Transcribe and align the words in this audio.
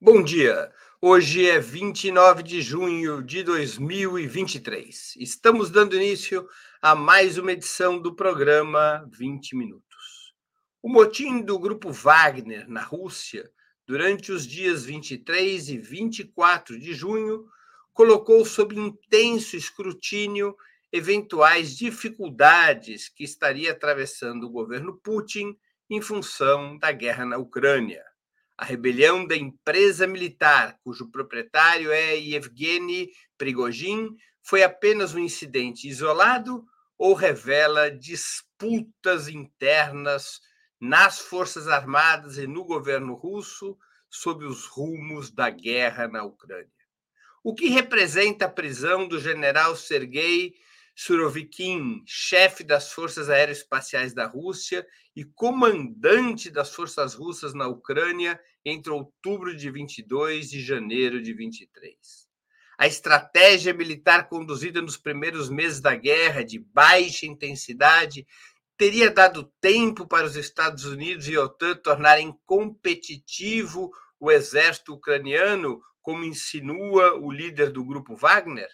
Bom 0.00 0.22
dia. 0.22 0.70
Hoje 1.00 1.48
é 1.48 1.58
29 1.58 2.42
de 2.42 2.60
junho 2.60 3.22
de 3.22 3.42
2023. 3.42 5.14
Estamos 5.16 5.70
dando 5.70 5.96
início 5.96 6.46
a 6.82 6.94
mais 6.94 7.38
uma 7.38 7.52
edição 7.52 7.98
do 7.98 8.14
programa 8.14 9.08
20 9.12 9.56
Minutos. 9.56 10.34
O 10.82 10.90
motim 10.90 11.40
do 11.40 11.58
grupo 11.58 11.90
Wagner 11.90 12.68
na 12.68 12.82
Rússia, 12.82 13.48
durante 13.86 14.30
os 14.30 14.46
dias 14.46 14.84
23 14.84 15.70
e 15.70 15.78
24 15.78 16.78
de 16.78 16.92
junho, 16.92 17.46
colocou 17.94 18.44
sob 18.44 18.74
intenso 18.78 19.56
escrutínio 19.56 20.54
eventuais 20.92 21.74
dificuldades 21.74 23.08
que 23.08 23.24
estaria 23.24 23.72
atravessando 23.72 24.44
o 24.44 24.50
governo 24.50 25.00
Putin 25.02 25.56
em 25.88 26.02
função 26.02 26.76
da 26.76 26.92
guerra 26.92 27.24
na 27.24 27.38
Ucrânia. 27.38 28.04
A 28.64 28.66
rebelião 28.66 29.26
da 29.26 29.36
empresa 29.36 30.06
militar, 30.06 30.78
cujo 30.82 31.10
proprietário 31.10 31.92
é 31.92 32.16
Yevgeny 32.16 33.10
Prigozhin, 33.36 34.16
foi 34.42 34.62
apenas 34.62 35.12
um 35.12 35.18
incidente 35.18 35.86
isolado 35.86 36.64
ou 36.96 37.12
revela 37.12 37.90
disputas 37.90 39.28
internas 39.28 40.40
nas 40.80 41.18
Forças 41.18 41.68
Armadas 41.68 42.38
e 42.38 42.46
no 42.46 42.64
governo 42.64 43.12
russo 43.12 43.76
sob 44.08 44.46
os 44.46 44.64
rumos 44.64 45.30
da 45.30 45.50
guerra 45.50 46.08
na 46.08 46.24
Ucrânia? 46.24 46.72
O 47.42 47.54
que 47.54 47.68
representa 47.68 48.46
a 48.46 48.50
prisão 48.50 49.06
do 49.06 49.20
general 49.20 49.76
Sergei 49.76 50.54
Surovikin, 50.96 52.02
chefe 52.06 52.64
das 52.64 52.92
Forças 52.92 53.28
Aeroespaciais 53.28 54.14
da 54.14 54.26
Rússia 54.26 54.86
e 55.14 55.22
comandante 55.22 56.48
das 56.48 56.72
forças 56.72 57.14
russas 57.14 57.52
na 57.52 57.66
Ucrânia 57.66 58.40
entre 58.64 58.92
outubro 58.92 59.54
de 59.56 59.70
22 59.70 60.52
e 60.52 60.60
janeiro 60.62 61.20
de 61.20 61.32
23. 61.32 61.94
A 62.78 62.86
estratégia 62.86 63.72
militar 63.72 64.28
conduzida 64.28 64.82
nos 64.82 64.96
primeiros 64.96 65.48
meses 65.48 65.80
da 65.80 65.94
guerra, 65.94 66.44
de 66.44 66.58
baixa 66.58 67.26
intensidade, 67.26 68.26
teria 68.76 69.10
dado 69.10 69.52
tempo 69.60 70.06
para 70.06 70.26
os 70.26 70.36
Estados 70.36 70.84
Unidos 70.84 71.28
e 71.28 71.36
a 71.36 71.42
OTAN 71.42 71.76
tornarem 71.76 72.36
competitivo 72.44 73.90
o 74.18 74.30
exército 74.30 74.94
ucraniano, 74.94 75.80
como 76.02 76.24
insinua 76.24 77.14
o 77.14 77.30
líder 77.30 77.70
do 77.70 77.84
grupo 77.84 78.16
Wagner? 78.16 78.68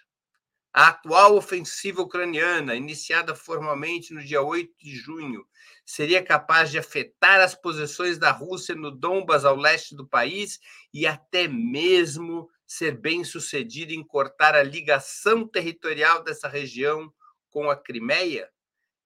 A 0.73 0.89
atual 0.89 1.37
ofensiva 1.37 2.01
ucraniana, 2.01 2.77
iniciada 2.77 3.35
formalmente 3.35 4.15
no 4.15 4.23
dia 4.23 4.41
8 4.41 4.73
de 4.79 4.95
junho, 4.95 5.45
seria 5.85 6.23
capaz 6.23 6.71
de 6.71 6.79
afetar 6.79 7.41
as 7.41 7.57
posições 7.57 8.19
da 8.19 8.31
Rússia 8.31 8.77
no 8.77 8.93
Donbas, 8.93 9.45
ao 9.45 9.57
leste 9.57 9.97
do 9.97 10.07
país, 10.07 10.61
e 10.95 11.09
até 11.09 11.49
mesmo 11.49 12.49
ser 12.65 12.97
bem 12.97 13.25
sucedida 13.25 13.93
em 13.93 14.05
cortar 14.05 14.55
a 14.55 14.63
ligação 14.63 15.45
territorial 15.45 16.23
dessa 16.23 16.47
região 16.47 17.13
com 17.51 17.69
a 17.69 17.75
Crimeia? 17.75 18.49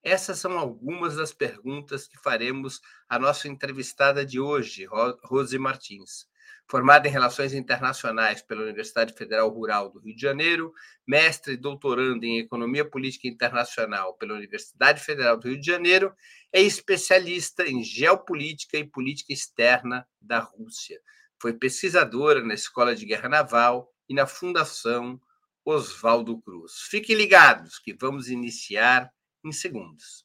Essas 0.03 0.39
são 0.39 0.59
algumas 0.59 1.17
das 1.17 1.33
perguntas 1.33 2.07
que 2.07 2.19
faremos 2.19 2.79
à 3.09 3.19
nossa 3.19 3.49
entrevistada 3.49 4.27
de 4.27 4.39
hoje, 4.39 4.87
Rose 5.23 5.59
Martins 5.59 6.27
formada 6.69 7.07
em 7.07 7.11
Relações 7.11 7.53
Internacionais 7.53 8.43
pela 8.43 8.63
Universidade 8.63 9.13
Federal 9.13 9.49
Rural 9.51 9.91
do 9.91 10.01
Rio 10.01 10.15
de 10.15 10.21
Janeiro, 10.21 10.73
mestre 11.07 11.55
e 11.55 11.57
doutorando 11.57 12.25
em 12.25 12.39
Economia 12.39 12.85
Política 12.85 13.29
Internacional 13.29 14.15
pela 14.15 14.35
Universidade 14.35 15.01
Federal 15.01 15.37
do 15.37 15.49
Rio 15.49 15.61
de 15.61 15.67
Janeiro, 15.67 16.15
é 16.53 16.61
especialista 16.61 17.69
em 17.69 17.83
geopolítica 17.83 18.79
e 18.79 18.85
política 18.85 19.33
externa 19.33 20.07
da 20.21 20.39
Rússia. 20.39 21.01
Foi 21.41 21.53
pesquisadora 21.53 22.43
na 22.43 22.55
Escola 22.55 22.95
de 22.95 23.05
Guerra 23.05 23.29
Naval 23.29 23.93
e 24.09 24.15
na 24.15 24.27
Fundação 24.27 25.21
Oswaldo 25.65 26.41
Cruz. 26.43 26.73
Fiquem 26.91 27.17
ligados 27.17 27.79
que 27.79 27.95
vamos 27.95 28.29
iniciar 28.29 29.11
em 29.45 29.53
segundos. 29.53 30.24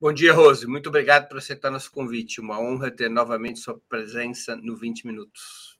Bom 0.00 0.12
dia, 0.12 0.32
Rose. 0.32 0.64
Muito 0.64 0.90
obrigado 0.90 1.28
por 1.28 1.38
aceitar 1.38 1.72
nosso 1.72 1.90
convite. 1.90 2.40
Uma 2.40 2.60
honra 2.60 2.88
ter 2.88 3.08
novamente 3.08 3.58
sua 3.58 3.76
presença 3.88 4.54
no 4.54 4.76
20 4.76 5.04
Minutos. 5.04 5.76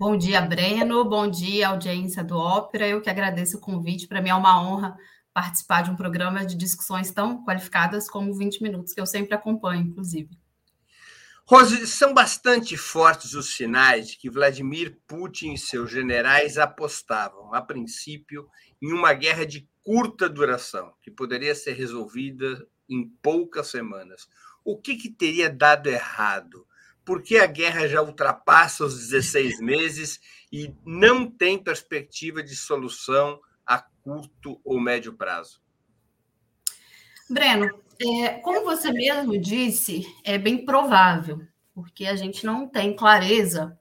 Bom 0.00 0.16
dia, 0.16 0.40
Breno. 0.40 1.04
Bom 1.08 1.30
dia, 1.30 1.68
audiência 1.68 2.24
do 2.24 2.36
Ópera. 2.36 2.88
Eu 2.88 3.00
que 3.00 3.08
agradeço 3.08 3.58
o 3.58 3.60
convite. 3.60 4.08
Para 4.08 4.20
mim 4.20 4.30
é 4.30 4.34
uma 4.34 4.60
honra 4.60 4.96
participar 5.32 5.82
de 5.82 5.90
um 5.92 5.94
programa 5.94 6.44
de 6.44 6.56
discussões 6.56 7.12
tão 7.12 7.44
qualificadas 7.44 8.10
como 8.10 8.34
20 8.34 8.60
Minutos, 8.60 8.92
que 8.92 9.00
eu 9.00 9.06
sempre 9.06 9.36
acompanho, 9.36 9.82
inclusive. 9.82 10.36
Rose, 11.46 11.86
são 11.86 12.12
bastante 12.12 12.76
fortes 12.76 13.34
os 13.34 13.54
sinais 13.54 14.08
de 14.08 14.16
que 14.16 14.28
Vladimir 14.28 14.98
Putin 15.06 15.52
e 15.52 15.58
seus 15.58 15.92
generais 15.92 16.58
apostavam, 16.58 17.54
a 17.54 17.62
princípio, 17.62 18.48
em 18.82 18.92
uma 18.92 19.12
guerra 19.12 19.46
de 19.46 19.68
curta 19.80 20.28
duração, 20.28 20.92
que 21.00 21.10
poderia 21.10 21.54
ser 21.54 21.74
resolvida 21.74 22.66
em 22.88 23.08
poucas 23.22 23.68
semanas. 23.68 24.28
O 24.64 24.76
que, 24.76 24.96
que 24.96 25.10
teria 25.10 25.50
dado 25.50 25.88
errado? 25.88 26.66
Por 27.04 27.22
que 27.22 27.38
a 27.38 27.46
guerra 27.46 27.88
já 27.88 28.00
ultrapassa 28.00 28.84
os 28.84 29.08
16 29.08 29.60
meses 29.60 30.20
e 30.52 30.74
não 30.84 31.28
tem 31.28 31.62
perspectiva 31.62 32.42
de 32.42 32.54
solução 32.54 33.40
a 33.66 33.78
curto 33.78 34.60
ou 34.64 34.80
médio 34.80 35.14
prazo? 35.14 35.60
Breno, 37.28 37.82
é, 38.00 38.34
como 38.40 38.64
você 38.64 38.92
mesmo 38.92 39.38
disse, 39.38 40.04
é 40.24 40.38
bem 40.38 40.64
provável, 40.64 41.40
porque 41.74 42.06
a 42.06 42.14
gente 42.14 42.44
não 42.44 42.68
tem 42.68 42.94
clareza 42.94 43.78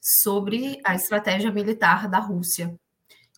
sobre 0.00 0.80
a 0.84 0.94
estratégia 0.94 1.50
militar 1.50 2.08
da 2.08 2.18
Rússia 2.18 2.78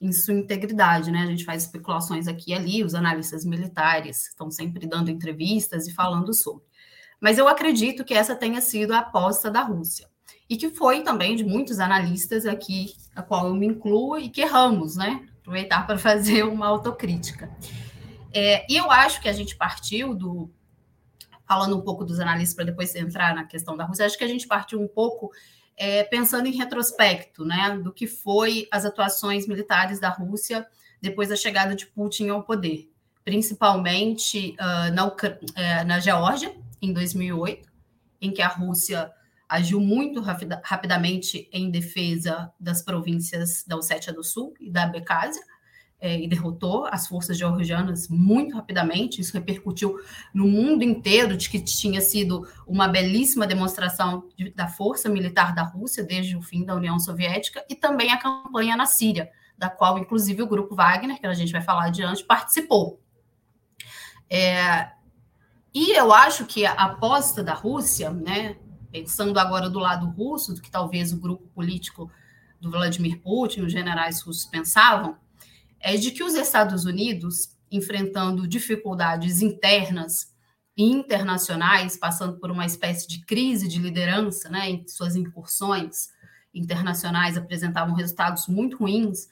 em 0.00 0.12
sua 0.12 0.34
integridade, 0.34 1.10
né? 1.10 1.22
A 1.22 1.26
gente 1.26 1.44
faz 1.44 1.64
especulações 1.64 2.28
aqui 2.28 2.52
e 2.52 2.54
ali, 2.54 2.84
os 2.84 2.94
analistas 2.94 3.44
militares 3.44 4.28
estão 4.28 4.50
sempre 4.50 4.86
dando 4.86 5.10
entrevistas 5.10 5.86
e 5.86 5.92
falando 5.92 6.32
sobre. 6.32 6.64
Mas 7.20 7.36
eu 7.36 7.48
acredito 7.48 8.04
que 8.04 8.14
essa 8.14 8.36
tenha 8.36 8.60
sido 8.60 8.92
a 8.92 8.98
aposta 8.98 9.50
da 9.50 9.62
Rússia. 9.62 10.08
E 10.48 10.56
que 10.56 10.70
foi 10.70 11.02
também 11.02 11.36
de 11.36 11.44
muitos 11.44 11.78
analistas 11.78 12.46
aqui, 12.46 12.94
a 13.14 13.22
qual 13.22 13.48
eu 13.48 13.54
me 13.54 13.66
incluo, 13.66 14.18
e 14.18 14.30
que 14.30 14.40
erramos, 14.40 14.96
né? 14.96 15.26
Aproveitar 15.40 15.86
para 15.86 15.98
fazer 15.98 16.44
uma 16.44 16.66
autocrítica. 16.66 17.50
É, 18.32 18.64
e 18.70 18.76
eu 18.76 18.90
acho 18.90 19.20
que 19.20 19.28
a 19.28 19.32
gente 19.32 19.56
partiu 19.56 20.14
do. 20.14 20.50
Falando 21.46 21.78
um 21.78 21.80
pouco 21.80 22.04
dos 22.04 22.20
analistas, 22.20 22.54
para 22.54 22.66
depois 22.66 22.94
entrar 22.94 23.34
na 23.34 23.42
questão 23.44 23.74
da 23.74 23.84
Rússia, 23.84 24.04
acho 24.04 24.18
que 24.18 24.24
a 24.24 24.28
gente 24.28 24.46
partiu 24.46 24.80
um 24.80 24.86
pouco 24.86 25.30
é, 25.78 26.02
pensando 26.04 26.46
em 26.46 26.56
retrospecto, 26.56 27.44
né, 27.44 27.78
do 27.82 27.92
que 27.92 28.06
foi 28.06 28.66
as 28.70 28.84
atuações 28.84 29.46
militares 29.46 30.00
da 30.00 30.08
Rússia 30.08 30.66
depois 31.00 31.28
da 31.28 31.36
chegada 31.36 31.74
de 31.76 31.86
Putin 31.86 32.28
ao 32.28 32.42
poder, 32.42 32.90
principalmente 33.24 34.56
uh, 34.58 34.92
na, 34.92 35.06
uh, 35.06 35.86
na 35.86 36.00
Geórgia, 36.00 36.54
em 36.82 36.92
2008, 36.92 37.68
em 38.20 38.32
que 38.32 38.42
a 38.42 38.48
Rússia 38.48 39.12
agiu 39.48 39.80
muito 39.80 40.20
rapida, 40.20 40.60
rapidamente 40.64 41.48
em 41.52 41.70
defesa 41.70 42.52
das 42.58 42.82
províncias 42.82 43.64
da 43.66 43.76
Ossétia 43.76 44.12
do 44.12 44.24
Sul 44.24 44.54
e 44.60 44.70
da 44.70 44.82
Abkhazia, 44.82 45.42
é, 46.00 46.20
e 46.20 46.28
derrotou 46.28 46.86
as 46.86 47.06
forças 47.06 47.36
georgianas 47.36 48.08
muito 48.08 48.54
rapidamente. 48.54 49.20
Isso 49.20 49.32
repercutiu 49.32 49.98
no 50.32 50.46
mundo 50.46 50.82
inteiro 50.82 51.36
de 51.36 51.48
que 51.48 51.60
tinha 51.60 52.00
sido 52.00 52.46
uma 52.66 52.86
belíssima 52.86 53.46
demonstração 53.46 54.28
de, 54.36 54.50
da 54.50 54.68
força 54.68 55.08
militar 55.08 55.54
da 55.54 55.62
Rússia 55.62 56.04
desde 56.04 56.36
o 56.36 56.42
fim 56.42 56.64
da 56.64 56.74
União 56.74 56.98
Soviética 56.98 57.64
e 57.68 57.74
também 57.74 58.12
a 58.12 58.18
campanha 58.18 58.76
na 58.76 58.86
Síria, 58.86 59.30
da 59.56 59.68
qual 59.68 59.98
inclusive 59.98 60.42
o 60.42 60.46
grupo 60.46 60.74
Wagner, 60.74 61.18
que 61.18 61.26
a 61.26 61.34
gente 61.34 61.52
vai 61.52 61.62
falar 61.62 61.86
adiante, 61.86 62.24
participou. 62.24 63.00
É, 64.30 64.90
e 65.74 65.92
eu 65.96 66.12
acho 66.12 66.46
que 66.46 66.64
a 66.64 66.72
aposta 66.72 67.42
da 67.42 67.54
Rússia, 67.54 68.10
né, 68.10 68.56
pensando 68.90 69.38
agora 69.38 69.68
do 69.68 69.78
lado 69.78 70.06
russo, 70.06 70.54
do 70.54 70.60
que 70.60 70.70
talvez 70.70 71.12
o 71.12 71.20
grupo 71.20 71.46
político 71.48 72.10
do 72.60 72.70
Vladimir 72.70 73.20
Putin, 73.20 73.62
os 73.62 73.72
generais 73.72 74.20
russos 74.20 74.44
pensavam, 74.44 75.16
é 75.80 75.96
de 75.96 76.10
que 76.10 76.22
os 76.22 76.34
Estados 76.34 76.84
Unidos, 76.84 77.56
enfrentando 77.70 78.46
dificuldades 78.46 79.42
internas 79.42 80.34
e 80.76 80.84
internacionais, 80.84 81.96
passando 81.96 82.38
por 82.38 82.50
uma 82.50 82.64
espécie 82.64 83.08
de 83.08 83.24
crise 83.24 83.68
de 83.68 83.78
liderança, 83.78 84.48
né, 84.48 84.70
em 84.70 84.86
suas 84.86 85.16
incursões 85.16 86.08
internacionais 86.54 87.36
apresentavam 87.36 87.94
resultados 87.94 88.46
muito 88.46 88.78
ruins, 88.78 89.24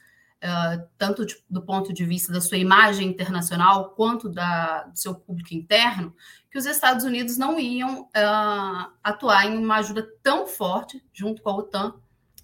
uh, 0.43 0.87
tanto 0.97 1.25
de, 1.25 1.35
do 1.49 1.61
ponto 1.61 1.93
de 1.93 2.05
vista 2.05 2.31
da 2.31 2.41
sua 2.41 2.57
imagem 2.57 3.07
internacional 3.07 3.91
quanto 3.91 4.29
da, 4.29 4.83
do 4.83 4.97
seu 4.97 5.15
público 5.15 5.53
interno, 5.53 6.13
que 6.51 6.57
os 6.57 6.65
Estados 6.65 7.03
Unidos 7.03 7.37
não 7.37 7.59
iam 7.59 8.03
uh, 8.03 8.91
atuar 9.03 9.45
em 9.45 9.57
uma 9.57 9.77
ajuda 9.77 10.07
tão 10.21 10.47
forte, 10.47 11.03
junto 11.13 11.41
com 11.41 11.49
a 11.49 11.55
OTAN, 11.55 11.95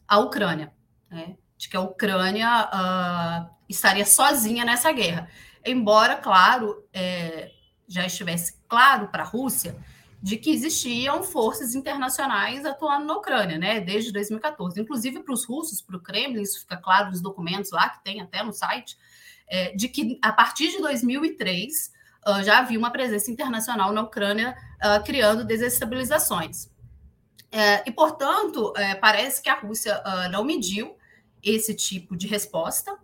à 0.08 0.20
Ucrânia. 0.20 0.74
Né? 1.10 1.38
De 1.58 1.70
que 1.70 1.78
a 1.78 1.82
Ucrânia 1.82 2.70
uh, 2.70 3.53
estaria 3.68 4.06
sozinha 4.06 4.66
nessa 4.66 4.92
guerra. 4.92 5.30
Embora, 5.66 6.16
claro, 6.16 6.84
é, 6.94 7.52
já 7.88 8.06
estivesse 8.06 8.60
claro 8.68 9.08
para 9.08 9.24
a 9.24 9.26
Rússia 9.26 9.76
de 10.22 10.38
que 10.38 10.52
existiam 10.52 11.22
forças 11.22 11.76
internacionais 11.76 12.66
atuando 12.66 13.06
na 13.06 13.16
Ucrânia, 13.16 13.58
né, 13.58 13.82
desde 13.82 14.12
2014. 14.12 14.80
Inclusive 14.80 15.20
para 15.20 15.34
os 15.34 15.46
russos, 15.46 15.82
para 15.82 15.98
o 15.98 16.00
Kremlin, 16.00 16.42
isso 16.42 16.62
fica 16.62 16.78
claro 16.78 17.10
nos 17.10 17.22
documentos 17.22 17.72
lá, 17.72 17.90
que 17.90 18.02
tem 18.04 18.22
até 18.22 18.42
no 18.42 18.54
site, 18.54 18.98
é, 19.48 19.76
de 19.76 19.90
que 19.90 20.18
a 20.22 20.32
partir 20.32 20.72
de 20.72 20.80
2003 20.80 21.92
uh, 22.26 22.42
já 22.44 22.60
havia 22.60 22.80
uma 22.80 22.90
presença 22.90 23.30
internacional 23.30 23.92
na 23.92 24.02
Ucrânia 24.02 24.56
uh, 24.78 25.04
criando 25.04 25.44
desestabilizações. 25.44 26.70
É, 27.52 27.88
e, 27.88 27.92
portanto, 27.92 28.74
é, 28.76 28.96
parece 28.96 29.42
que 29.42 29.50
a 29.50 29.60
Rússia 29.60 30.02
uh, 30.02 30.32
não 30.32 30.44
mediu 30.44 30.96
esse 31.44 31.76
tipo 31.76 32.16
de 32.16 32.28
resposta 32.28 32.98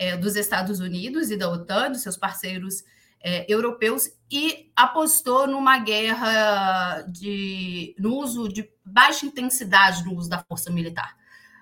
é, 0.00 0.16
dos 0.16 0.34
Estados 0.34 0.80
Unidos 0.80 1.30
e 1.30 1.36
da 1.36 1.50
OTAN, 1.50 1.92
dos 1.92 2.00
seus 2.00 2.16
parceiros 2.16 2.82
é, 3.22 3.44
europeus 3.52 4.10
e 4.32 4.72
apostou 4.74 5.46
numa 5.46 5.78
guerra 5.78 7.02
de, 7.02 7.94
no 7.98 8.16
uso 8.16 8.48
de 8.48 8.66
baixa 8.82 9.26
intensidade 9.26 10.02
no 10.02 10.14
uso 10.16 10.30
da 10.30 10.38
força 10.38 10.70
militar. 10.70 11.14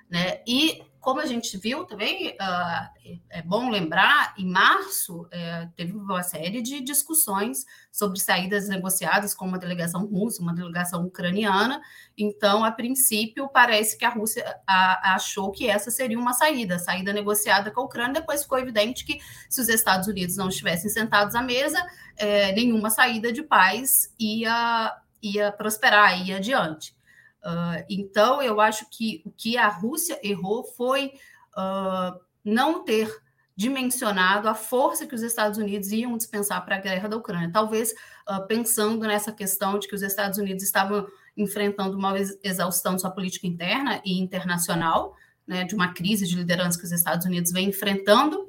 Né? 0.08 0.40
E 0.46 0.80
como 1.00 1.20
a 1.20 1.26
gente 1.26 1.56
viu 1.56 1.84
também, 1.84 2.30
uh, 2.30 3.18
é 3.30 3.42
bom 3.42 3.70
lembrar, 3.70 4.34
em 4.36 4.46
março 4.46 5.22
uh, 5.22 5.72
teve 5.76 5.92
uma 5.92 6.22
série 6.22 6.60
de 6.60 6.80
discussões 6.80 7.64
sobre 7.90 8.18
saídas 8.20 8.68
negociadas 8.68 9.34
com 9.34 9.46
uma 9.46 9.58
delegação 9.58 10.04
russa, 10.06 10.42
uma 10.42 10.54
delegação 10.54 11.04
ucraniana. 11.04 11.80
Então, 12.16 12.64
a 12.64 12.72
princípio, 12.72 13.48
parece 13.48 13.96
que 13.96 14.04
a 14.04 14.10
Rússia 14.10 14.44
a, 14.66 15.14
achou 15.14 15.52
que 15.52 15.68
essa 15.68 15.90
seria 15.90 16.18
uma 16.18 16.32
saída, 16.32 16.78
saída 16.78 17.12
negociada 17.12 17.70
com 17.70 17.82
a 17.82 17.84
Ucrânia. 17.84 18.20
Depois 18.20 18.42
ficou 18.42 18.58
evidente 18.58 19.04
que, 19.04 19.20
se 19.48 19.60
os 19.60 19.68
Estados 19.68 20.08
Unidos 20.08 20.36
não 20.36 20.48
estivessem 20.48 20.90
sentados 20.90 21.34
à 21.34 21.42
mesa, 21.42 21.80
é, 22.16 22.52
nenhuma 22.52 22.90
saída 22.90 23.32
de 23.32 23.42
paz 23.42 24.12
ia, 24.18 24.96
ia 25.22 25.52
prosperar, 25.52 26.26
ia 26.26 26.36
adiante. 26.38 26.97
Uh, 27.44 27.84
então, 27.88 28.42
eu 28.42 28.60
acho 28.60 28.88
que 28.90 29.22
o 29.24 29.30
que 29.30 29.56
a 29.56 29.68
Rússia 29.68 30.18
errou 30.22 30.64
foi 30.64 31.12
uh, 31.56 32.18
não 32.44 32.84
ter 32.84 33.10
dimensionado 33.58 34.48
a 34.48 34.54
força 34.54 35.04
que 35.04 35.14
os 35.14 35.22
Estados 35.22 35.58
Unidos 35.58 35.90
iam 35.90 36.16
dispensar 36.16 36.64
para 36.64 36.76
a 36.76 36.80
guerra 36.80 37.08
da 37.08 37.16
Ucrânia. 37.16 37.50
Talvez 37.52 37.92
uh, 38.28 38.46
pensando 38.46 39.04
nessa 39.04 39.32
questão 39.32 39.78
de 39.78 39.88
que 39.88 39.94
os 39.94 40.02
Estados 40.02 40.38
Unidos 40.38 40.62
estavam 40.62 41.06
enfrentando 41.36 41.96
uma 41.96 42.14
exaustão 42.42 42.94
de 42.94 43.00
sua 43.00 43.10
política 43.10 43.46
interna 43.46 44.00
e 44.04 44.20
internacional, 44.20 45.16
né, 45.46 45.64
de 45.64 45.74
uma 45.74 45.92
crise 45.92 46.26
de 46.26 46.36
liderança 46.36 46.78
que 46.78 46.84
os 46.84 46.92
Estados 46.92 47.26
Unidos 47.26 47.50
vem 47.50 47.68
enfrentando. 47.68 48.42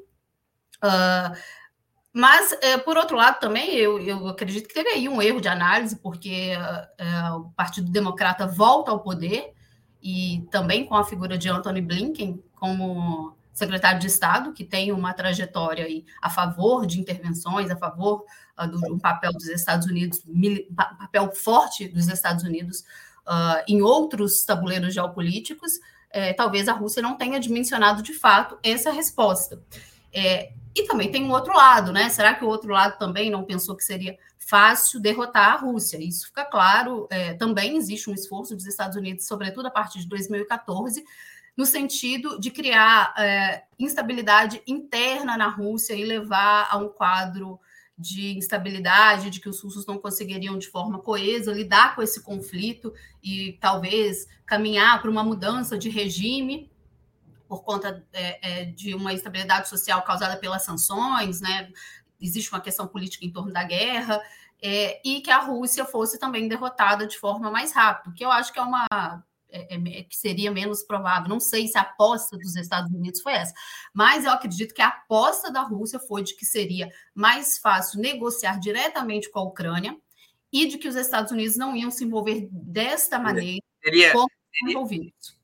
Uh, 0.83 1.35
mas, 2.11 2.51
é, 2.61 2.77
por 2.77 2.97
outro 2.97 3.15
lado, 3.15 3.39
também 3.39 3.75
eu, 3.75 3.99
eu 3.99 4.27
acredito 4.27 4.67
que 4.67 4.73
teve 4.73 4.89
aí 4.89 5.07
um 5.07 5.21
erro 5.21 5.39
de 5.39 5.47
análise, 5.47 5.95
porque 5.95 6.51
é, 6.97 7.31
o 7.33 7.51
Partido 7.55 7.91
Democrata 7.91 8.47
volta 8.47 8.89
ao 8.89 8.99
poder, 8.99 9.53
e 10.01 10.47
também 10.49 10.85
com 10.85 10.95
a 10.95 11.03
figura 11.03 11.37
de 11.37 11.49
Anthony 11.49 11.81
Blinken 11.81 12.41
como 12.55 13.35
secretário 13.53 13.99
de 13.99 14.07
Estado, 14.07 14.53
que 14.53 14.63
tem 14.63 14.91
uma 14.91 15.13
trajetória 15.13 15.85
aí 15.85 16.05
a 16.21 16.29
favor 16.29 16.85
de 16.85 16.99
intervenções, 16.99 17.69
a 17.69 17.75
favor 17.75 18.23
uh, 18.57 18.67
do 18.67 18.93
um 18.93 18.97
papel 18.97 19.33
dos 19.33 19.47
Estados 19.47 19.85
Unidos, 19.85 20.23
papel 20.75 21.31
forte 21.35 21.87
dos 21.89 22.07
Estados 22.07 22.43
Unidos 22.43 22.85
uh, 23.27 23.61
em 23.67 23.81
outros 23.81 24.43
tabuleiros 24.45 24.93
geopolíticos, 24.93 25.79
talvez 26.35 26.67
a 26.67 26.73
Rússia 26.73 27.03
não 27.03 27.15
tenha 27.15 27.39
dimensionado 27.39 28.01
de 28.01 28.13
fato 28.13 28.57
essa 28.63 28.91
resposta. 28.91 29.61
É, 30.11 30.53
e 30.75 30.83
também 30.83 31.11
tem 31.11 31.23
um 31.23 31.31
outro 31.31 31.53
lado, 31.55 31.91
né? 31.91 32.09
Será 32.09 32.35
que 32.35 32.43
o 32.43 32.47
outro 32.47 32.71
lado 32.71 32.97
também 32.97 33.29
não 33.29 33.43
pensou 33.43 33.75
que 33.75 33.83
seria 33.83 34.17
fácil 34.37 34.99
derrotar 34.99 35.53
a 35.53 35.57
Rússia? 35.57 35.97
Isso 35.97 36.27
fica 36.27 36.45
claro. 36.45 37.07
É, 37.09 37.33
também 37.33 37.77
existe 37.77 38.09
um 38.09 38.13
esforço 38.13 38.55
dos 38.55 38.65
Estados 38.65 38.95
Unidos, 38.95 39.25
sobretudo 39.25 39.67
a 39.67 39.71
partir 39.71 39.99
de 39.99 40.07
2014, 40.07 41.03
no 41.57 41.65
sentido 41.65 42.39
de 42.39 42.51
criar 42.51 43.13
é, 43.17 43.63
instabilidade 43.77 44.61
interna 44.67 45.37
na 45.37 45.47
Rússia 45.47 45.93
e 45.93 46.05
levar 46.05 46.67
a 46.71 46.77
um 46.77 46.89
quadro 46.89 47.59
de 47.97 48.37
instabilidade, 48.37 49.29
de 49.29 49.41
que 49.41 49.49
os 49.49 49.61
russos 49.61 49.85
não 49.85 49.97
conseguiriam 49.97 50.57
de 50.57 50.69
forma 50.69 50.99
coesa 50.99 51.51
lidar 51.51 51.95
com 51.95 52.01
esse 52.01 52.23
conflito 52.23 52.93
e 53.21 53.57
talvez 53.59 54.25
caminhar 54.45 55.01
para 55.01 55.11
uma 55.11 55.23
mudança 55.23 55.77
de 55.77 55.89
regime 55.89 56.71
por 57.49 57.63
conta 57.63 58.05
é, 58.13 58.61
é, 58.61 58.65
de 58.65 58.93
uma 58.93 59.11
instabilidade 59.11 59.67
social 59.67 60.03
causada 60.03 60.37
pelas 60.37 60.63
sanções, 60.63 61.41
né? 61.41 61.71
Existe 62.21 62.51
uma 62.51 62.61
questão 62.61 62.87
política 62.87 63.25
em 63.25 63.31
torno 63.31 63.51
da 63.51 63.63
guerra, 63.63 64.21
é, 64.61 65.01
e 65.03 65.21
que 65.21 65.31
a 65.31 65.39
Rússia 65.39 65.83
fosse 65.83 66.19
também 66.19 66.47
derrotada 66.47 67.07
de 67.07 67.17
forma 67.17 67.49
mais 67.49 67.73
rápida, 67.73 68.13
que 68.15 68.23
eu 68.23 68.29
acho 68.29 68.53
que 68.53 68.59
é 68.59 68.61
uma 68.61 68.85
é, 69.49 69.75
é, 69.75 70.03
que 70.03 70.15
seria 70.15 70.51
menos 70.51 70.83
provável. 70.83 71.27
Não 71.27 71.39
sei 71.39 71.67
se 71.67 71.77
a 71.77 71.81
aposta 71.81 72.37
dos 72.37 72.55
Estados 72.55 72.91
Unidos 72.91 73.21
foi 73.21 73.33
essa, 73.33 73.53
mas 73.91 74.25
eu 74.25 74.31
acredito 74.31 74.75
que 74.75 74.81
a 74.81 74.89
aposta 74.89 75.51
da 75.51 75.63
Rússia 75.63 75.99
foi 75.99 76.23
de 76.23 76.35
que 76.35 76.45
seria 76.45 76.91
mais 77.15 77.57
fácil 77.57 77.99
negociar 77.99 78.59
diretamente 78.59 79.31
com 79.31 79.39
a 79.39 79.43
Ucrânia 79.43 79.97
e 80.51 80.67
de 80.67 80.77
que 80.77 80.87
os 80.87 80.95
Estados 80.95 81.31
Unidos 81.31 81.55
não 81.55 81.75
iam 81.75 81.89
se 81.89 82.03
envolver 82.03 82.47
desta 82.51 83.17
maneira 83.17 83.63
seria, 83.81 84.11
como 84.11 84.29
envolvidos 84.67 85.38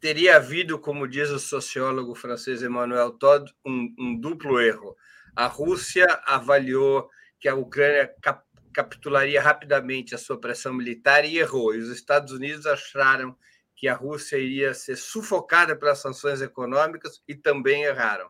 teria 0.00 0.36
havido, 0.36 0.78
como 0.78 1.06
diz 1.08 1.30
o 1.30 1.38
sociólogo 1.38 2.14
francês 2.14 2.62
Emmanuel 2.62 3.12
Todd, 3.12 3.52
um, 3.64 3.94
um 3.98 4.20
duplo 4.20 4.60
erro. 4.60 4.96
A 5.34 5.46
Rússia 5.46 6.06
avaliou 6.24 7.08
que 7.38 7.48
a 7.48 7.54
Ucrânia 7.54 8.14
cap 8.20 8.44
capitularia 8.72 9.40
rapidamente 9.40 10.14
a 10.14 10.18
sua 10.18 10.38
pressão 10.38 10.74
militar 10.74 11.24
e 11.24 11.38
errou. 11.38 11.74
E 11.74 11.78
os 11.78 11.88
Estados 11.88 12.30
Unidos 12.30 12.66
acharam 12.66 13.34
que 13.74 13.88
a 13.88 13.94
Rússia 13.94 14.36
iria 14.36 14.74
ser 14.74 14.96
sufocada 14.96 15.74
pelas 15.74 15.98
sanções 15.98 16.42
econômicas 16.42 17.22
e 17.26 17.34
também 17.34 17.84
erraram. 17.84 18.28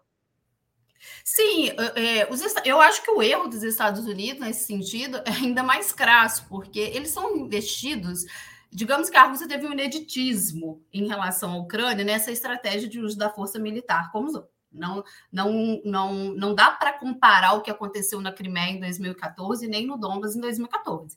Sim, 1.24 1.70
é, 1.96 2.26
os, 2.30 2.40
eu 2.64 2.80
acho 2.80 3.02
que 3.02 3.10
o 3.10 3.22
erro 3.22 3.48
dos 3.48 3.64
Estados 3.64 4.06
Unidos 4.06 4.40
nesse 4.40 4.66
sentido 4.66 5.18
é 5.24 5.30
ainda 5.30 5.62
mais 5.62 5.92
crasso, 5.92 6.46
porque 6.48 6.78
eles 6.78 7.10
são 7.10 7.36
investidos 7.36 8.24
Digamos 8.70 9.08
que 9.08 9.16
a 9.16 9.24
Rússia 9.24 9.48
teve 9.48 9.66
um 9.66 9.72
ineditismo 9.72 10.82
em 10.92 11.06
relação 11.06 11.52
à 11.52 11.56
Ucrânia 11.56 12.04
nessa 12.04 12.30
estratégia 12.30 12.88
de 12.88 13.00
uso 13.00 13.16
da 13.16 13.30
força 13.30 13.58
militar, 13.58 14.10
como. 14.12 14.46
Não, 14.72 15.02
não, 15.32 15.80
não, 15.84 16.14
não 16.34 16.54
dá 16.54 16.70
para 16.70 16.92
comparar 16.92 17.54
o 17.54 17.62
que 17.62 17.70
aconteceu 17.70 18.20
na 18.20 18.30
Crimeia 18.30 18.72
em 18.72 18.80
2014 18.80 19.66
nem 19.66 19.86
no 19.86 19.96
Donbas 19.96 20.36
em 20.36 20.40
2014. 20.40 21.16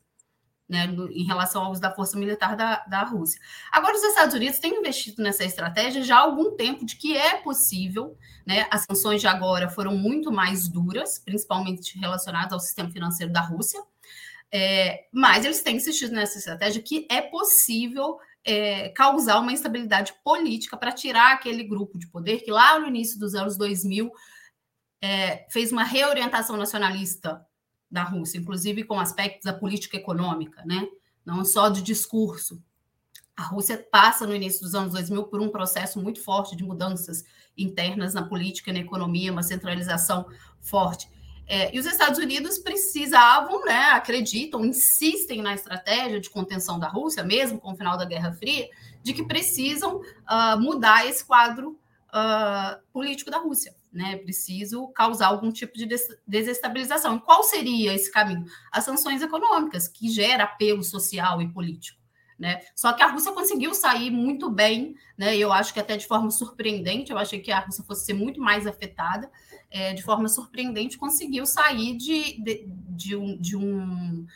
Né, 0.70 0.86
em 0.86 1.24
relação 1.24 1.63
ao 1.63 1.72
uso 1.72 1.82
da 1.82 1.91
força 1.91 2.15
militar 2.15 2.56
da, 2.56 2.86
da 2.86 3.01
Rússia. 3.01 3.41
Agora, 3.72 3.96
os 3.96 4.03
Estados 4.03 4.36
Unidos 4.36 4.60
têm 4.60 4.77
investido 4.77 5.24
nessa 5.24 5.44
estratégia 5.44 6.03
já 6.03 6.18
há 6.18 6.20
algum 6.20 6.56
tempo 6.56 6.86
de 6.86 6.96
que 6.96 7.18
é 7.18 7.38
possível, 7.38 8.15
né, 8.46 8.68
as 8.70 8.86
sanções 8.88 9.20
de 9.20 9.25
agora 9.25 9.68
foram 9.68 9.98
muito 9.98 10.32
mais 10.32 10.70
duras, 10.70 11.18
principalmente 11.18 11.98
relacionadas 11.98 12.53
ao 12.53 12.60
sistema 12.60 12.91
financeiro 12.91 13.34
da 13.34 13.41
Rússia, 13.41 13.82
é, 14.51 15.08
mas 15.12 15.46
eles 15.46 15.62
têm 15.62 15.77
insistido 15.77 16.12
nessa 16.12 16.38
estratégia 16.38 16.82
que 16.82 17.08
é 17.10 17.22
possível 17.22 18.18
é, 18.44 18.89
causar 18.89 19.39
uma 19.39 19.51
instabilidade 19.51 20.13
política 20.24 20.75
para 20.75 20.91
tirar 20.91 21.34
aquele 21.34 21.63
grupo 21.63 21.98
de 21.98 22.08
poder 22.08 22.39
que 22.39 22.51
lá 22.51 22.79
no 22.79 22.88
início 22.88 23.20
dos 23.20 23.36
anos 23.36 23.58
2000 23.58 24.12
é, 25.01 25.46
fez 25.50 25.72
uma 25.72 25.84
reorientação 25.84 26.58
nacionalista 26.58 27.46
da 27.89 28.03
Rússia, 28.03 28.38
inclusive 28.38 28.84
com 28.84 29.00
aspectos 29.00 29.44
da 29.44 29.53
política 29.53 29.98
econômica, 29.98 30.63
né? 30.65 30.88
não 31.25 31.44
só 31.46 31.70
de 31.70 31.82
discurso. 31.82 32.62
A 33.36 33.44
Rússia 33.44 33.77
passa 33.91 34.27
no 34.27 34.36
início 34.36 34.62
dos 34.62 34.75
anos 34.75 34.94
2000 34.94 35.24
por 35.25 35.41
um 35.41 35.50
processo 35.50 36.01
muito 36.01 36.22
forte 36.22 36.56
de 36.56 36.63
mudanças 36.63 37.24
internas 37.58 38.13
na 38.13 38.24
política 38.24 38.70
e 38.70 38.74
na 38.74 38.79
economia, 38.79 39.32
uma 39.32 39.44
centralização 39.44 40.25
forte. 40.60 41.10
É, 41.51 41.75
e 41.75 41.79
os 41.79 41.88
Estados 41.88 42.20
Unidos 42.20 42.60
precisavam, 42.60 43.65
né, 43.65 43.89
acreditam, 43.89 44.63
insistem 44.63 45.41
na 45.41 45.56
estratégia 45.56 46.20
de 46.20 46.29
contenção 46.29 46.77
da 46.77 46.88
Rússia, 46.88 47.24
mesmo 47.24 47.60
com 47.60 47.74
o 47.74 47.75
final 47.75 47.98
da 47.98 48.06
Guerra 48.06 48.32
Fria, 48.34 48.70
de 49.01 49.13
que 49.15 49.25
precisam 49.25 49.96
uh, 49.98 50.60
mudar 50.60 51.08
esse 51.08 51.25
quadro 51.25 51.72
uh, 52.10 52.79
político 52.94 53.32
da 53.32 53.39
Rússia. 53.39 53.75
Né? 53.91 54.18
Preciso 54.18 54.89
causar 54.89 55.29
algum 55.29 55.51
tipo 55.51 55.75
de 55.75 55.89
desestabilização. 56.27 57.15
E 57.15 57.22
qual 57.22 57.41
seria 57.41 57.96
esse 57.96 58.12
caminho? 58.12 58.46
As 58.72 58.84
sanções 58.84 59.24
econômicas, 59.24 59.88
que 59.88 60.08
gera 60.08 60.44
apelo 60.44 60.84
social 60.84 61.41
e 61.41 61.51
político. 61.51 61.98
Né? 62.38 62.62
Só 62.75 62.94
que 62.94 63.01
a 63.01 63.08
Rússia 63.08 63.34
conseguiu 63.34 63.74
sair 63.74 64.12
muito 64.12 64.50
bem, 64.50 64.96
né? 65.18 65.36
Eu 65.36 65.51
acho 65.51 65.74
que 65.74 65.79
até 65.79 65.98
de 65.98 66.08
forma 66.08 66.32
surpreendente, 66.32 67.12
eu 67.12 67.18
achei 67.18 67.39
que 67.41 67.51
a 67.51 67.60
Rússia 67.60 67.84
fosse 67.84 68.06
ser 68.06 68.13
muito 68.13 68.39
mais 68.39 68.65
afetada, 68.65 69.29
é, 69.71 69.93
de 69.93 70.03
forma 70.03 70.27
surpreendente, 70.27 70.97
conseguiu 70.97 71.45
sair 71.45 71.95
de, 71.95 72.41
de, 72.41 72.65
de, 72.67 73.15
um, 73.15 73.38
de 73.38 73.55
um 73.55 74.27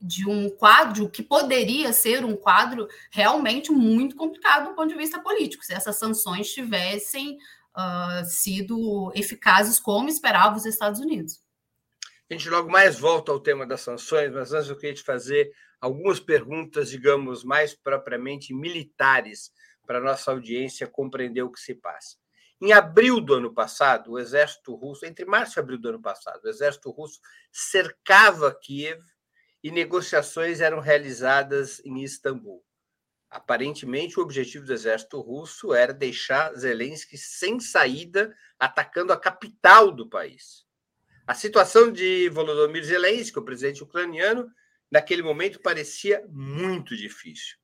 de 0.00 0.28
um 0.28 0.48
quadro 0.48 1.10
que 1.10 1.24
poderia 1.24 1.92
ser 1.92 2.24
um 2.24 2.36
quadro 2.36 2.86
realmente 3.10 3.72
muito 3.72 4.14
complicado 4.14 4.68
do 4.68 4.76
ponto 4.76 4.88
de 4.88 4.94
vista 4.94 5.20
político, 5.20 5.64
se 5.64 5.74
essas 5.74 5.98
sanções 5.98 6.52
tivessem 6.52 7.36
uh, 7.76 8.24
sido 8.24 9.10
eficazes 9.14 9.80
como 9.80 10.08
esperavam 10.08 10.56
os 10.56 10.64
Estados 10.64 11.00
Unidos. 11.00 11.42
A 12.30 12.34
gente 12.34 12.48
logo 12.48 12.70
mais 12.70 12.96
volta 12.96 13.32
ao 13.32 13.40
tema 13.40 13.66
das 13.66 13.80
sanções, 13.80 14.32
mas 14.32 14.52
antes 14.52 14.68
eu 14.68 14.76
queria 14.76 14.94
te 14.94 15.02
fazer 15.02 15.50
algumas 15.80 16.20
perguntas, 16.20 16.90
digamos, 16.90 17.42
mais 17.42 17.74
propriamente 17.74 18.54
militares, 18.54 19.50
para 19.86 19.98
a 19.98 20.02
nossa 20.02 20.30
audiência 20.30 20.86
compreender 20.86 21.42
o 21.42 21.50
que 21.50 21.58
se 21.58 21.74
passa. 21.74 22.16
Em 22.60 22.72
abril 22.72 23.20
do 23.20 23.34
ano 23.34 23.54
passado, 23.54 24.12
o 24.12 24.18
exército 24.18 24.74
russo, 24.74 25.06
entre 25.06 25.24
março 25.24 25.58
e 25.58 25.60
abril 25.60 25.78
do 25.78 25.90
ano 25.90 26.02
passado, 26.02 26.44
o 26.44 26.48
exército 26.48 26.90
russo 26.90 27.20
cercava 27.52 28.52
Kiev 28.52 29.00
e 29.62 29.70
negociações 29.70 30.60
eram 30.60 30.80
realizadas 30.80 31.80
em 31.84 32.02
Istambul. 32.02 32.64
Aparentemente, 33.30 34.18
o 34.18 34.22
objetivo 34.22 34.64
do 34.64 34.72
exército 34.72 35.20
russo 35.20 35.74
era 35.74 35.92
deixar 35.92 36.52
Zelensky 36.54 37.16
sem 37.18 37.60
saída, 37.60 38.34
atacando 38.58 39.12
a 39.12 39.20
capital 39.20 39.92
do 39.92 40.08
país. 40.08 40.66
A 41.26 41.34
situação 41.34 41.92
de 41.92 42.30
Volodymyr 42.30 42.82
Zelensky, 42.82 43.38
o 43.38 43.44
presidente 43.44 43.82
ucraniano, 43.82 44.50
naquele 44.90 45.22
momento 45.22 45.60
parecia 45.60 46.24
muito 46.28 46.96
difícil. 46.96 47.56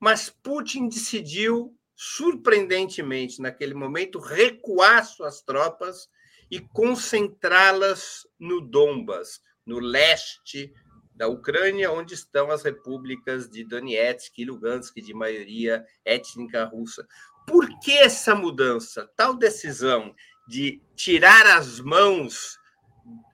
Mas 0.00 0.28
Putin 0.28 0.88
decidiu, 0.88 1.78
surpreendentemente, 1.94 3.40
naquele 3.40 3.74
momento, 3.74 4.18
recuar 4.18 5.04
suas 5.04 5.42
tropas 5.42 6.08
e 6.50 6.60
concentrá-las 6.60 8.26
no 8.38 8.60
Donbas, 8.60 9.40
no 9.64 9.78
leste 9.78 10.72
da 11.14 11.28
Ucrânia, 11.28 11.92
onde 11.92 12.14
estão 12.14 12.50
as 12.50 12.62
repúblicas 12.62 13.48
de 13.48 13.64
Donetsk 13.64 14.38
e 14.38 14.44
Lugansk, 14.44 14.94
de 14.96 15.14
maioria 15.14 15.84
étnica 16.04 16.64
russa. 16.64 17.06
Por 17.46 17.68
que 17.80 17.92
essa 17.92 18.34
mudança, 18.34 19.10
tal 19.16 19.34
decisão 19.34 20.14
de 20.48 20.82
tirar 20.96 21.46
as 21.46 21.80
mãos 21.80 22.58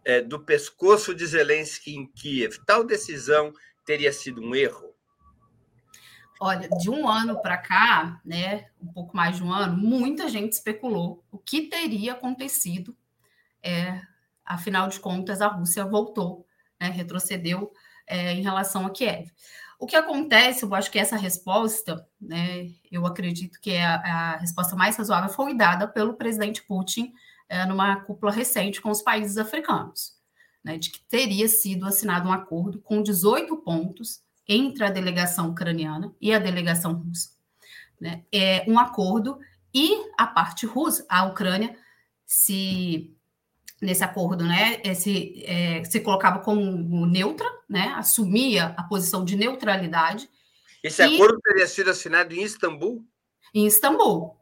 é, 0.05 0.21
do 0.21 0.41
pescoço 0.45 1.15
de 1.15 1.27
Zelensky 1.27 1.95
em 1.95 2.07
Kiev, 2.07 2.59
tal 2.67 2.85
decisão 2.85 3.53
teria 3.85 4.13
sido 4.13 4.41
um 4.41 4.55
erro? 4.55 4.88
Olha, 6.41 6.69
de 6.69 6.89
um 6.89 7.09
ano 7.09 7.41
para 7.43 7.57
cá, 7.57 8.21
né, 8.25 8.67
um 8.81 8.87
pouco 8.87 9.17
mais 9.17 9.37
de 9.37 9.43
um 9.43 9.53
ano, 9.53 9.77
muita 9.77 10.29
gente 10.29 10.53
especulou 10.53 11.25
o 11.33 11.39
que 11.39 11.63
teria 11.63 12.13
acontecido. 12.13 12.97
É, 13.61 14.01
afinal 14.45 14.89
de 14.89 15.01
contas, 15.01 15.41
a 15.41 15.49
Rússia 15.49 15.85
voltou, 15.85 16.47
né, 16.81 16.91
retrocedeu 16.91 17.73
é, 18.07 18.33
em 18.33 18.43
relação 18.43 18.87
a 18.87 18.91
Kiev. 18.91 19.33
O 19.81 19.87
que 19.87 19.97
acontece, 19.97 20.65
eu 20.65 20.75
acho 20.75 20.91
que 20.91 20.99
essa 20.99 21.17
resposta, 21.17 22.07
né, 22.21 22.69
eu 22.91 23.05
acredito 23.05 23.61
que 23.61 23.73
é 23.73 23.85
a, 23.85 23.97
a 23.97 24.37
resposta 24.37 24.77
mais 24.77 24.97
razoável 24.97 25.31
foi 25.31 25.55
dada 25.55 25.89
pelo 25.89 26.15
presidente 26.15 26.63
Putin 26.63 27.13
é, 27.49 27.65
numa 27.67 27.97
cúpula 28.01 28.31
recente 28.31 28.81
com 28.81 28.91
os 28.91 29.03
países 29.03 29.39
africanos, 29.39 30.17
né, 30.63 30.79
de 30.79 30.91
que 30.91 31.01
teria 31.09 31.49
sido 31.49 31.87
assinado 31.87 32.29
um 32.29 32.33
acordo 32.33 32.81
com 32.81 33.03
18 33.03 33.57
pontos 33.59 34.23
entre 34.49 34.85
a 34.85 34.91
delegação 34.91 35.51
ucraniana 35.51 36.15
e 36.21 36.33
a 36.33 36.39
delegação 36.39 36.95
russa. 36.95 37.37
Né, 38.01 38.23
é 38.33 38.65
um 38.69 38.79
acordo 38.79 39.39
e 39.75 40.11
a 40.17 40.27
parte 40.27 40.65
russa, 40.67 41.05
a 41.09 41.25
Ucrânia, 41.25 41.77
se 42.25 43.15
nesse 43.81 44.03
acordo, 44.03 44.45
né, 44.45 44.83
se, 44.95 45.43
é, 45.45 45.85
se 45.85 46.01
colocava 46.01 46.41
como 46.41 47.07
neutra, 47.07 47.47
né, 47.69 47.95
assumia 47.97 48.75
a 48.77 48.83
posição 48.83 49.25
de 49.25 49.37
neutralidade. 49.37 50.29
Esse 50.83 51.03
e, 51.03 51.15
acordo 51.15 51.41
teria 51.41 51.67
sido 51.67 51.91
assinado 51.91 52.35
em 52.35 52.43
Istambul? 52.43 53.05
Em 53.55 53.67
Istambul. 53.67 54.37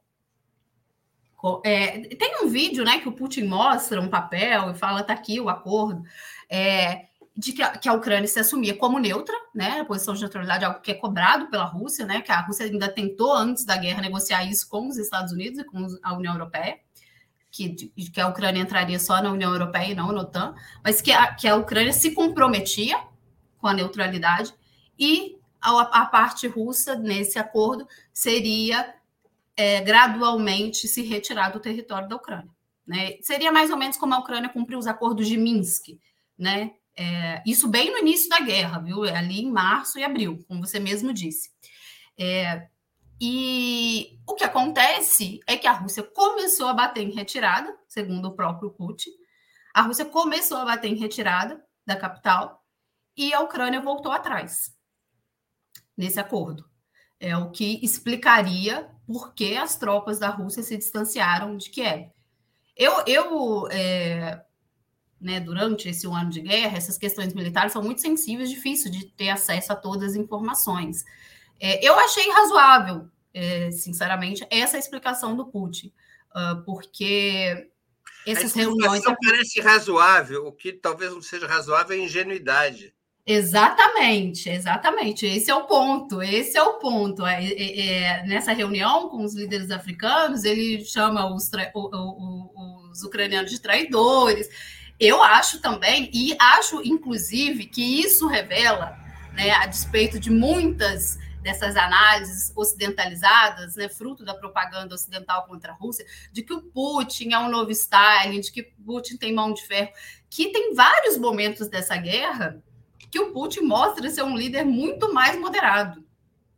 É, 1.64 2.00
tem 2.16 2.42
um 2.42 2.48
vídeo 2.48 2.84
né, 2.84 2.98
que 2.98 3.08
o 3.08 3.12
Putin 3.12 3.44
mostra 3.44 4.00
um 4.00 4.08
papel 4.08 4.70
e 4.70 4.74
fala: 4.74 5.02
tá 5.02 5.12
aqui 5.12 5.40
o 5.40 5.48
acordo, 5.48 6.02
é, 6.50 7.06
de 7.36 7.52
que 7.52 7.62
a, 7.62 7.76
que 7.76 7.88
a, 7.88 7.92
Ucrânia 7.92 8.26
se 8.26 8.40
assumia 8.40 8.74
como 8.74 8.98
neutra, 8.98 9.34
né, 9.54 9.80
a 9.80 9.84
posição 9.84 10.14
de 10.14 10.20
neutralidade, 10.20 10.64
algo 10.64 10.80
que 10.80 10.90
é 10.90 10.94
cobrado 10.94 11.48
pela 11.48 11.64
Rússia, 11.64 12.06
né, 12.06 12.22
que 12.22 12.32
a 12.32 12.40
Rússia 12.40 12.64
ainda 12.64 12.88
tentou, 12.88 13.34
antes 13.34 13.64
da 13.64 13.76
guerra, 13.76 14.00
negociar 14.00 14.44
isso 14.44 14.66
com 14.68 14.88
os 14.88 14.96
Estados 14.96 15.32
Unidos 15.32 15.58
e 15.58 15.64
com 15.64 15.86
a 16.02 16.14
União 16.14 16.32
Europeia, 16.32 16.78
que, 17.50 17.74
que 17.74 18.20
a 18.20 18.28
Ucrânia 18.28 18.62
entraria 18.62 18.98
só 18.98 19.22
na 19.22 19.30
União 19.30 19.52
Europeia 19.52 19.92
e 19.92 19.94
não 19.94 20.12
na 20.12 20.22
OTAN, 20.22 20.54
mas 20.82 21.02
que 21.02 21.12
a, 21.12 21.34
que 21.34 21.46
a 21.46 21.56
Ucrânia 21.56 21.92
se 21.92 22.12
comprometia 22.12 22.98
com 23.58 23.66
a 23.66 23.74
neutralidade 23.74 24.54
e 24.98 25.38
a, 25.60 26.02
a 26.02 26.06
parte 26.06 26.46
russa, 26.46 26.94
nesse 26.94 27.38
acordo, 27.38 27.86
seria 28.12 28.94
é, 29.54 29.80
gradualmente 29.82 30.88
se 30.88 31.02
retirar 31.02 31.50
do 31.50 31.60
território 31.60 32.08
da 32.08 32.16
Ucrânia. 32.16 32.50
Né? 32.86 33.18
Seria 33.20 33.52
mais 33.52 33.70
ou 33.70 33.76
menos 33.76 33.96
como 33.96 34.14
a 34.14 34.18
Ucrânia 34.18 34.48
cumpriu 34.48 34.78
os 34.78 34.86
acordos 34.86 35.26
de 35.26 35.36
Minsk, 35.36 35.98
né? 36.38 36.72
É, 36.96 37.42
isso 37.46 37.68
bem 37.68 37.90
no 37.90 37.98
início 37.98 38.28
da 38.28 38.40
guerra, 38.40 38.78
viu? 38.78 39.04
É 39.04 39.16
ali 39.16 39.40
em 39.40 39.50
março 39.50 39.98
e 39.98 40.04
abril, 40.04 40.42
como 40.48 40.64
você 40.66 40.78
mesmo 40.78 41.12
disse. 41.12 41.50
É, 42.18 42.68
e 43.20 44.18
o 44.26 44.34
que 44.34 44.44
acontece 44.44 45.40
é 45.46 45.56
que 45.56 45.66
a 45.66 45.72
Rússia 45.72 46.02
começou 46.02 46.68
a 46.68 46.74
bater 46.74 47.02
em 47.02 47.10
retirada, 47.10 47.74
segundo 47.86 48.28
o 48.28 48.34
próprio 48.34 48.70
Putin. 48.70 49.10
A 49.74 49.82
Rússia 49.82 50.04
começou 50.04 50.58
a 50.58 50.64
bater 50.64 50.90
em 50.90 50.96
retirada 50.96 51.62
da 51.84 51.96
capital 51.96 52.64
e 53.16 53.32
a 53.32 53.40
Ucrânia 53.40 53.80
voltou 53.80 54.12
atrás 54.12 54.74
nesse 55.96 56.20
acordo. 56.20 56.64
É 57.18 57.36
o 57.36 57.50
que 57.50 57.82
explicaria 57.82 58.90
por 59.06 59.34
que 59.34 59.56
as 59.56 59.76
tropas 59.76 60.18
da 60.18 60.28
Rússia 60.28 60.62
se 60.62 60.76
distanciaram 60.76 61.56
de 61.56 61.70
Kiev. 61.70 62.10
Eu, 62.76 63.02
eu 63.06 63.68
é, 63.70 64.44
né, 65.20 65.40
durante 65.40 65.88
esse 65.88 66.06
um 66.06 66.14
ano 66.14 66.30
de 66.30 66.40
guerra, 66.40 66.76
essas 66.76 66.98
questões 66.98 67.32
militares 67.34 67.72
são 67.72 67.82
muito 67.82 68.00
sensíveis, 68.00 68.50
difícil 68.50 68.90
de 68.90 69.06
ter 69.06 69.30
acesso 69.30 69.72
a 69.72 69.76
todas 69.76 70.10
as 70.10 70.16
informações. 70.16 71.04
É, 71.58 71.86
eu 71.86 71.98
achei 71.98 72.30
razoável, 72.30 73.08
é, 73.32 73.70
sinceramente, 73.70 74.46
essa 74.50 74.78
explicação 74.78 75.34
do 75.34 75.46
Putin, 75.46 75.92
uh, 76.34 76.62
porque 76.64 77.68
essas 78.26 78.52
reuniões. 78.52 79.02
parece 79.24 79.60
razoável, 79.60 80.46
o 80.46 80.52
que 80.52 80.72
talvez 80.72 81.12
não 81.12 81.22
seja 81.22 81.46
razoável 81.46 81.96
é 81.96 82.00
ingenuidade. 82.00 82.92
Exatamente, 83.24 84.48
exatamente. 84.48 85.26
Esse 85.26 85.50
é 85.50 85.54
o 85.54 85.66
ponto. 85.66 86.22
Esse 86.22 86.56
é 86.56 86.62
o 86.62 86.74
ponto. 86.74 87.26
É, 87.26 87.44
é, 87.44 87.88
é, 87.88 88.26
nessa 88.26 88.52
reunião 88.52 89.08
com 89.08 89.24
os 89.24 89.34
líderes 89.34 89.70
africanos, 89.70 90.44
ele 90.44 90.84
chama 90.84 91.32
os, 91.34 91.50
os 91.74 93.02
ucranianos 93.02 93.50
de 93.50 93.60
traidores. 93.60 94.48
Eu 94.98 95.22
acho 95.22 95.60
também, 95.60 96.10
e 96.12 96.36
acho 96.38 96.80
inclusive 96.82 97.66
que 97.66 98.00
isso 98.00 98.26
revela, 98.26 98.98
né, 99.34 99.50
a 99.50 99.66
despeito 99.66 100.18
de 100.18 100.30
muitas 100.30 101.18
dessas 101.42 101.76
análises 101.76 102.52
ocidentalizadas, 102.56 103.76
né, 103.76 103.88
fruto 103.88 104.24
da 104.24 104.34
propaganda 104.34 104.94
ocidental 104.94 105.46
contra 105.46 105.72
a 105.72 105.74
Rússia, 105.74 106.04
de 106.32 106.42
que 106.42 106.52
o 106.52 106.62
Putin 106.62 107.32
é 107.34 107.38
um 107.38 107.48
novo 107.48 107.70
Stalin, 107.70 108.40
de 108.40 108.50
que 108.50 108.62
Putin 108.62 109.16
tem 109.16 109.32
mão 109.32 109.52
de 109.52 109.64
ferro, 109.64 109.90
que 110.28 110.50
tem 110.50 110.74
vários 110.74 111.16
momentos 111.16 111.68
dessa 111.68 111.96
guerra 111.96 112.60
que 113.10 113.20
o 113.20 113.32
Putin 113.32 113.60
mostra 113.60 114.10
ser 114.10 114.22
um 114.22 114.36
líder 114.36 114.64
muito 114.64 115.12
mais 115.12 115.38
moderado, 115.38 116.04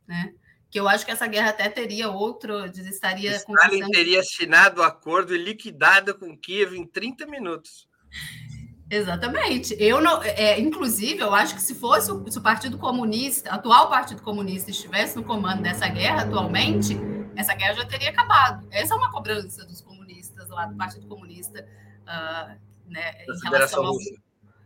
né? 0.07 0.33
Que 0.69 0.79
eu 0.79 0.87
acho 0.87 1.05
que 1.05 1.11
essa 1.11 1.27
guerra 1.27 1.49
até 1.49 1.69
teria 1.69 2.09
outro, 2.09 2.65
estaria 2.65 3.35
Stalin 3.35 3.89
teria 3.89 4.19
assinado 4.19 4.81
o 4.81 4.83
acordo 4.83 5.35
e 5.35 5.37
liquidado 5.37 6.17
com 6.17 6.37
Kiev 6.37 6.75
em 6.75 6.85
30 6.85 7.25
minutos. 7.25 7.88
Exatamente. 8.89 9.75
Eu 9.79 10.01
não, 10.01 10.21
é, 10.23 10.59
inclusive, 10.59 11.19
eu 11.19 11.33
acho 11.33 11.53
que 11.53 11.61
se 11.61 11.75
fosse 11.75 12.11
o, 12.11 12.29
se 12.29 12.37
o 12.39 12.41
Partido 12.41 12.77
Comunista, 12.77 13.51
atual 13.51 13.89
Partido 13.89 14.21
Comunista, 14.21 14.71
estivesse 14.71 15.15
no 15.15 15.23
comando 15.23 15.61
dessa 15.61 15.87
guerra 15.87 16.23
atualmente, 16.23 16.97
essa 17.35 17.53
guerra 17.53 17.73
já 17.73 17.85
teria 17.85 18.09
acabado. 18.09 18.67
Essa 18.71 18.95
é 18.95 18.97
uma 18.97 19.11
cobrança 19.11 19.63
dos 19.65 19.81
comunistas 19.81 20.49
lá 20.49 20.65
do 20.65 20.75
Partido 20.75 21.07
Comunista, 21.07 21.67
uh, 22.01 22.59
né, 22.89 23.23
em 23.25 23.49
relação 23.49 23.85
ao, 23.85 23.95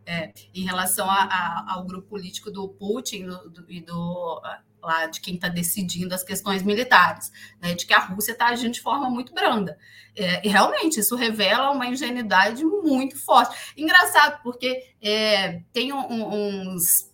é, 0.06 0.34
em 0.54 0.64
relação 0.64 1.10
a, 1.10 1.24
a, 1.24 1.74
ao 1.74 1.84
grupo 1.84 2.08
político 2.08 2.50
do 2.50 2.70
Putin 2.70 3.26
do, 3.26 3.50
do, 3.50 3.66
e 3.72 3.82
do 3.82 4.42
lá 4.84 5.08
de 5.08 5.22
quem 5.22 5.36
está 5.36 5.48
decidindo 5.48 6.13
as 6.13 6.24
questões 6.24 6.62
militares, 6.62 7.32
né, 7.62 7.74
de 7.74 7.86
que 7.86 7.94
a 7.94 8.00
Rússia 8.00 8.34
está 8.34 8.48
agindo 8.48 8.74
de 8.74 8.82
forma 8.82 9.10
muito 9.10 9.34
branda. 9.34 9.78
É, 10.16 10.46
e 10.46 10.50
realmente 10.50 11.00
isso 11.00 11.16
revela 11.16 11.72
uma 11.72 11.88
ingenuidade 11.88 12.63
muito 12.63 13.18
forte. 13.18 13.74
Engraçado, 13.75 14.42
porque 14.44 14.84
é, 15.02 15.62
tem 15.72 15.92
um, 15.92 16.74
uns 16.74 17.12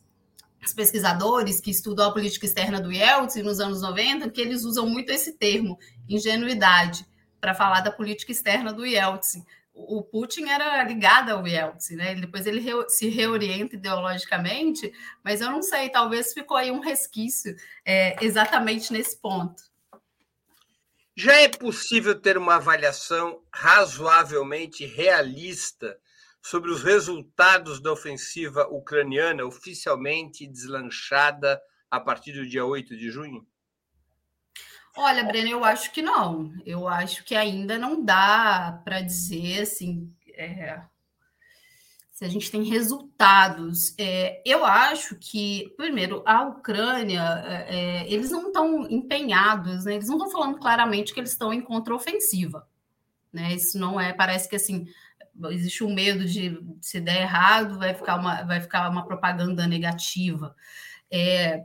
os 0.63 0.73
pesquisadores 0.73 1.61
que 1.61 1.71
estudam 1.71 2.07
a 2.07 2.11
política 2.11 2.45
externa 2.45 2.81
do 2.81 2.91
Yeltsin 2.91 3.41
nos 3.41 3.59
anos 3.59 3.81
90, 3.81 4.29
que 4.29 4.41
eles 4.41 4.63
usam 4.63 4.87
muito 4.87 5.09
esse 5.09 5.33
termo, 5.37 5.79
ingenuidade, 6.07 7.05
para 7.39 7.55
falar 7.55 7.79
da 7.79 7.91
política 7.91 8.31
externa 8.31 8.73
do 8.73 8.85
Yeltsin. 8.85 9.45
O 9.73 10.03
Putin 10.03 10.49
era 10.49 10.83
ligado 10.83 11.29
ao 11.29 11.47
Yeltsin, 11.47 11.95
né? 11.95 12.15
Depois 12.15 12.45
ele 12.45 12.61
se 12.89 13.07
reorienta 13.07 13.75
ideologicamente, 13.75 14.91
mas 15.23 15.41
eu 15.41 15.49
não 15.49 15.61
sei, 15.61 15.89
talvez 15.89 16.33
ficou 16.33 16.57
aí 16.57 16.69
um 16.69 16.79
resquício 16.79 17.55
é, 17.85 18.15
exatamente 18.23 18.91
nesse 18.91 19.19
ponto. 19.19 19.63
Já 21.15 21.33
é 21.35 21.47
possível 21.49 22.19
ter 22.19 22.37
uma 22.37 22.55
avaliação 22.55 23.41
razoavelmente 23.53 24.85
realista 24.85 25.99
sobre 26.41 26.71
os 26.71 26.81
resultados 26.81 27.81
da 27.81 27.91
ofensiva 27.91 28.67
ucraniana 28.67 29.45
oficialmente 29.45 30.47
deslanchada 30.47 31.61
a 31.91 31.99
partir 31.99 32.31
do 32.31 32.47
dia 32.47 32.65
8 32.65 32.95
de 32.95 33.09
junho? 33.11 33.45
Olha, 35.01 35.23
Breno, 35.23 35.47
eu 35.47 35.63
acho 35.63 35.93
que 35.93 36.01
não. 36.01 36.51
Eu 36.65 36.85
acho 36.85 37.23
que 37.23 37.33
ainda 37.33 37.77
não 37.77 38.03
dá 38.03 38.81
para 38.83 38.99
dizer 38.99 39.61
assim 39.61 40.13
é, 40.27 40.81
se 42.11 42.25
a 42.25 42.27
gente 42.27 42.51
tem 42.51 42.63
resultados. 42.63 43.95
É, 43.97 44.41
eu 44.45 44.65
acho 44.65 45.15
que, 45.15 45.73
primeiro, 45.77 46.21
a 46.25 46.43
Ucrânia, 46.43 47.21
é, 47.45 48.03
é 48.03 48.13
eles 48.13 48.29
não 48.29 48.47
estão 48.47 48.89
empenhados, 48.89 49.85
né? 49.85 49.95
eles 49.95 50.09
não 50.09 50.17
estão 50.17 50.31
falando 50.31 50.59
claramente 50.59 51.13
que 51.13 51.19
eles 51.21 51.31
estão 51.31 51.53
em 51.53 51.61
contraofensiva. 51.61 52.67
Né? 53.31 53.53
Isso 53.53 53.79
não 53.79 54.01
é, 54.01 54.11
parece 54.11 54.49
que 54.49 54.57
assim, 54.57 54.85
existe 55.49 55.81
um 55.81 55.93
medo 55.93 56.25
de 56.25 56.61
se 56.81 56.99
der 56.99 57.21
errado, 57.21 57.79
vai 57.79 57.93
ficar 57.93 58.17
uma, 58.17 58.43
vai 58.43 58.59
ficar 58.59 58.89
uma 58.89 59.05
propaganda 59.05 59.65
negativa. 59.65 60.53
É, 61.09 61.63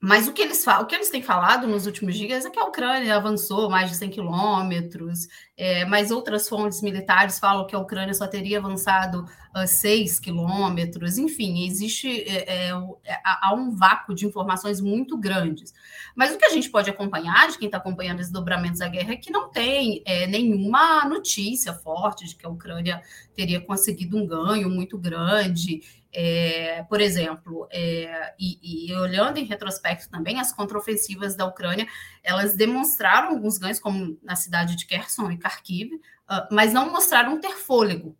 mas 0.00 0.26
o 0.26 0.32
que 0.32 0.40
eles 0.40 0.66
o 0.66 0.86
que 0.86 0.94
eles 0.94 1.10
têm 1.10 1.22
falado 1.22 1.66
nos 1.66 1.84
últimos 1.84 2.16
dias 2.16 2.46
é 2.46 2.50
que 2.50 2.58
a 2.58 2.64
Ucrânia 2.64 3.14
avançou 3.14 3.68
mais 3.68 3.90
de 3.90 3.96
100 3.96 4.10
quilômetros, 4.10 5.28
é, 5.58 5.84
mas 5.84 6.10
outras 6.10 6.48
fontes 6.48 6.80
militares 6.80 7.38
falam 7.38 7.66
que 7.66 7.76
a 7.76 7.78
Ucrânia 7.78 8.14
só 8.14 8.26
teria 8.26 8.58
avançado 8.58 9.26
uh, 9.54 9.66
6 9.66 10.18
quilômetros. 10.18 11.18
Enfim, 11.18 11.66
existe 11.66 12.08
é, 12.22 12.68
é, 12.68 12.70
é 13.04 13.20
há 13.24 13.52
um 13.54 13.70
vácuo 13.72 14.14
de 14.14 14.26
informações 14.26 14.80
muito 14.80 15.18
grandes. 15.18 15.74
Mas 16.16 16.34
o 16.34 16.38
que 16.38 16.46
a 16.46 16.50
gente 16.50 16.70
pode 16.70 16.88
acompanhar, 16.88 17.48
de 17.48 17.58
quem 17.58 17.66
está 17.66 17.76
acompanhando 17.76 18.20
esses 18.20 18.32
dobramentos 18.32 18.78
da 18.78 18.88
guerra, 18.88 19.12
é 19.12 19.16
que 19.16 19.30
não 19.30 19.50
tem 19.50 20.02
é, 20.06 20.26
nenhuma 20.26 21.04
notícia 21.04 21.74
forte 21.74 22.26
de 22.26 22.34
que 22.36 22.46
a 22.46 22.48
Ucrânia 22.48 23.02
teria 23.34 23.60
conseguido 23.60 24.16
um 24.16 24.26
ganho 24.26 24.70
muito 24.70 24.96
grande. 24.96 25.82
É, 26.12 26.84
por 26.88 27.00
exemplo, 27.00 27.68
é, 27.70 28.34
e, 28.38 28.88
e, 28.88 28.94
olhando 28.96 29.38
em 29.38 29.44
retrospecto 29.44 30.10
também, 30.10 30.40
as 30.40 30.52
contraofensivas 30.52 31.36
da 31.36 31.46
Ucrânia, 31.46 31.86
elas 32.22 32.56
demonstraram 32.56 33.28
alguns 33.30 33.58
ganhos, 33.58 33.78
como 33.78 34.18
na 34.22 34.34
cidade 34.34 34.74
de 34.74 34.86
Kherson 34.86 35.30
e 35.30 35.38
Kharkiv, 35.38 35.94
uh, 35.94 36.48
mas 36.50 36.72
não 36.72 36.90
mostraram 36.90 37.40
ter 37.40 37.52
fôlego. 37.56 38.16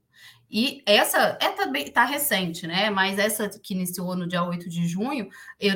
E 0.49 0.83
essa 0.85 1.39
é 1.41 1.51
também 1.51 1.85
está 1.85 2.05
recente, 2.05 2.67
né? 2.67 2.91
Mas 2.91 3.19
essa 3.21 3.49
que 3.49 3.73
iniciou 3.73 4.17
no 4.17 4.27
dia 4.27 4.43
8 4.43 4.69
de 4.69 4.87
junho, 4.89 5.29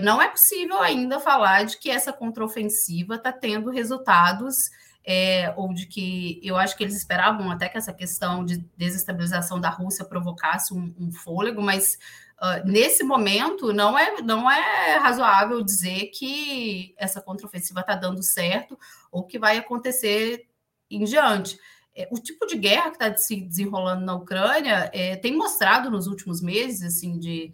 não 0.03 0.21
é 0.21 0.29
possível 0.29 0.81
ainda 0.81 1.21
falar 1.21 1.65
de 1.65 1.79
que 1.79 1.89
essa 1.89 2.13
contraofensiva 2.13 3.15
está 3.15 3.33
tendo 3.33 3.71
resultados 3.71 4.57
é, 5.05 5.53
ou 5.57 5.73
de 5.75 5.87
que 5.87 6.41
eu 6.43 6.57
acho 6.57 6.77
que 6.77 6.83
eles 6.83 6.97
esperavam 6.97 7.51
até 7.51 7.69
que 7.69 7.77
essa 7.77 7.93
questão 7.93 8.45
de 8.45 8.59
desestabilização 8.77 9.61
da 9.61 9.69
Rússia 9.69 10.05
provocasse 10.05 10.73
um, 10.73 10.95
um 10.99 11.13
fôlego, 11.13 11.61
mas 11.61 11.99
uh, 12.41 12.67
nesse 12.67 13.05
momento 13.05 13.73
não 13.73 13.99
é, 13.99 14.23
não 14.23 14.51
é 14.51 14.97
razoável 14.97 15.63
dizer 15.63 16.07
que 16.07 16.95
essa 16.97 17.21
contraofensiva 17.21 17.81
está 17.81 17.95
dando 17.95 18.23
certo 18.23 18.79
ou 19.13 19.25
que 19.25 19.39
vai 19.39 19.59
acontecer 19.59 20.47
em 20.91 21.05
diante. 21.05 21.59
É, 21.95 22.09
o 22.11 22.19
tipo 22.19 22.47
de 22.47 22.57
guerra 22.57 22.91
que 22.91 22.97
está 22.97 23.15
se 23.15 23.41
desenrolando 23.43 24.05
na 24.05 24.15
Ucrânia 24.15 24.91
é, 24.93 25.17
tem 25.17 25.37
mostrado 25.37 25.91
nos 25.91 26.07
últimos 26.07 26.41
meses, 26.41 26.83
assim, 26.83 27.19
de 27.19 27.53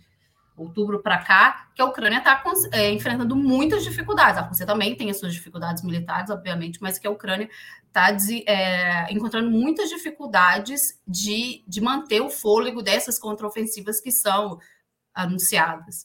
outubro 0.62 1.02
para 1.02 1.18
cá, 1.18 1.68
que 1.74 1.80
a 1.80 1.84
Ucrânia 1.84 2.18
está 2.18 2.42
é, 2.72 2.90
enfrentando 2.90 3.34
muitas 3.34 3.82
dificuldades. 3.82 4.38
A 4.38 4.42
Rússia 4.42 4.66
também 4.66 4.94
tem 4.94 5.10
as 5.10 5.18
suas 5.18 5.32
dificuldades 5.32 5.82
militares, 5.82 6.30
obviamente, 6.30 6.80
mas 6.82 6.98
que 6.98 7.06
a 7.06 7.10
Ucrânia 7.10 7.48
está 7.86 8.16
é, 8.46 9.12
encontrando 9.12 9.50
muitas 9.50 9.88
dificuldades 9.88 11.00
de, 11.06 11.64
de 11.66 11.80
manter 11.80 12.20
o 12.20 12.30
fôlego 12.30 12.82
dessas 12.82 13.18
contraofensivas 13.18 14.00
que 14.00 14.10
são 14.10 14.58
anunciadas. 15.14 16.04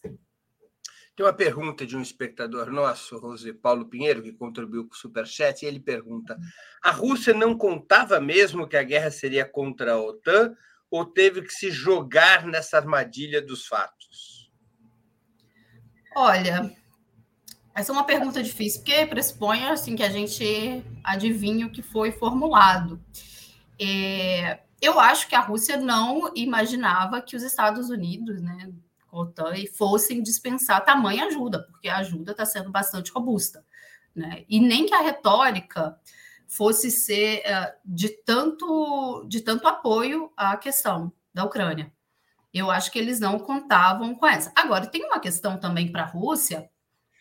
Tem 1.16 1.26
uma 1.26 1.34
pergunta 1.34 1.86
de 1.86 1.96
um 1.96 2.02
espectador 2.02 2.70
nosso, 2.70 3.18
José 3.20 3.54
Paulo 3.54 3.86
Pinheiro, 3.86 4.22
que 4.22 4.34
contribuiu 4.34 4.86
com 4.86 4.94
o 4.94 4.98
Superchat, 4.98 5.64
e 5.64 5.68
ele 5.68 5.80
pergunta: 5.80 6.38
a 6.84 6.92
Rússia 6.92 7.34
não 7.34 7.58
contava 7.58 8.20
mesmo 8.20 8.68
que 8.68 8.76
a 8.76 8.84
guerra 8.84 9.10
seria 9.10 9.46
contra 9.46 9.94
a 9.94 10.02
OTAN 10.02 10.54
ou 10.90 11.06
teve 11.06 11.42
que 11.42 11.54
se 11.54 11.72
jogar 11.72 12.46
nessa 12.46 12.78
armadilha 12.78 13.42
dos 13.42 13.66
fatos? 13.66 14.05
Olha, 16.16 16.74
essa 17.76 17.92
é 17.92 17.94
uma 17.94 18.06
pergunta 18.06 18.42
difícil, 18.42 18.82
porque 18.82 19.06
pressupõe 19.06 19.66
assim, 19.66 19.98
que 19.98 20.04
a 20.04 20.10
gente 20.10 20.82
adivinha 21.04 21.68
o 21.68 21.70
que 21.70 21.82
foi 21.82 22.14
formulado. 22.14 23.04
É, 23.78 24.62
eu 24.82 24.98
acho 24.98 25.28
que 25.28 25.36
a 25.36 25.42
Rússia 25.42 25.76
não 25.76 26.32
imaginava 26.34 27.22
que 27.22 27.36
os 27.36 27.44
Estados 27.44 27.90
Unidos, 27.90 28.42
né, 28.42 28.72
OTAN, 29.12 29.56
fossem 29.78 30.24
dispensar 30.24 30.86
tamanha 30.86 31.26
ajuda, 31.26 31.64
porque 31.64 31.90
a 31.90 31.98
ajuda 31.98 32.32
está 32.32 32.46
sendo 32.46 32.72
bastante 32.72 33.12
robusta. 33.12 33.66
Né? 34.16 34.46
E 34.48 34.62
nem 34.62 34.86
que 34.86 34.94
a 34.94 35.02
retórica 35.02 36.00
fosse 36.48 36.90
ser 36.90 37.40
uh, 37.40 37.74
de, 37.84 38.08
tanto, 38.08 39.26
de 39.28 39.42
tanto 39.42 39.68
apoio 39.68 40.32
à 40.38 40.56
questão 40.56 41.12
da 41.34 41.44
Ucrânia. 41.44 41.92
Eu 42.56 42.72
acho 42.72 42.90
que 42.90 42.98
eles 42.98 43.20
não 43.20 43.38
contavam 43.38 44.16
com 44.16 44.26
essa. 44.26 44.50
Agora, 44.56 44.88
tem 44.88 45.04
uma 45.04 45.20
questão 45.20 45.60
também 45.60 45.92
para 45.92 46.04
a 46.04 46.08
Rússia. 46.08 46.70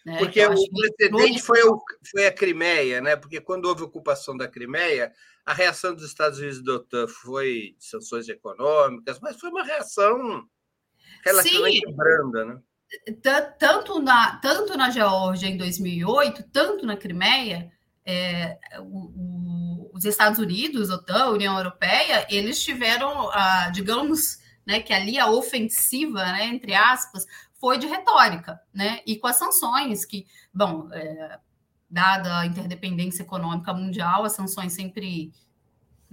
Né, 0.07 0.19
Porque 0.19 0.41
o 0.47 0.55
precedente 0.71 1.43
foi, 1.43 1.61
o, 1.65 1.83
foi 2.09 2.27
a 2.29 2.33
Crimeia, 2.33 3.01
né? 3.01 3.17
Porque 3.17 3.41
quando 3.41 3.65
houve 3.65 3.83
a 3.83 3.87
ocupação 3.87 4.37
da 4.37 4.47
Crimeia, 4.47 5.13
a 5.45 5.53
reação 5.53 5.93
dos 5.93 6.05
Estados 6.05 6.39
Unidos 6.39 6.63
da 6.63 6.75
OTAN 6.75 7.09
foi 7.09 7.75
de 7.77 7.85
sanções 7.85 8.29
econômicas, 8.29 9.19
mas 9.19 9.41
foi 9.41 9.51
uma 9.51 9.65
reação 9.65 10.47
relativamente 11.25 11.85
Sim. 11.85 11.97
branda, 11.97 12.45
né? 12.45 12.61
Tanto 13.59 14.01
na, 14.01 14.37
tanto 14.37 14.77
na 14.77 14.91
Geórgia 14.91 15.49
em 15.49 15.57
2008, 15.57 16.45
tanto 16.53 16.87
na 16.87 16.97
Crimeia, 16.97 17.73
é, 18.07 18.57
o, 18.79 19.11
o, 19.17 19.91
os 19.93 20.05
Estados 20.05 20.39
Unidos, 20.39 20.91
OTAN, 20.91 21.31
União 21.31 21.57
Europeia, 21.57 22.25
eles 22.31 22.63
tiveram, 22.63 23.31
ah, 23.33 23.69
digamos, 23.75 24.44
né, 24.67 24.81
que 24.81 24.93
ali 24.93 25.19
a 25.19 25.31
ofensiva, 25.31 26.25
né, 26.25 26.47
entre 26.47 26.75
aspas, 26.75 27.27
foi 27.61 27.79
de 27.79 27.87
retórica, 27.87 28.61
né, 28.73 29.01
e 29.07 29.17
com 29.17 29.27
as 29.27 29.37
sanções 29.37 30.05
que, 30.05 30.27
bom, 30.53 30.89
é, 30.93 31.39
dada 31.89 32.41
a 32.41 32.47
interdependência 32.47 33.23
econômica 33.23 33.73
mundial, 33.73 34.25
as 34.25 34.33
sanções 34.33 34.73
sempre 34.73 35.33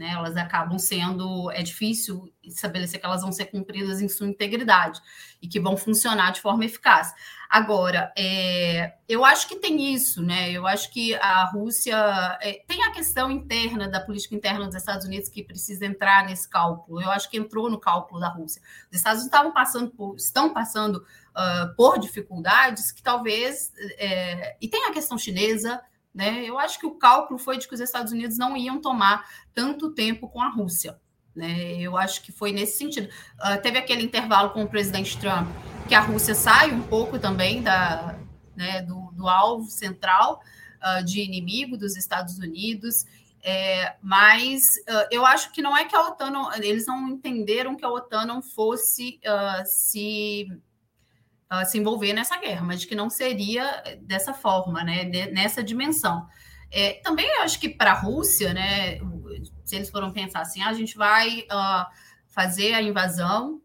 né? 0.02 0.14
Elas 0.14 0.36
acabam 0.36 0.80
sendo, 0.80 1.52
é 1.52 1.62
difícil 1.62 2.34
estabelecer 2.44 3.00
que 3.00 3.06
elas 3.06 3.22
vão 3.22 3.32
ser 3.32 3.46
cumpridas 3.46 4.02
em 4.02 4.10
sua 4.10 4.28
integridade 4.28 5.00
e 5.40 5.48
que 5.48 5.60
vão 5.60 5.78
funcionar 5.78 6.32
de 6.32 6.42
forma 6.42 6.66
eficaz. 6.66 7.14
Agora, 7.48 8.12
é, 8.18 8.96
eu 9.08 9.24
acho 9.24 9.48
que 9.48 9.58
tem 9.58 9.94
isso, 9.94 10.24
né? 10.24 10.52
Eu 10.52 10.66
acho 10.66 10.92
que 10.92 11.14
a 11.16 11.46
Rússia 11.52 11.96
é, 12.42 12.64
tem 12.68 12.84
a 12.84 12.92
questão 12.92 13.30
interna 13.30 13.88
da 13.88 14.00
política 14.00 14.34
interna 14.34 14.66
dos 14.66 14.76
Estados 14.76 15.06
Unidos 15.06 15.30
que 15.30 15.44
precisa 15.44 15.86
entrar 15.86 16.26
nesse 16.26 16.50
cálculo. 16.50 17.00
Eu 17.00 17.12
acho 17.12 17.30
que 17.30 17.38
entrou 17.38 17.70
no 17.70 17.80
cálculo 17.80 18.20
da 18.20 18.30
Rússia. 18.30 18.60
Os 18.90 18.98
Estados 18.98 19.22
Unidos 19.22 19.36
estavam 19.36 19.54
passando 19.54 19.92
por, 19.92 20.16
estão 20.16 20.52
passando 20.52 20.96
uh, 20.96 21.76
por 21.76 22.00
dificuldades 22.00 22.92
que 22.92 23.04
talvez 23.04 23.72
é, 24.00 24.58
e 24.60 24.68
tem 24.68 24.86
a 24.86 24.92
questão 24.94 25.16
chinesa 25.16 25.80
né? 26.14 26.44
Eu 26.44 26.60
acho 26.60 26.80
que 26.80 26.86
o 26.86 26.96
cálculo 26.96 27.40
foi 27.40 27.58
de 27.58 27.68
que 27.68 27.74
os 27.74 27.80
Estados 27.80 28.12
Unidos 28.12 28.38
não 28.38 28.56
iam 28.58 28.82
tomar 28.82 29.26
tanto 29.54 29.92
tempo 29.92 30.28
com 30.28 30.42
a 30.42 30.50
Rússia. 30.50 31.00
Né? 31.34 31.80
Eu 31.80 31.98
acho 31.98 32.22
que 32.22 32.32
foi 32.32 32.52
nesse 32.52 32.78
sentido. 32.78 33.08
Uh, 33.40 33.62
teve 33.62 33.78
aquele 33.78 34.04
intervalo 34.04 34.50
com 34.50 34.64
o 34.64 34.70
presidente 34.70 35.18
Trump, 35.18 35.48
que 35.88 35.96
a 35.96 36.02
Rússia 36.02 36.36
sai 36.36 36.72
um 36.72 36.82
pouco 36.82 37.18
também 37.18 37.62
da, 37.62 38.20
né, 38.56 38.82
do, 38.82 39.12
do 39.14 39.30
alvo 39.30 39.70
central 39.70 40.42
uh, 40.82 41.04
de 41.04 41.22
inimigo 41.22 41.78
dos 41.78 41.96
Estados 41.96 42.38
Unidos. 42.38 43.06
É, 43.44 43.96
mas 44.04 44.64
uh, 44.88 45.08
eu 45.10 45.26
acho 45.26 45.52
que 45.52 45.64
não 45.64 45.76
é 45.76 45.86
que 45.86 45.96
a 45.96 46.02
OTAN, 46.02 46.30
não, 46.30 46.54
eles 46.54 46.86
não 46.86 47.10
entenderam 47.10 47.76
que 47.76 47.86
a 47.86 47.90
OTAN 47.90 48.26
não 48.26 48.42
fosse 48.42 49.20
se 49.66 50.48
se 51.66 51.78
envolver 51.78 52.14
nessa 52.14 52.38
guerra, 52.38 52.64
mas 52.64 52.86
que 52.86 52.96
não 52.96 53.10
seria 53.10 53.84
dessa 54.02 54.34
forma, 54.34 54.84
né, 54.84 55.04
nessa 55.32 55.64
dimensão. 55.64 56.26
É, 56.72 56.94
também 57.04 57.28
eu 57.28 57.42
acho 57.42 57.60
que 57.60 57.68
para 57.68 57.92
a 57.92 58.00
Rússia, 58.00 58.54
né, 58.54 59.00
se 59.66 59.76
eles 59.76 59.90
foram 59.90 60.12
pensar 60.12 60.42
assim, 60.42 60.62
ah, 60.62 60.70
a 60.70 60.74
gente 60.74 60.96
vai 60.96 61.42
uh, 61.42 61.86
fazer 62.28 62.74
a 62.74 62.82
invasão 62.82 63.62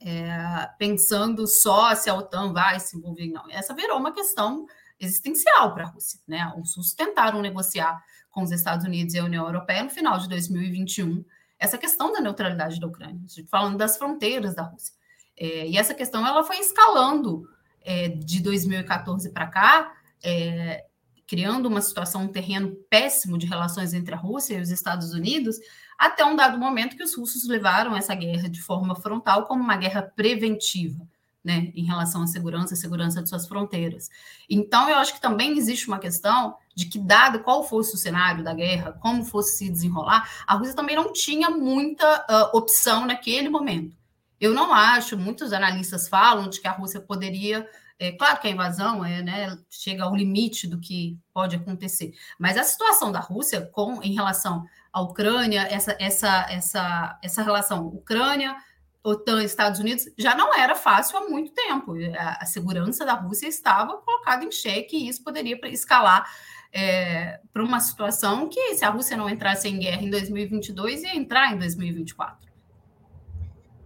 é, 0.00 0.68
pensando 0.78 1.46
só 1.46 1.94
se 1.94 2.08
a 2.08 2.14
OTAN 2.14 2.52
vai 2.52 2.80
se 2.80 2.96
envolver, 2.96 3.26
não. 3.28 3.44
Essa 3.50 3.74
virou 3.74 3.98
uma 3.98 4.12
questão 4.12 4.66
existencial 4.98 5.74
para 5.74 5.84
a 5.84 5.88
Rússia. 5.88 6.18
Né? 6.26 6.46
Os 6.56 6.74
russos 6.76 6.94
tentaram 6.94 7.42
negociar 7.42 8.02
com 8.30 8.42
os 8.42 8.50
Estados 8.50 8.86
Unidos 8.86 9.14
e 9.14 9.18
a 9.18 9.24
União 9.24 9.44
Europeia 9.44 9.82
no 9.82 9.90
final 9.90 10.18
de 10.18 10.28
2021 10.28 11.24
essa 11.58 11.76
questão 11.76 12.10
da 12.10 12.20
neutralidade 12.20 12.80
da 12.80 12.86
Ucrânia, 12.86 13.20
falando 13.50 13.76
das 13.76 13.98
fronteiras 13.98 14.54
da 14.54 14.62
Rússia. 14.62 14.94
É, 15.40 15.66
e 15.66 15.78
essa 15.78 15.94
questão 15.94 16.26
ela 16.26 16.44
foi 16.44 16.58
escalando 16.58 17.48
é, 17.80 18.08
de 18.08 18.42
2014 18.42 19.30
para 19.30 19.46
cá, 19.46 19.90
é, 20.22 20.84
criando 21.26 21.66
uma 21.66 21.80
situação, 21.80 22.24
um 22.24 22.28
terreno 22.28 22.76
péssimo 22.90 23.38
de 23.38 23.46
relações 23.46 23.94
entre 23.94 24.14
a 24.14 24.18
Rússia 24.18 24.58
e 24.58 24.60
os 24.60 24.68
Estados 24.68 25.14
Unidos, 25.14 25.56
até 25.98 26.22
um 26.24 26.36
dado 26.36 26.58
momento 26.58 26.94
que 26.94 27.02
os 27.02 27.16
russos 27.16 27.48
levaram 27.48 27.96
essa 27.96 28.14
guerra 28.14 28.50
de 28.50 28.60
forma 28.60 28.94
frontal 28.94 29.46
como 29.46 29.62
uma 29.62 29.76
guerra 29.76 30.02
preventiva. 30.02 31.08
Né, 31.42 31.72
em 31.74 31.86
relação 31.86 32.22
à 32.22 32.26
segurança, 32.26 32.74
à 32.74 32.76
segurança 32.76 33.22
de 33.22 33.28
suas 33.30 33.48
fronteiras. 33.48 34.10
Então, 34.46 34.90
eu 34.90 34.96
acho 34.96 35.14
que 35.14 35.22
também 35.22 35.56
existe 35.56 35.88
uma 35.88 35.98
questão 35.98 36.54
de 36.74 36.84
que, 36.84 36.98
dado 36.98 37.40
qual 37.40 37.66
fosse 37.66 37.94
o 37.94 37.96
cenário 37.96 38.44
da 38.44 38.52
guerra, 38.52 38.92
como 39.00 39.24
fosse 39.24 39.56
se 39.56 39.70
desenrolar, 39.70 40.30
a 40.46 40.54
Rússia 40.54 40.76
também 40.76 40.94
não 40.94 41.14
tinha 41.14 41.48
muita 41.48 42.26
uh, 42.28 42.54
opção 42.54 43.06
naquele 43.06 43.48
momento. 43.48 43.96
Eu 44.40 44.54
não 44.54 44.72
acho, 44.72 45.18
muitos 45.18 45.52
analistas 45.52 46.08
falam 46.08 46.48
de 46.48 46.60
que 46.60 46.66
a 46.66 46.72
Rússia 46.72 47.00
poderia. 47.00 47.68
É, 47.98 48.12
claro 48.12 48.40
que 48.40 48.48
a 48.48 48.50
invasão 48.50 49.04
é, 49.04 49.22
né, 49.22 49.58
chega 49.68 50.04
ao 50.04 50.16
limite 50.16 50.66
do 50.66 50.80
que 50.80 51.18
pode 51.34 51.54
acontecer, 51.54 52.12
mas 52.38 52.56
a 52.56 52.64
situação 52.64 53.12
da 53.12 53.20
Rússia 53.20 53.60
com, 53.72 54.02
em 54.02 54.14
relação 54.14 54.64
à 54.90 55.02
Ucrânia, 55.02 55.68
essa, 55.70 55.94
essa, 56.00 56.46
essa, 56.48 57.18
essa 57.22 57.42
relação 57.42 57.86
Ucrânia, 57.88 58.56
OTAN, 59.04 59.42
Estados 59.42 59.80
Unidos, 59.80 60.06
já 60.16 60.34
não 60.34 60.54
era 60.54 60.74
fácil 60.74 61.18
há 61.18 61.28
muito 61.28 61.52
tempo. 61.52 61.94
A, 62.18 62.38
a 62.42 62.46
segurança 62.46 63.04
da 63.04 63.14
Rússia 63.14 63.46
estava 63.46 63.98
colocada 63.98 64.44
em 64.44 64.50
xeque 64.50 64.96
e 64.96 65.08
isso 65.08 65.22
poderia 65.22 65.58
escalar 65.68 66.26
é, 66.72 67.40
para 67.52 67.62
uma 67.62 67.80
situação 67.80 68.48
que, 68.48 68.74
se 68.74 68.84
a 68.84 68.90
Rússia 68.90 69.16
não 69.16 69.28
entrasse 69.28 69.68
em 69.68 69.78
guerra 69.78 70.02
em 70.02 70.10
2022, 70.10 71.02
ia 71.02 71.16
entrar 71.16 71.52
em 71.52 71.58
2024. 71.58 72.49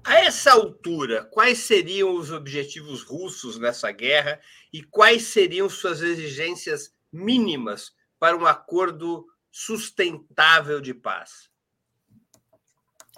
A 0.05 0.17
essa 0.17 0.53
altura, 0.53 1.25
quais 1.25 1.61
seriam 1.61 2.15
os 2.15 2.31
objetivos 2.31 3.03
russos 3.03 3.59
nessa 3.59 3.91
guerra 3.91 4.39
e 4.73 4.83
quais 4.83 5.29
seriam 5.29 5.69
suas 5.69 6.03
exigências 6.03 6.93
mínimas 7.11 7.93
para 8.19 8.37
um 8.37 8.45
acordo 8.45 9.27
sustentável 9.51 10.81
de 10.81 10.93
paz? 10.93 11.49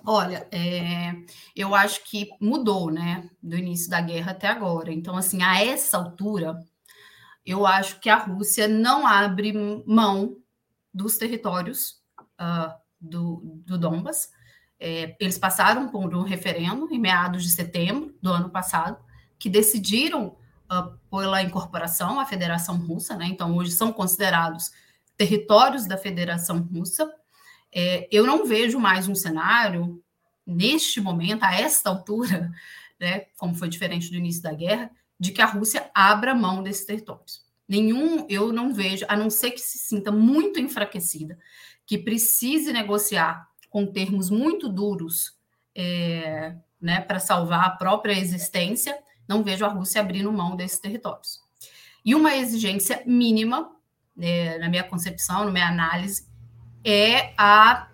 Olha, 0.04 0.46
é, 0.52 1.12
eu 1.56 1.74
acho 1.74 2.04
que 2.04 2.30
mudou, 2.40 2.90
né, 2.90 3.28
do 3.42 3.56
início 3.56 3.90
da 3.90 4.00
guerra 4.00 4.30
até 4.30 4.46
agora. 4.46 4.92
Então, 4.92 5.16
assim, 5.16 5.42
a 5.42 5.64
essa 5.64 5.96
altura, 5.96 6.62
eu 7.44 7.66
acho 7.66 7.98
que 7.98 8.08
a 8.08 8.16
Rússia 8.16 8.68
não 8.68 9.06
abre 9.06 9.52
mão 9.84 10.36
dos 10.94 11.18
territórios 11.18 12.00
uh, 12.40 12.72
do, 13.00 13.62
do 13.64 13.76
Donbas, 13.76 14.30
é, 14.78 15.16
eles 15.18 15.38
passaram 15.38 15.88
por 15.88 16.14
um 16.14 16.22
referendo 16.22 16.88
em 16.90 16.98
meados 16.98 17.42
de 17.42 17.50
setembro 17.50 18.14
do 18.20 18.30
ano 18.30 18.50
passado, 18.50 18.98
que 19.38 19.48
decidiram 19.48 20.36
uh, 20.70 20.98
pela 21.10 21.42
incorporação 21.42 22.20
à 22.20 22.26
Federação 22.26 22.76
Russa, 22.76 23.16
né? 23.16 23.26
então 23.26 23.56
hoje 23.56 23.72
são 23.72 23.92
considerados 23.92 24.70
territórios 25.16 25.86
da 25.86 25.96
Federação 25.96 26.58
Russa. 26.60 27.10
É, 27.72 28.08
eu 28.10 28.26
não 28.26 28.46
vejo 28.46 28.78
mais 28.78 29.08
um 29.08 29.14
cenário, 29.14 30.02
neste 30.46 31.00
momento, 31.00 31.42
a 31.42 31.54
esta 31.54 31.90
altura, 31.90 32.52
né, 33.00 33.26
como 33.36 33.54
foi 33.54 33.68
diferente 33.68 34.10
do 34.10 34.16
início 34.16 34.42
da 34.42 34.52
guerra, 34.52 34.90
de 35.18 35.32
que 35.32 35.40
a 35.40 35.46
Rússia 35.46 35.90
abra 35.94 36.34
mão 36.34 36.62
desses 36.62 36.84
territórios. 36.84 37.44
Nenhum, 37.68 38.26
eu 38.28 38.52
não 38.52 38.72
vejo, 38.72 39.04
a 39.08 39.16
não 39.16 39.28
ser 39.28 39.50
que 39.50 39.60
se 39.60 39.78
sinta 39.78 40.12
muito 40.12 40.60
enfraquecida, 40.60 41.38
que 41.84 41.98
precise 41.98 42.72
negociar 42.72 43.48
com 43.76 43.84
termos 43.84 44.30
muito 44.30 44.70
duros 44.70 45.34
é, 45.74 46.56
né, 46.80 47.02
para 47.02 47.20
salvar 47.20 47.66
a 47.66 47.70
própria 47.72 48.14
existência, 48.14 48.98
não 49.28 49.42
vejo 49.44 49.66
a 49.66 49.68
Rússia 49.68 50.00
abrindo 50.00 50.32
mão 50.32 50.56
desses 50.56 50.78
territórios. 50.78 51.42
E 52.02 52.14
uma 52.14 52.34
exigência 52.34 53.02
mínima, 53.04 53.70
é, 54.18 54.56
na 54.60 54.70
minha 54.70 54.82
concepção, 54.82 55.44
na 55.44 55.50
minha 55.50 55.68
análise, 55.68 56.26
é 56.82 57.34
a 57.36 57.90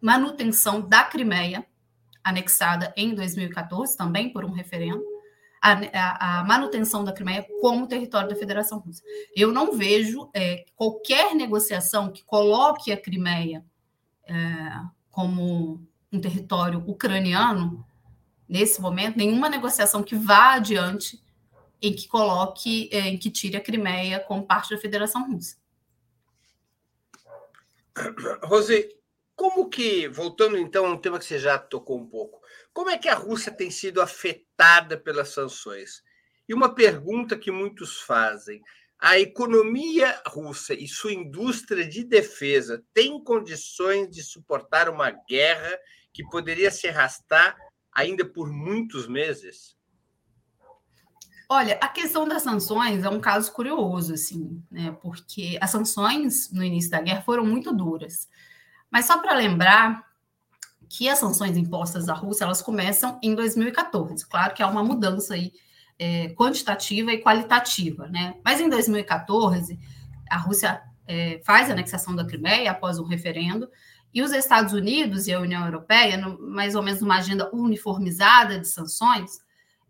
manutenção 0.00 0.80
da 0.80 1.04
Crimeia, 1.04 1.62
anexada 2.24 2.94
em 2.96 3.14
2014, 3.14 3.98
também 3.98 4.32
por 4.32 4.46
um 4.46 4.52
referendo, 4.52 5.04
a, 5.60 5.72
a, 5.72 6.38
a, 6.38 6.44
manutenção 6.44 7.04
da 7.04 7.12
Crimeia 7.12 7.46
como 7.60 7.86
território 7.86 8.30
da 8.30 8.34
Federação 8.34 8.78
Russa. 8.78 9.02
Eu 9.36 9.52
não 9.52 9.76
vejo 9.76 10.30
é, 10.32 10.64
qualquer 10.74 11.34
negociação 11.34 12.10
que 12.10 12.24
coloque 12.24 12.90
a 12.90 12.96
Crimeia 12.96 13.62
é, 14.26 14.34
como 15.18 15.84
um 16.12 16.20
território 16.20 16.78
ucraniano, 16.86 17.84
nesse 18.48 18.80
momento, 18.80 19.16
nenhuma 19.16 19.48
negociação 19.48 20.00
que 20.00 20.14
vá 20.14 20.54
adiante 20.54 21.20
em 21.82 21.92
que 21.92 22.06
coloque, 22.06 22.88
eh, 22.92 23.08
em 23.08 23.18
que 23.18 23.28
tire 23.28 23.56
a 23.56 23.60
Crimeia 23.60 24.20
como 24.20 24.46
parte 24.46 24.72
da 24.72 24.80
Federação 24.80 25.28
Russa. 25.28 25.56
Rose, 28.46 28.96
como 29.34 29.68
que, 29.68 30.06
voltando 30.06 30.56
então 30.56 30.86
a 30.86 30.90
um 30.90 30.96
tema 30.96 31.18
que 31.18 31.24
você 31.24 31.40
já 31.40 31.58
tocou 31.58 31.98
um 31.98 32.06
pouco, 32.06 32.40
como 32.72 32.88
é 32.88 32.96
que 32.96 33.08
a 33.08 33.16
Rússia 33.16 33.50
tem 33.50 33.72
sido 33.72 34.00
afetada 34.00 34.96
pelas 34.96 35.30
sanções? 35.30 36.00
E 36.48 36.54
uma 36.54 36.72
pergunta 36.72 37.36
que 37.36 37.50
muitos 37.50 38.02
fazem: 38.02 38.62
a 39.00 39.18
economia 39.18 40.20
russa 40.26 40.74
e 40.74 40.88
sua 40.88 41.12
indústria 41.12 41.88
de 41.88 42.02
defesa 42.02 42.82
têm 42.92 43.22
condições 43.22 44.10
de 44.10 44.22
suportar 44.22 44.88
uma 44.88 45.10
guerra 45.10 45.78
que 46.12 46.24
poderia 46.28 46.70
se 46.70 46.88
arrastar 46.88 47.56
ainda 47.92 48.24
por 48.24 48.50
muitos 48.50 49.06
meses? 49.06 49.76
Olha, 51.48 51.78
a 51.80 51.88
questão 51.88 52.28
das 52.28 52.42
sanções 52.42 53.04
é 53.04 53.08
um 53.08 53.20
caso 53.20 53.52
curioso, 53.52 54.12
assim, 54.12 54.62
né? 54.70 54.94
Porque 55.00 55.56
as 55.60 55.70
sanções 55.70 56.52
no 56.52 56.62
início 56.62 56.90
da 56.90 57.00
guerra 57.00 57.22
foram 57.22 57.46
muito 57.46 57.72
duras. 57.72 58.28
Mas 58.90 59.06
só 59.06 59.18
para 59.18 59.34
lembrar 59.34 60.06
que 60.88 61.08
as 61.08 61.18
sanções 61.18 61.56
impostas 61.56 62.08
à 62.08 62.14
Rússia 62.14 62.44
elas 62.44 62.60
começam 62.60 63.18
em 63.22 63.34
2014. 63.34 64.26
Claro 64.26 64.54
que 64.54 64.62
há 64.62 64.66
uma 64.66 64.82
mudança 64.82 65.34
aí 65.34 65.52
é, 65.98 66.28
quantitativa 66.30 67.12
e 67.12 67.20
qualitativa. 67.20 68.06
Né? 68.08 68.34
Mas 68.44 68.60
em 68.60 68.68
2014, 68.68 69.78
a 70.30 70.36
Rússia 70.36 70.82
é, 71.06 71.40
faz 71.44 71.68
a 71.68 71.72
anexação 71.72 72.14
da 72.14 72.24
Crimeia 72.24 72.70
após 72.70 72.98
um 72.98 73.04
referendo, 73.04 73.68
e 74.12 74.22
os 74.22 74.32
Estados 74.32 74.72
Unidos 74.72 75.26
e 75.26 75.32
a 75.32 75.40
União 75.40 75.64
Europeia, 75.64 76.16
no, 76.16 76.40
mais 76.40 76.74
ou 76.74 76.82
menos 76.82 77.02
uma 77.02 77.18
agenda 77.18 77.50
uniformizada 77.52 78.58
de 78.58 78.66
sanções, 78.66 79.40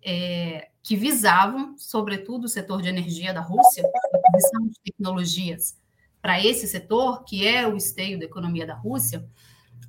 é, 0.02 0.68
que 0.82 0.96
visavam, 0.96 1.76
sobretudo, 1.76 2.44
o 2.44 2.48
setor 2.48 2.82
de 2.82 2.88
energia 2.88 3.32
da 3.32 3.40
Rússia, 3.40 3.84
a 3.84 4.18
aquisição 4.18 4.66
de 4.68 4.80
tecnologias 4.84 5.78
para 6.20 6.44
esse 6.44 6.66
setor, 6.66 7.24
que 7.24 7.46
é 7.46 7.66
o 7.66 7.76
esteio 7.76 8.18
da 8.18 8.24
economia 8.24 8.66
da 8.66 8.74
Rússia, 8.74 9.24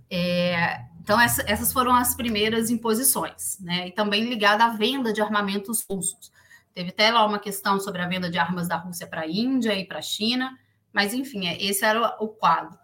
é, 0.10 0.82
então, 1.10 1.20
essa, 1.20 1.44
essas 1.48 1.74
foram 1.74 1.96
as 1.96 2.14
primeiras 2.14 2.70
imposições, 2.70 3.58
né? 3.62 3.88
E 3.88 3.92
também 3.92 4.30
ligada 4.30 4.64
à 4.64 4.70
venda 4.70 5.12
de 5.12 5.20
armamentos 5.20 5.84
russos. 5.90 6.32
Teve 6.72 6.92
até 6.92 7.10
lá 7.10 7.26
uma 7.26 7.40
questão 7.40 7.80
sobre 7.80 8.04
a 8.04 8.08
venda 8.08 8.30
de 8.30 8.38
armas 8.38 8.68
da 8.68 8.76
Rússia 8.76 9.08
para 9.08 9.22
a 9.22 9.28
Índia 9.28 9.74
e 9.74 9.88
para 9.88 9.98
a 9.98 10.04
China, 10.04 10.56
mas 10.94 11.12
enfim, 11.12 11.48
é, 11.48 11.60
esse 11.64 11.84
era 11.84 12.16
o 12.24 12.28
quadro. 12.28 12.78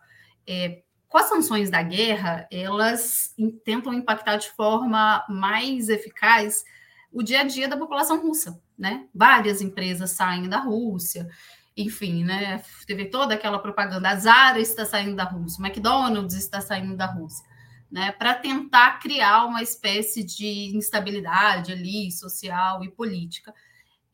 É, 0.48 0.82
com 1.08 1.20
as 1.20 1.30
sanções 1.30 1.70
da 1.70 1.84
guerra, 1.84 2.48
elas 2.52 3.36
tentam 3.64 3.94
impactar 3.94 4.38
de 4.38 4.50
forma 4.50 5.24
mais 5.30 5.88
eficaz 5.88 6.64
o 7.12 7.22
dia 7.22 7.42
a 7.42 7.44
dia 7.44 7.68
da 7.68 7.78
população 7.78 8.20
russa, 8.20 8.60
né? 8.76 9.06
Várias 9.14 9.62
empresas 9.62 10.10
saem 10.10 10.50
da 10.50 10.58
Rússia, 10.58 11.30
enfim, 11.78 12.24
né? 12.24 12.64
Teve 12.88 13.06
toda 13.06 13.36
aquela 13.36 13.60
propaganda, 13.60 14.10
a 14.10 14.16
Zara 14.16 14.60
está 14.60 14.84
saindo 14.84 15.16
da 15.16 15.26
Rússia, 15.26 15.64
McDonald's 15.64 16.34
está 16.34 16.60
saindo 16.60 16.98
da 16.98 17.06
Rússia 17.06 17.54
né, 17.92 18.12
para 18.12 18.34
tentar 18.34 19.00
criar 19.00 19.46
uma 19.46 19.62
espécie 19.62 20.24
de 20.24 20.76
instabilidade 20.76 21.72
ali, 21.72 22.12
social 22.12 22.84
e 22.84 22.92
política, 22.92 23.54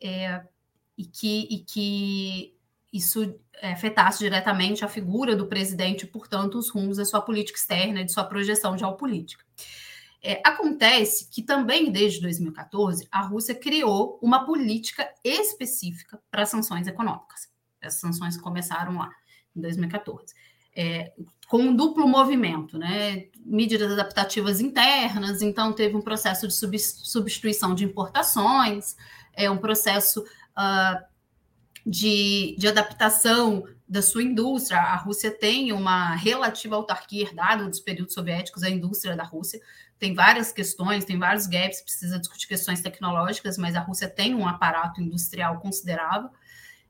é, 0.02 0.44
e, 0.98 1.06
que, 1.06 1.48
e 1.50 1.60
que 1.60 2.56
isso 2.92 3.36
afetasse 3.62 4.20
diretamente 4.20 4.84
a 4.84 4.88
figura 4.88 5.36
do 5.36 5.48
presidente, 5.48 6.06
portanto, 6.06 6.58
os 6.58 6.70
rumos 6.70 6.98
da 6.98 7.06
sua 7.06 7.22
política 7.22 7.58
externa, 7.58 8.04
de 8.04 8.12
sua 8.12 8.24
projeção 8.24 8.78
geopolítica. 8.78 9.46
É, 10.24 10.40
acontece 10.46 11.30
que 11.32 11.42
também 11.42 11.92
desde 11.92 12.22
2014 12.22 13.08
a 13.12 13.22
Rússia 13.22 13.56
criou 13.56 14.20
uma 14.22 14.46
política 14.46 15.12
específica 15.24 16.22
para 16.30 16.46
sanções 16.46 16.86
econômicas. 16.86 17.50
As 17.82 17.96
sanções 17.96 18.38
começaram 18.38 18.98
lá 18.98 19.10
em 19.56 19.62
2014. 19.62 20.34
é, 20.76 21.14
com 21.52 21.58
um 21.58 21.76
duplo 21.76 22.08
movimento, 22.08 22.78
né? 22.78 23.26
Medidas 23.46 23.92
adaptativas 23.92 24.62
internas, 24.62 25.42
então 25.42 25.74
teve 25.74 25.98
um 25.98 26.02
processo 26.02 26.48
de 26.48 26.54
substituição 26.80 27.76
de 27.76 27.84
importações, 27.84 28.96
é 29.34 29.52
um 29.52 29.58
processo 29.58 30.22
uh, 30.22 31.04
de, 31.86 32.56
de 32.58 32.70
adaptação 32.70 33.66
da 33.86 34.02
sua 34.02 34.24
indústria. 34.24 34.80
A 34.80 34.96
Rússia 34.96 35.30
tem 35.30 35.74
uma 35.74 36.16
relativa 36.16 36.78
autarquia 36.78 37.24
herdada 37.24 37.68
dos 37.68 37.82
períodos 37.82 38.14
soviéticos, 38.14 38.64
a 38.64 38.70
indústria 38.70 39.18
da 39.18 39.26
Rússia 39.26 39.60
tem 40.00 40.16
várias 40.16 40.54
questões, 40.54 41.04
tem 41.04 41.20
vários 41.20 41.48
gaps, 41.48 41.82
precisa 41.82 42.18
discutir 42.18 42.48
questões 42.48 42.80
tecnológicas, 42.80 43.58
mas 43.58 43.76
a 43.76 43.82
Rússia 43.82 44.08
tem 44.08 44.34
um 44.34 44.48
aparato 44.48 45.02
industrial 45.02 45.60
considerável. 45.60 46.30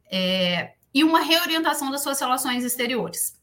É, 0.05 0.75
e 0.93 1.03
uma 1.03 1.21
reorientação 1.21 1.89
das 1.89 2.03
suas 2.03 2.19
relações 2.19 2.63
exteriores 2.63 3.41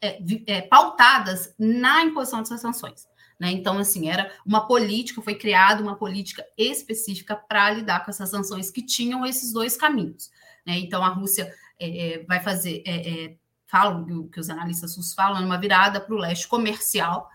é, 0.00 0.18
é, 0.46 0.62
pautadas 0.62 1.54
na 1.58 2.04
imposição 2.04 2.40
dessas 2.40 2.60
sanções. 2.60 3.08
Né? 3.38 3.50
Então, 3.52 3.78
assim, 3.78 4.08
era 4.08 4.32
uma 4.44 4.66
política, 4.66 5.22
foi 5.22 5.34
criada 5.34 5.82
uma 5.82 5.96
política 5.96 6.44
específica 6.56 7.36
para 7.36 7.70
lidar 7.70 8.04
com 8.04 8.10
essas 8.10 8.30
sanções 8.30 8.70
que 8.70 8.82
tinham 8.82 9.24
esses 9.24 9.52
dois 9.52 9.76
caminhos. 9.76 10.30
Né? 10.66 10.78
Então, 10.78 11.02
a 11.02 11.08
Rússia 11.08 11.52
é, 11.78 12.14
é 12.14 12.24
vai 12.24 12.40
fazer, 12.40 12.82
é, 12.86 13.24
é, 13.24 13.36
falam 13.66 14.28
que 14.28 14.40
os 14.40 14.50
analistas 14.50 14.96
russos 14.96 15.14
falam, 15.14 15.44
uma 15.44 15.58
virada 15.58 16.00
para 16.00 16.14
o 16.14 16.18
leste 16.18 16.48
comercial 16.48 17.28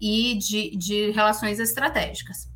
e 0.00 0.38
de, 0.38 0.76
de 0.76 1.10
relações 1.10 1.58
estratégicas. 1.58 2.48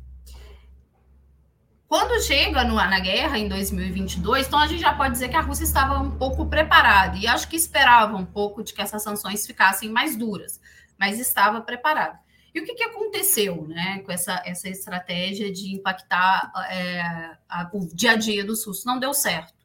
Quando 1.89 2.21
chega 2.21 2.63
no, 2.63 2.75
na 2.75 2.99
guerra, 2.99 3.39
em 3.39 3.49
2022, 3.49 4.45
então 4.45 4.59
a 4.59 4.67
gente 4.67 4.79
já 4.79 4.93
pode 4.93 5.13
dizer 5.13 5.27
que 5.27 5.35
a 5.35 5.41
Rússia 5.41 5.63
estava 5.63 5.97
um 5.97 6.11
pouco 6.11 6.45
preparada, 6.45 7.17
e 7.17 7.25
acho 7.25 7.49
que 7.49 7.55
esperava 7.55 8.15
um 8.15 8.27
pouco 8.27 8.63
de 8.63 8.75
que 8.75 8.81
essas 8.81 9.01
sanções 9.01 9.47
ficassem 9.47 9.89
mais 9.89 10.15
duras, 10.15 10.61
mas 10.99 11.19
estava 11.19 11.59
preparada. 11.61 12.19
E 12.53 12.59
o 12.59 12.63
que, 12.63 12.75
que 12.75 12.83
aconteceu 12.83 13.67
né, 13.67 14.03
com 14.05 14.11
essa, 14.11 14.39
essa 14.45 14.69
estratégia 14.69 15.51
de 15.51 15.73
impactar 15.73 16.51
é, 16.69 17.01
a, 17.49 17.67
o 17.73 17.79
dia 17.91 18.11
a 18.11 18.15
dia 18.15 18.45
dos 18.45 18.63
russos? 18.63 18.85
Não 18.85 18.99
deu 18.99 19.11
certo. 19.11 19.55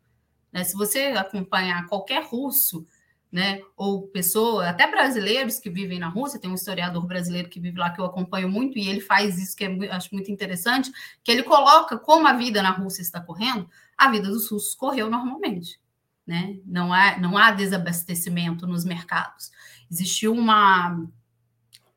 Né? 0.51 0.65
Se 0.65 0.75
você 0.75 1.09
acompanhar 1.09 1.87
qualquer 1.89 2.25
russo, 2.25 2.87
né? 3.35 3.61
Ou 3.77 4.07
pessoas, 4.07 4.69
até 4.69 4.89
brasileiros 4.89 5.59
que 5.59 5.69
vivem 5.69 5.99
na 5.99 6.07
Rússia, 6.07 6.39
tem 6.39 6.49
um 6.49 6.55
historiador 6.55 7.05
brasileiro 7.05 7.49
que 7.49 7.59
vive 7.59 7.77
lá 7.77 7.91
que 7.91 8.01
eu 8.01 8.05
acompanho 8.05 8.49
muito, 8.49 8.79
e 8.79 8.89
ele 8.89 9.01
faz 9.01 9.43
isso 9.43 9.57
que 9.57 9.65
é, 9.65 9.91
acho 9.91 10.15
muito 10.15 10.31
interessante, 10.31 10.93
que 11.21 11.33
ele 11.33 11.43
coloca 11.43 11.99
como 11.99 12.29
a 12.29 12.33
vida 12.33 12.63
na 12.63 12.71
Rússia 12.71 13.03
está 13.03 13.21
correndo, 13.21 13.69
a 13.99 14.09
vida 14.09 14.29
dos 14.29 14.49
russos 14.49 14.77
correu 14.77 15.11
normalmente. 15.11 15.81
Né? 16.25 16.61
Não, 16.65 16.93
há, 16.93 17.19
não 17.19 17.37
há 17.37 17.51
desabastecimento 17.51 18.69
nos 18.69 18.85
mercados. 18.85 19.51
Existiu 19.91 20.33
uma, 20.33 21.05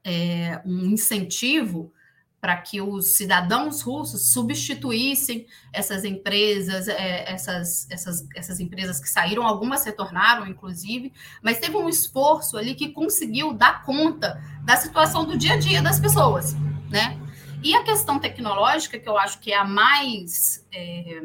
é, 0.04 0.60
um 0.66 0.86
incentivo 0.86 1.94
para 2.40 2.56
que 2.58 2.80
os 2.80 3.16
cidadãos 3.16 3.82
russos 3.82 4.32
substituíssem 4.32 5.48
essas 5.74 6.04
empresas, 6.04 6.88
é, 6.88 7.32
essas, 7.32 7.90
essas, 7.90 8.28
essas 8.36 8.60
empresas 8.60 9.00
que 9.00 9.10
saíram, 9.10 9.44
algumas 9.44 9.82
se 9.82 9.92
tornaram, 9.92 10.46
inclusive, 10.46 11.12
mas 11.42 11.60
teve 11.60 11.76
um 11.76 11.90
esforço 11.90 12.58
ali 12.58 12.76
que 12.76 12.90
conseguiu 12.90 13.54
dar 13.54 13.84
conta 13.84 14.42
da 14.64 14.76
situação 14.76 15.26
do 15.26 15.38
dia 15.38 15.54
a 15.54 15.58
dia 15.58 15.82
das 15.82 16.00
pessoas, 16.00 16.54
né? 16.90 17.20
E 17.64 17.76
a 17.76 17.84
questão 17.84 18.20
tecnológica, 18.20 19.00
que 19.00 19.10
eu 19.10 19.18
acho 19.18 19.40
que 19.40 19.52
é 19.52 19.58
a 19.58 19.66
mais, 19.66 20.66
é, 20.72 21.22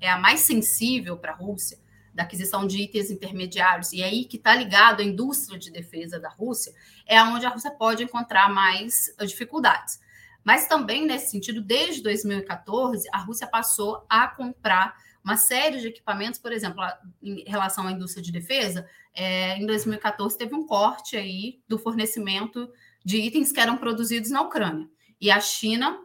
é 0.00 0.10
a 0.10 0.18
mais 0.18 0.40
sensível 0.40 1.16
para 1.16 1.32
a 1.32 1.34
Rússia, 1.34 1.78
da 2.14 2.22
aquisição 2.22 2.66
de 2.66 2.82
itens 2.82 3.10
intermediários, 3.10 3.92
e 3.92 4.02
aí 4.02 4.24
que 4.24 4.36
está 4.36 4.54
ligado 4.54 5.00
à 5.00 5.04
indústria 5.04 5.58
de 5.58 5.70
defesa 5.70 6.20
da 6.20 6.28
Rússia, 6.28 6.74
é 7.06 7.22
onde 7.22 7.46
a 7.46 7.48
Rússia 7.48 7.70
pode 7.70 8.02
encontrar 8.02 8.48
mais 8.52 9.14
dificuldades. 9.20 9.98
Mas 10.46 10.68
também, 10.68 11.04
nesse 11.04 11.32
sentido, 11.32 11.60
desde 11.60 12.00
2014, 12.04 13.08
a 13.12 13.18
Rússia 13.18 13.48
passou 13.48 14.06
a 14.08 14.28
comprar 14.28 14.94
uma 15.24 15.36
série 15.36 15.80
de 15.80 15.88
equipamentos, 15.88 16.38
por 16.38 16.52
exemplo, 16.52 16.84
em 17.20 17.42
relação 17.48 17.84
à 17.84 17.90
indústria 17.90 18.22
de 18.22 18.30
defesa, 18.30 18.88
é, 19.12 19.58
em 19.58 19.66
2014 19.66 20.38
teve 20.38 20.54
um 20.54 20.64
corte 20.64 21.16
aí 21.16 21.60
do 21.66 21.80
fornecimento 21.80 22.70
de 23.04 23.16
itens 23.16 23.50
que 23.50 23.58
eram 23.58 23.76
produzidos 23.76 24.30
na 24.30 24.40
Ucrânia. 24.40 24.88
E 25.20 25.32
a 25.32 25.40
China 25.40 25.98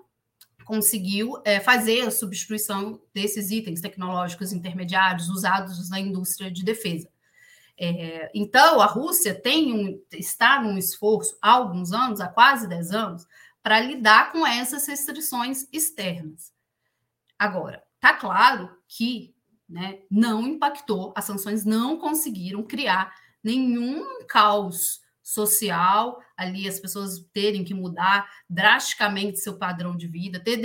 conseguiu 0.66 1.40
é, 1.46 1.60
fazer 1.60 2.02
a 2.02 2.10
substituição 2.10 3.00
desses 3.14 3.52
itens 3.52 3.80
tecnológicos 3.80 4.52
intermediários 4.52 5.30
usados 5.30 5.88
na 5.88 6.00
indústria 6.00 6.50
de 6.50 6.64
defesa. 6.64 7.08
É, 7.78 8.32
então, 8.34 8.82
a 8.82 8.88
Rússia 8.88 9.36
tem 9.36 9.72
um, 9.72 10.02
está 10.12 10.60
num 10.60 10.80
esforço 10.80 11.38
há 11.40 11.52
alguns 11.52 11.92
anos, 11.92 12.20
há 12.20 12.28
quase 12.28 12.68
10 12.68 12.92
anos, 12.92 13.28
para 13.64 13.80
lidar 13.80 14.32
com 14.32 14.46
essas 14.46 14.88
restrições 14.88 15.68
externas. 15.72 16.54
Agora, 17.38 17.84
está 17.96 18.14
claro 18.14 18.70
que 18.88 19.36
né, 19.68 20.00
não 20.10 20.42
impactou, 20.42 21.14
as 21.16 21.26
sanções 21.26 21.64
não 21.64 21.98
conseguiram 21.98 22.64
criar 22.64 23.14
nenhum 23.44 24.26
caos 24.28 25.02
social, 25.24 26.20
ali 26.36 26.68
as 26.68 26.80
pessoas 26.80 27.20
terem 27.32 27.64
que 27.64 27.74
mudar 27.74 28.28
drasticamente 28.50 29.40
seu 29.40 29.58
padrão 29.58 29.96
de 29.96 30.08
vida, 30.08 30.40
ter 30.40 30.60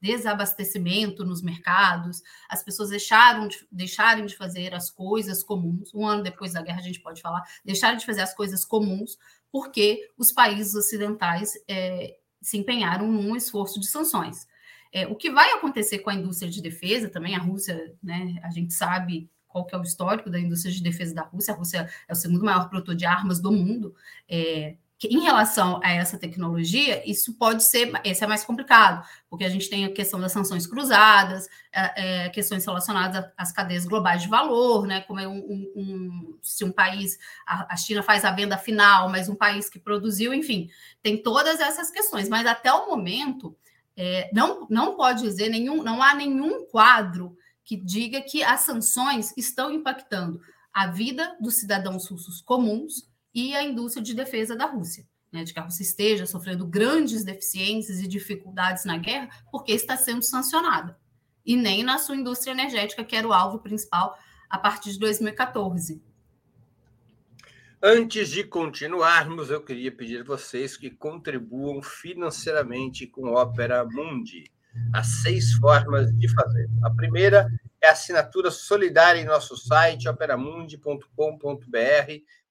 desabastecimento 0.00 1.24
nos 1.24 1.40
mercados, 1.40 2.20
as 2.50 2.62
pessoas 2.62 2.90
deixaram 2.90 3.48
de, 3.48 3.66
deixarem 3.70 4.26
de 4.26 4.36
fazer 4.36 4.74
as 4.74 4.90
coisas 4.90 5.42
comuns. 5.42 5.94
Um 5.94 6.06
ano 6.06 6.22
depois 6.22 6.52
da 6.52 6.62
guerra, 6.62 6.80
a 6.80 6.82
gente 6.82 7.00
pode 7.00 7.22
falar, 7.22 7.42
deixaram 7.64 7.96
de 7.96 8.04
fazer 8.04 8.20
as 8.20 8.34
coisas 8.34 8.64
comuns 8.64 9.16
porque 9.50 10.10
os 10.16 10.32
países 10.32 10.74
ocidentais 10.74 11.52
é, 11.66 12.16
se 12.40 12.56
empenharam 12.56 13.10
num 13.10 13.34
esforço 13.36 13.80
de 13.80 13.88
sanções. 13.88 14.46
É, 14.92 15.06
o 15.06 15.14
que 15.14 15.30
vai 15.30 15.52
acontecer 15.52 15.98
com 15.98 16.10
a 16.10 16.14
indústria 16.14 16.50
de 16.50 16.62
defesa 16.62 17.08
também, 17.08 17.34
a 17.34 17.40
Rússia, 17.40 17.94
né, 18.02 18.38
a 18.42 18.50
gente 18.50 18.72
sabe 18.72 19.30
qual 19.46 19.64
que 19.64 19.74
é 19.74 19.78
o 19.78 19.82
histórico 19.82 20.30
da 20.30 20.38
indústria 20.38 20.72
de 20.72 20.82
defesa 20.82 21.14
da 21.14 21.22
Rússia, 21.22 21.52
a 21.52 21.56
Rússia 21.56 21.90
é 22.06 22.12
o 22.12 22.16
segundo 22.16 22.44
maior 22.44 22.68
produtor 22.68 22.94
de 22.94 23.06
armas 23.06 23.40
do 23.40 23.50
mundo, 23.50 23.94
é, 24.28 24.76
em 25.06 25.20
relação 25.20 25.80
a 25.84 25.92
essa 25.92 26.18
tecnologia, 26.18 27.08
isso 27.08 27.34
pode 27.34 27.62
ser, 27.62 27.92
esse 28.04 28.24
é 28.24 28.26
mais 28.26 28.42
complicado, 28.42 29.06
porque 29.30 29.44
a 29.44 29.48
gente 29.48 29.70
tem 29.70 29.84
a 29.84 29.92
questão 29.92 30.18
das 30.18 30.32
sanções 30.32 30.66
cruzadas, 30.66 31.46
é, 31.72 32.24
é, 32.24 32.28
questões 32.30 32.66
relacionadas 32.66 33.30
às 33.36 33.52
cadeias 33.52 33.84
globais 33.84 34.22
de 34.22 34.28
valor, 34.28 34.88
né? 34.88 35.02
Como 35.02 35.20
é 35.20 35.28
um, 35.28 35.38
um, 35.38 35.72
um 35.76 36.38
se 36.42 36.64
um 36.64 36.72
país, 36.72 37.16
a, 37.46 37.74
a, 37.74 37.76
China 37.76 38.02
faz 38.02 38.24
a 38.24 38.32
venda 38.32 38.58
final, 38.58 39.08
mas 39.08 39.28
um 39.28 39.36
país 39.36 39.70
que 39.70 39.78
produziu, 39.78 40.34
enfim, 40.34 40.68
tem 41.00 41.22
todas 41.22 41.60
essas 41.60 41.92
questões. 41.92 42.28
Mas 42.28 42.44
até 42.44 42.72
o 42.72 42.88
momento, 42.88 43.56
é, 43.96 44.28
não, 44.32 44.66
não 44.68 44.96
pode 44.96 45.22
dizer 45.22 45.48
nenhum, 45.48 45.80
não 45.80 46.02
há 46.02 46.12
nenhum 46.12 46.64
quadro 46.66 47.36
que 47.64 47.76
diga 47.76 48.20
que 48.20 48.42
as 48.42 48.62
sanções 48.62 49.32
estão 49.36 49.70
impactando 49.70 50.40
a 50.72 50.88
vida 50.88 51.36
dos 51.40 51.56
cidadãos 51.56 52.08
russos 52.08 52.40
comuns 52.40 53.06
e 53.34 53.54
a 53.54 53.62
indústria 53.62 54.02
de 54.02 54.14
defesa 54.14 54.56
da 54.56 54.66
Rússia. 54.66 55.06
Né, 55.30 55.44
de 55.44 55.52
que 55.52 55.60
a 55.60 55.62
Rússia 55.62 55.82
esteja 55.82 56.24
sofrendo 56.24 56.66
grandes 56.66 57.22
deficiências 57.22 58.00
e 58.00 58.08
dificuldades 58.08 58.86
na 58.86 58.96
guerra, 58.96 59.28
porque 59.52 59.72
está 59.72 59.94
sendo 59.94 60.22
sancionada. 60.22 60.98
E 61.44 61.54
nem 61.54 61.82
na 61.82 61.98
sua 61.98 62.16
indústria 62.16 62.52
energética, 62.52 63.04
que 63.04 63.14
era 63.14 63.28
o 63.28 63.32
alvo 63.34 63.58
principal 63.58 64.18
a 64.48 64.58
partir 64.58 64.92
de 64.92 64.98
2014. 64.98 66.02
Antes 67.80 68.30
de 68.30 68.42
continuarmos, 68.42 69.50
eu 69.50 69.62
queria 69.62 69.92
pedir 69.92 70.22
a 70.22 70.24
vocês 70.24 70.76
que 70.76 70.90
contribuam 70.90 71.80
financeiramente 71.80 73.06
com 73.06 73.34
Opera 73.34 73.84
Mundi. 73.84 74.50
Há 74.92 75.04
seis 75.04 75.52
formas 75.52 76.12
de 76.18 76.28
fazer. 76.34 76.68
A 76.82 76.90
primeira 76.90 77.46
é 77.80 77.88
a 77.88 77.92
assinatura 77.92 78.50
solidária 78.50 79.20
em 79.20 79.24
nosso 79.24 79.56
site, 79.56 80.08
operamundi.com.br 80.08 81.06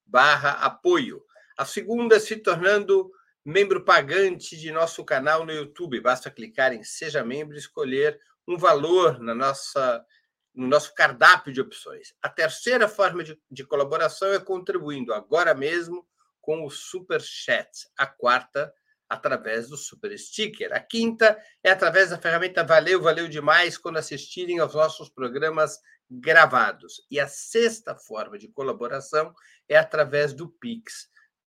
barra 0.07 0.51
apoio. 0.51 1.21
A 1.57 1.65
segunda, 1.65 2.19
se 2.19 2.37
tornando 2.37 3.11
membro 3.47 3.85
pagante 3.85 4.57
de 4.57 4.71
nosso 4.71 5.05
canal 5.05 5.45
no 5.45 5.53
YouTube. 5.53 6.01
Basta 6.01 6.29
clicar 6.29 6.73
em 6.73 6.83
Seja 6.83 7.23
Membro 7.23 7.55
e 7.55 7.59
escolher 7.59 8.19
um 8.45 8.57
valor 8.57 9.19
na 9.19 9.33
nossa, 9.33 10.05
no 10.53 10.67
nosso 10.67 10.93
cardápio 10.93 11.53
de 11.53 11.61
opções. 11.61 12.13
A 12.21 12.27
terceira 12.27 12.89
forma 12.89 13.23
de, 13.23 13.39
de 13.49 13.63
colaboração 13.63 14.33
é 14.33 14.39
contribuindo 14.39 15.13
agora 15.13 15.53
mesmo 15.53 16.05
com 16.41 16.65
o 16.65 16.69
Super 16.69 17.21
Chat. 17.21 17.87
A 17.97 18.05
quarta, 18.05 18.73
através 19.07 19.69
do 19.69 19.77
Super 19.77 20.17
Sticker. 20.17 20.73
A 20.73 20.79
quinta 20.81 21.41
é 21.63 21.71
através 21.71 22.09
da 22.09 22.17
ferramenta 22.17 22.63
Valeu, 22.63 23.01
valeu 23.01 23.27
demais 23.29 23.77
quando 23.77 23.97
assistirem 23.97 24.59
aos 24.59 24.73
nossos 24.73 25.09
programas 25.09 25.79
gravados. 26.09 27.05
E 27.11 27.19
a 27.19 27.27
sexta 27.27 27.93
forma 27.95 28.37
de 28.37 28.47
colaboração 28.47 29.33
é 29.67 29.75
através 29.77 30.33
do 30.33 30.47
Pix. 30.49 31.09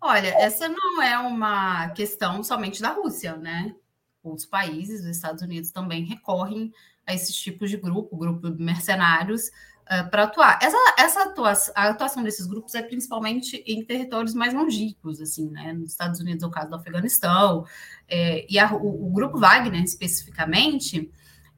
Olha, 0.07 0.29
essa 0.39 0.69
não 0.69 1.03
é 1.03 1.19
uma 1.19 1.89
questão 1.89 2.41
somente 2.45 2.81
da 2.81 2.91
Rússia, 2.91 3.37
né? 3.37 3.75
Outros 4.23 4.47
países, 4.47 5.01
os 5.01 5.09
Estados 5.09 5.43
Unidos 5.43 5.73
também 5.73 6.05
recorrem 6.05 6.73
a 7.05 7.13
esses 7.13 7.35
tipos 7.35 7.71
de 7.71 7.77
grupo, 7.77 8.17
grupo 8.17 8.49
de 8.49 8.63
mercenários, 8.63 9.49
uh, 9.83 10.09
para 10.09 10.23
atuar. 10.23 10.61
Essa, 10.63 10.77
essa 10.97 11.23
atuação, 11.25 11.75
a 11.77 11.89
atuação 11.89 12.23
desses 12.23 12.47
grupos 12.47 12.77
é 12.77 12.83
principalmente 12.83 13.57
em 13.67 13.85
territórios 13.85 14.33
mais 14.33 14.55
longínquos, 14.55 15.21
assim, 15.21 15.51
né? 15.51 15.73
Nos 15.73 15.91
Estados 15.91 16.21
Unidos 16.21 16.45
é 16.45 16.47
o 16.47 16.51
caso 16.51 16.71
do 16.71 16.77
Afeganistão, 16.77 17.67
é, 18.07 18.47
e 18.49 18.61
a, 18.61 18.73
o, 18.73 19.09
o, 19.09 19.13
grupo 19.13 19.41
Wagner, 19.41 19.83
especificamente, 19.83 21.11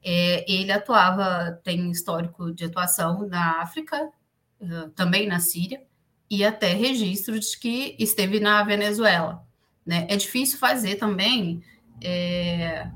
é, 0.03 0.51
ele 0.51 0.71
atuava, 0.71 1.59
tem 1.63 1.91
histórico 1.91 2.51
de 2.51 2.65
atuação 2.65 3.27
na 3.27 3.61
África, 3.61 4.09
uh, 4.59 4.89
também 4.95 5.27
na 5.27 5.39
Síria, 5.39 5.87
e 6.29 6.43
até 6.43 6.73
registro 6.73 7.39
de 7.39 7.57
que 7.57 7.95
esteve 7.99 8.39
na 8.39 8.63
Venezuela. 8.63 9.43
Né? 9.85 10.05
É 10.09 10.15
difícil 10.15 10.59
fazer 10.59 10.95
também 10.95 11.63
é, 12.01 12.87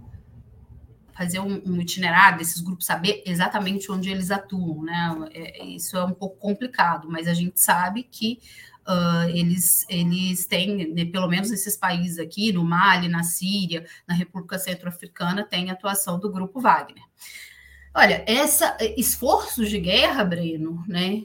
fazer 1.13 1.39
um, 1.39 1.61
um, 1.65 1.81
itinerário 1.81 2.39
desses 2.39 2.61
grupos, 2.61 2.85
saber 2.85 3.23
exatamente 3.25 3.91
onde 3.91 4.09
eles 4.09 4.31
atuam. 4.31 4.83
Né? 4.83 5.29
É, 5.33 5.65
isso 5.65 5.97
é 5.97 6.03
um 6.03 6.13
pouco 6.13 6.37
complicado, 6.37 7.09
mas 7.09 7.27
a 7.27 7.33
gente 7.33 7.59
sabe 7.59 8.03
que 8.03 8.39
uh, 8.87 9.29
eles, 9.29 9.85
eles 9.89 10.45
têm, 10.45 10.93
né, 10.93 11.05
pelo 11.05 11.27
menos 11.27 11.49
nesses 11.49 11.77
países 11.77 12.19
aqui, 12.19 12.51
no 12.51 12.63
Mali, 12.63 13.07
na 13.07 13.23
Síria, 13.23 13.85
na 14.07 14.13
República 14.13 14.59
Centro-Africana, 14.59 15.43
tem 15.43 15.69
atuação 15.69 16.19
do 16.19 16.31
grupo 16.31 16.59
Wagner. 16.59 17.03
Olha, 17.95 18.23
essa 18.27 18.75
esforços 18.97 19.69
de 19.69 19.79
guerra, 19.79 20.23
Breno, 20.23 20.83
né, 20.87 21.23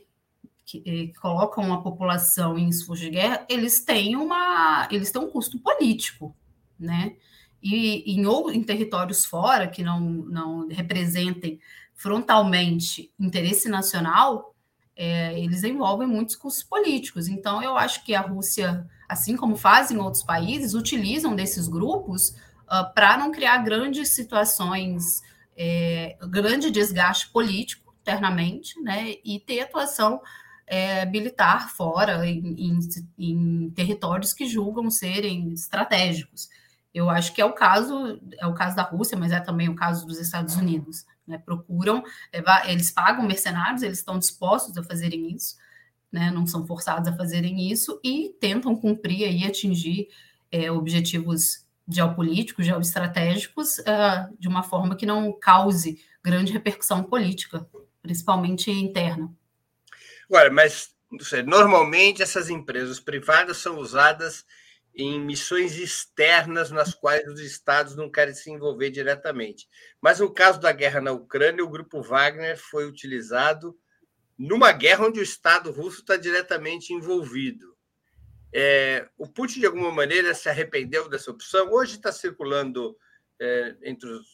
que, 0.68 0.82
eh, 0.84 1.06
que, 1.06 1.14
colocam 1.14 1.72
a 1.72 1.80
população 1.80 2.58
em 2.58 2.68
esforço 2.68 3.02
de 3.02 3.10
guerra, 3.10 3.46
eles 3.48 3.82
têm 3.82 4.14
uma, 4.16 4.86
eles 4.90 5.10
têm 5.10 5.22
um 5.22 5.30
custo 5.30 5.58
político, 5.58 6.36
né? 6.78 7.16
E 7.62 8.12
em, 8.12 8.26
ou 8.26 8.52
em 8.52 8.62
territórios 8.62 9.24
fora 9.24 9.66
que 9.66 9.82
não, 9.82 9.98
não 9.98 10.68
representem 10.68 11.58
frontalmente 11.94 13.10
interesse 13.18 13.68
nacional, 13.68 14.54
é, 14.94 15.40
eles 15.40 15.64
envolvem 15.64 16.06
muitos 16.06 16.36
custos 16.36 16.62
políticos. 16.62 17.28
Então, 17.28 17.62
eu 17.62 17.76
acho 17.76 18.04
que 18.04 18.14
a 18.14 18.20
Rússia, 18.20 18.86
assim 19.08 19.36
como 19.36 19.56
fazem 19.56 19.98
outros 19.98 20.22
países, 20.22 20.74
utilizam 20.74 21.34
desses 21.34 21.66
grupos 21.66 22.30
uh, 22.66 22.92
para 22.94 23.16
não 23.16 23.32
criar 23.32 23.58
grandes 23.58 24.10
situações, 24.10 25.22
é, 25.56 26.16
grande 26.28 26.70
desgaste 26.70 27.30
político 27.30 27.94
internamente, 28.02 28.80
né? 28.82 29.14
E 29.24 29.40
ter 29.40 29.60
atuação 29.60 30.20
é, 30.68 31.06
militar 31.06 31.70
fora, 31.70 32.26
em, 32.26 32.54
em, 32.58 32.78
em, 33.18 33.70
territórios 33.70 34.32
que 34.32 34.46
julgam 34.46 34.90
serem 34.90 35.52
estratégicos. 35.52 36.48
Eu 36.92 37.08
acho 37.08 37.32
que 37.32 37.40
é 37.40 37.44
o 37.44 37.52
caso, 37.52 38.20
é 38.38 38.46
o 38.46 38.54
caso 38.54 38.76
da 38.76 38.82
Rússia, 38.82 39.16
mas 39.16 39.32
é 39.32 39.40
também 39.40 39.68
o 39.68 39.74
caso 39.74 40.06
dos 40.06 40.18
Estados 40.18 40.56
Unidos. 40.56 41.06
Né? 41.26 41.38
Procuram, 41.38 42.02
eles 42.66 42.90
pagam 42.90 43.26
mercenários, 43.26 43.82
eles 43.82 43.98
estão 43.98 44.18
dispostos 44.18 44.76
a 44.76 44.82
fazerem 44.82 45.34
isso, 45.34 45.56
né? 46.12 46.30
não 46.30 46.46
são 46.46 46.66
forçados 46.66 47.08
a 47.08 47.16
fazerem 47.16 47.70
isso 47.70 48.00
e 48.04 48.34
tentam 48.40 48.76
cumprir 48.76 49.30
e 49.30 49.46
atingir 49.46 50.08
é, 50.50 50.70
objetivos 50.70 51.66
geopolíticos, 51.88 52.66
geoestratégicos, 52.66 53.78
uh, 53.78 54.36
de 54.38 54.46
uma 54.46 54.62
forma 54.62 54.94
que 54.94 55.06
não 55.06 55.32
cause 55.32 55.98
grande 56.22 56.52
repercussão 56.52 57.02
política, 57.02 57.66
principalmente 58.02 58.70
interna. 58.70 59.32
Agora, 60.28 60.50
mas 60.50 60.94
sei, 61.20 61.42
normalmente 61.42 62.22
essas 62.22 62.50
empresas 62.50 63.00
privadas 63.00 63.56
são 63.58 63.78
usadas 63.78 64.44
em 64.94 65.20
missões 65.20 65.76
externas 65.76 66.70
nas 66.70 66.92
quais 66.92 67.26
os 67.28 67.40
estados 67.40 67.94
não 67.94 68.10
querem 68.10 68.34
se 68.34 68.50
envolver 68.50 68.90
diretamente. 68.90 69.68
Mas 70.00 70.18
no 70.18 70.32
caso 70.32 70.60
da 70.60 70.72
guerra 70.72 71.00
na 71.00 71.12
Ucrânia, 71.12 71.64
o 71.64 71.70
grupo 71.70 72.02
Wagner 72.02 72.58
foi 72.58 72.84
utilizado 72.84 73.78
numa 74.36 74.72
guerra 74.72 75.06
onde 75.06 75.20
o 75.20 75.22
Estado 75.22 75.70
russo 75.70 76.00
está 76.00 76.16
diretamente 76.16 76.92
envolvido. 76.92 77.76
É, 78.52 79.08
o 79.16 79.26
Putin, 79.26 79.60
de 79.60 79.66
alguma 79.66 79.92
maneira, 79.92 80.34
se 80.34 80.48
arrependeu 80.48 81.08
dessa 81.08 81.30
opção. 81.30 81.72
Hoje 81.72 81.96
está 81.96 82.10
circulando 82.10 82.96
é, 83.40 83.76
entre 83.82 84.08
os, 84.08 84.26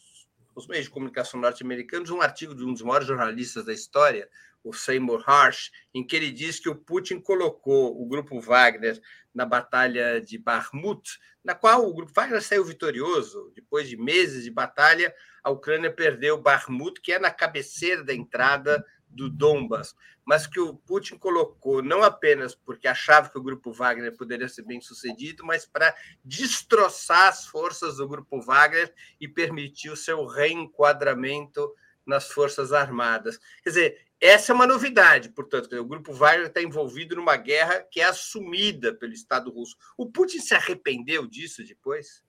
os, 0.55 0.67
meios 0.67 0.85
de 0.85 0.91
comunicação 0.91 1.41
norte-americanos 1.41 2.11
um 2.11 2.21
artigo 2.21 2.55
de 2.55 2.65
um 2.65 2.73
dos 2.73 2.83
maiores 2.83 3.07
jornalistas 3.09 3.65
da 3.65 3.73
história, 3.73 4.29
o 4.65 4.73
Seymour 4.73 5.23
Harsh, 5.29 5.71
em 5.93 6.05
que 6.05 6.17
ele 6.17 6.33
diz 6.33 6.59
que 6.59 6.71
o 6.71 6.75
Putin 6.75 7.21
colocou 7.21 8.01
o 8.01 8.07
grupo 8.07 8.41
Wagner 8.41 9.01
na 9.33 9.45
batalha 9.45 10.21
de 10.21 10.39
Bakhmut, 10.39 11.19
na 11.45 11.55
qual 11.55 11.87
o 11.87 11.95
grupo 11.95 12.13
Wagner 12.15 12.43
saiu 12.43 12.65
vitorioso. 12.65 13.53
Depois 13.55 13.89
de 13.89 13.97
meses 13.97 14.45
de 14.45 14.51
batalha, 14.51 15.15
a 15.43 15.51
Ucrânia 15.51 15.93
perdeu 15.93 16.41
Bakhmut, 16.41 17.01
que 17.01 17.13
é 17.13 17.19
na 17.19 17.31
cabeceira 17.31 18.03
da 18.03 18.15
entrada 18.15 18.85
do 19.07 19.29
Donbas, 19.29 19.95
mas 20.25 20.47
que 20.47 20.59
o 20.59 20.75
Putin 20.75 21.19
colocou 21.19 21.83
não 21.83 22.03
apenas 22.03 22.55
porque 22.55 22.89
achava 22.89 23.29
que 23.29 23.39
o 23.39 23.43
grupo 23.43 23.73
Wagner 23.73 24.17
poderia 24.17 24.49
ser 24.49 24.63
bem 24.63 24.81
sucedido, 24.81 25.45
mas 25.45 25.67
para 25.67 25.95
destroçar 26.25 27.29
as 27.29 27.47
forças 27.47 27.99
do 27.99 28.09
grupo 28.09 28.41
Wagner 28.41 28.93
e 29.21 29.29
permitir 29.29 29.91
o 29.91 29.97
seu 29.97 30.25
reenquadramento 30.27 31.73
nas 32.07 32.29
Forças 32.31 32.73
Armadas. 32.73 33.39
Quer 33.63 33.71
dizer, 33.71 34.07
essa 34.27 34.53
é 34.53 34.55
uma 34.55 34.67
novidade, 34.67 35.29
portanto, 35.29 35.71
o 35.77 35.85
grupo 35.85 36.11
Wagner 36.15 36.47
está 36.47 36.63
envolvido 36.63 37.15
numa 37.15 37.37
guerra 37.37 37.85
que 37.91 38.01
é 38.01 38.05
assumida 38.05 38.95
pelo 38.95 39.13
Estado 39.13 39.51
russo. 39.51 39.77
O 39.99 40.07
Putin 40.07 40.39
se 40.39 40.55
arrependeu 40.55 41.27
disso 41.27 41.63
depois? 41.63 42.23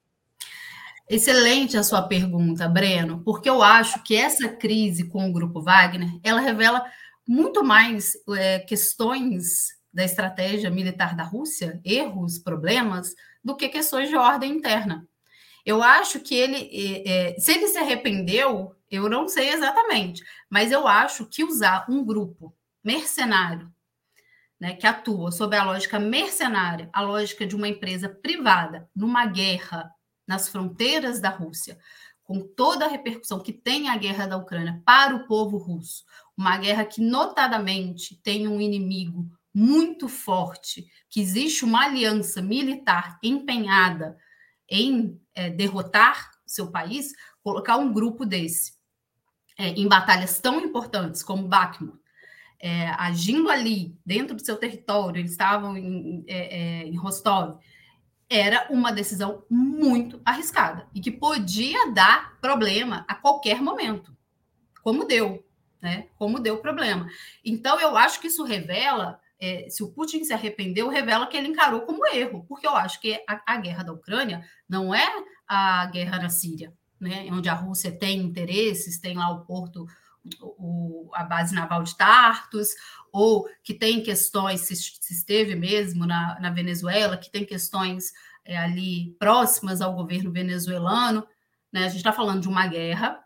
Excelente 1.10 1.78
a 1.78 1.84
sua 1.84 2.02
pergunta, 2.02 2.68
Breno, 2.68 3.22
porque 3.24 3.50
eu 3.50 3.64
acho 3.64 4.04
que 4.04 4.14
essa 4.14 4.50
crise 4.50 5.08
com 5.08 5.30
o 5.30 5.32
grupo 5.32 5.62
Wagner 5.62 6.10
ela 6.22 6.42
revela 6.42 6.86
muito 7.26 7.64
mais 7.64 8.18
é, 8.38 8.60
questões 8.60 9.80
da 9.94 10.04
estratégia 10.04 10.70
militar 10.70 11.16
da 11.16 11.24
Rússia, 11.24 11.80
erros, 11.86 12.38
problemas, 12.38 13.16
do 13.42 13.56
que 13.56 13.70
questões 13.70 14.10
de 14.10 14.18
ordem 14.18 14.52
interna. 14.52 15.08
Eu 15.66 15.82
acho 15.82 16.20
que 16.20 16.36
ele, 16.36 16.70
é, 17.08 17.36
se 17.40 17.52
ele 17.52 17.68
se 17.68 17.78
arrependeu, 17.78 18.76
eu 18.90 19.10
não 19.10 19.28
sei 19.28 19.50
exatamente, 19.50 20.24
mas 20.50 20.72
eu 20.72 20.88
acho 20.88 21.26
que 21.26 21.44
usar 21.44 21.86
um 21.90 22.06
grupo 22.06 22.56
mercenário, 22.84 23.74
né, 24.60 24.76
que 24.76 24.86
atua 24.86 25.32
sob 25.32 25.56
a 25.58 25.64
lógica 25.64 26.00
mercenária, 26.00 26.90
a 26.94 27.02
lógica 27.02 27.48
de 27.48 27.56
uma 27.56 27.68
empresa 27.68 28.08
privada, 28.08 28.88
numa 28.96 29.26
guerra 29.26 29.92
nas 30.28 30.48
fronteiras 30.48 31.20
da 31.20 31.30
Rússia, 31.30 31.78
com 32.24 32.42
toda 32.42 32.86
a 32.86 32.90
repercussão 32.90 33.40
que 33.40 33.54
tem 33.54 33.90
a 33.90 33.98
guerra 33.98 34.28
da 34.28 34.38
Ucrânia 34.38 34.82
para 34.86 35.16
o 35.16 35.28
povo 35.28 35.58
russo, 35.58 36.04
uma 36.38 36.58
guerra 36.58 36.86
que 36.86 37.02
notadamente 37.02 38.20
tem 38.22 38.48
um 38.48 38.62
inimigo 38.62 39.30
muito 39.54 40.08
forte, 40.08 40.86
que 41.10 41.22
existe 41.22 41.64
uma 41.64 41.86
aliança 41.86 42.42
militar 42.42 43.18
empenhada 43.24 44.18
em 44.70 45.20
é, 45.34 45.50
derrotar 45.50 46.32
seu 46.46 46.72
país, 46.72 47.14
colocar 47.44 47.78
um 47.78 47.92
grupo 47.92 48.26
desse 48.26 48.74
é, 49.58 49.70
em 49.70 49.88
batalhas 49.88 50.40
tão 50.40 50.60
importantes 50.60 51.24
como 51.24 51.48
Bakhmut, 51.48 51.98
é, 52.60 52.88
agindo 52.98 53.50
ali 53.50 53.98
dentro 54.06 54.36
do 54.36 54.44
seu 54.44 54.58
território, 54.58 55.20
eles 55.20 55.32
estavam 55.32 55.78
em, 55.78 56.24
é, 56.28 56.38
é, 56.38 56.88
em 56.88 56.96
Rostov, 56.96 57.60
era 58.30 58.68
uma 58.72 58.92
decisão 58.92 59.44
muito 59.50 60.22
arriscada 60.26 60.88
e 60.94 61.00
que 61.00 61.12
podia 61.12 61.92
dar 61.92 62.40
problema 62.42 63.06
a 63.08 63.16
qualquer 63.16 63.62
momento, 63.62 64.16
como 64.82 65.06
deu, 65.06 65.46
né? 65.82 66.08
Como 66.18 66.40
deu 66.40 66.58
problema. 66.58 67.08
Então, 67.44 67.80
eu 67.80 67.96
acho 67.96 68.20
que 68.20 68.28
isso 68.28 68.44
revela 68.44 69.20
é, 69.40 69.68
se 69.70 69.84
o 69.84 69.92
Putin 69.92 70.24
se 70.24 70.34
arrependeu, 70.34 70.88
revela 70.88 71.28
que 71.28 71.36
ele 71.36 71.48
encarou 71.48 71.82
como 71.82 72.06
erro, 72.08 72.46
porque 72.48 72.66
eu 72.66 72.76
acho 72.76 73.00
que 73.00 73.14
a, 73.28 73.42
a, 73.46 73.58
guerra 73.58 73.84
da 73.84 73.94
Ucrânia 73.94 74.46
não 74.68 74.94
é 74.94 75.06
a 75.48 75.86
guerra 75.88 76.20
na 76.20 76.30
Síria, 76.30 76.74
né, 77.00 77.28
onde 77.32 77.50
a 77.50 77.54
Rússia 77.54 77.92
tem 77.92 78.20
interesses, 78.20 79.00
tem 79.00 79.18
lá 79.18 79.30
o 79.30 79.46
porto, 79.46 79.86
o, 80.42 81.10
a 81.14 81.24
base 81.24 81.54
naval 81.54 81.84
de 81.84 81.96
Tartus, 81.96 82.70
ou 83.12 83.48
que 83.64 83.74
tem 83.74 84.02
questões, 84.02 84.62
se, 84.62 84.76
se 84.76 85.14
esteve 85.14 85.56
mesmo 85.56 86.06
na, 86.06 86.40
na, 86.40 86.50
Venezuela, 86.50 87.18
que 87.18 87.30
tem 87.30 87.46
questões 87.46 88.12
é, 88.44 88.58
ali 88.58 89.16
próximas 89.20 89.82
ao 89.82 89.94
governo 89.94 90.32
venezuelano. 90.32 91.28
Né? 91.72 91.86
A 91.86 91.88
gente 91.90 91.98
está 91.98 92.12
falando 92.12 92.42
de 92.42 92.48
uma 92.48 92.68
guerra 92.68 93.25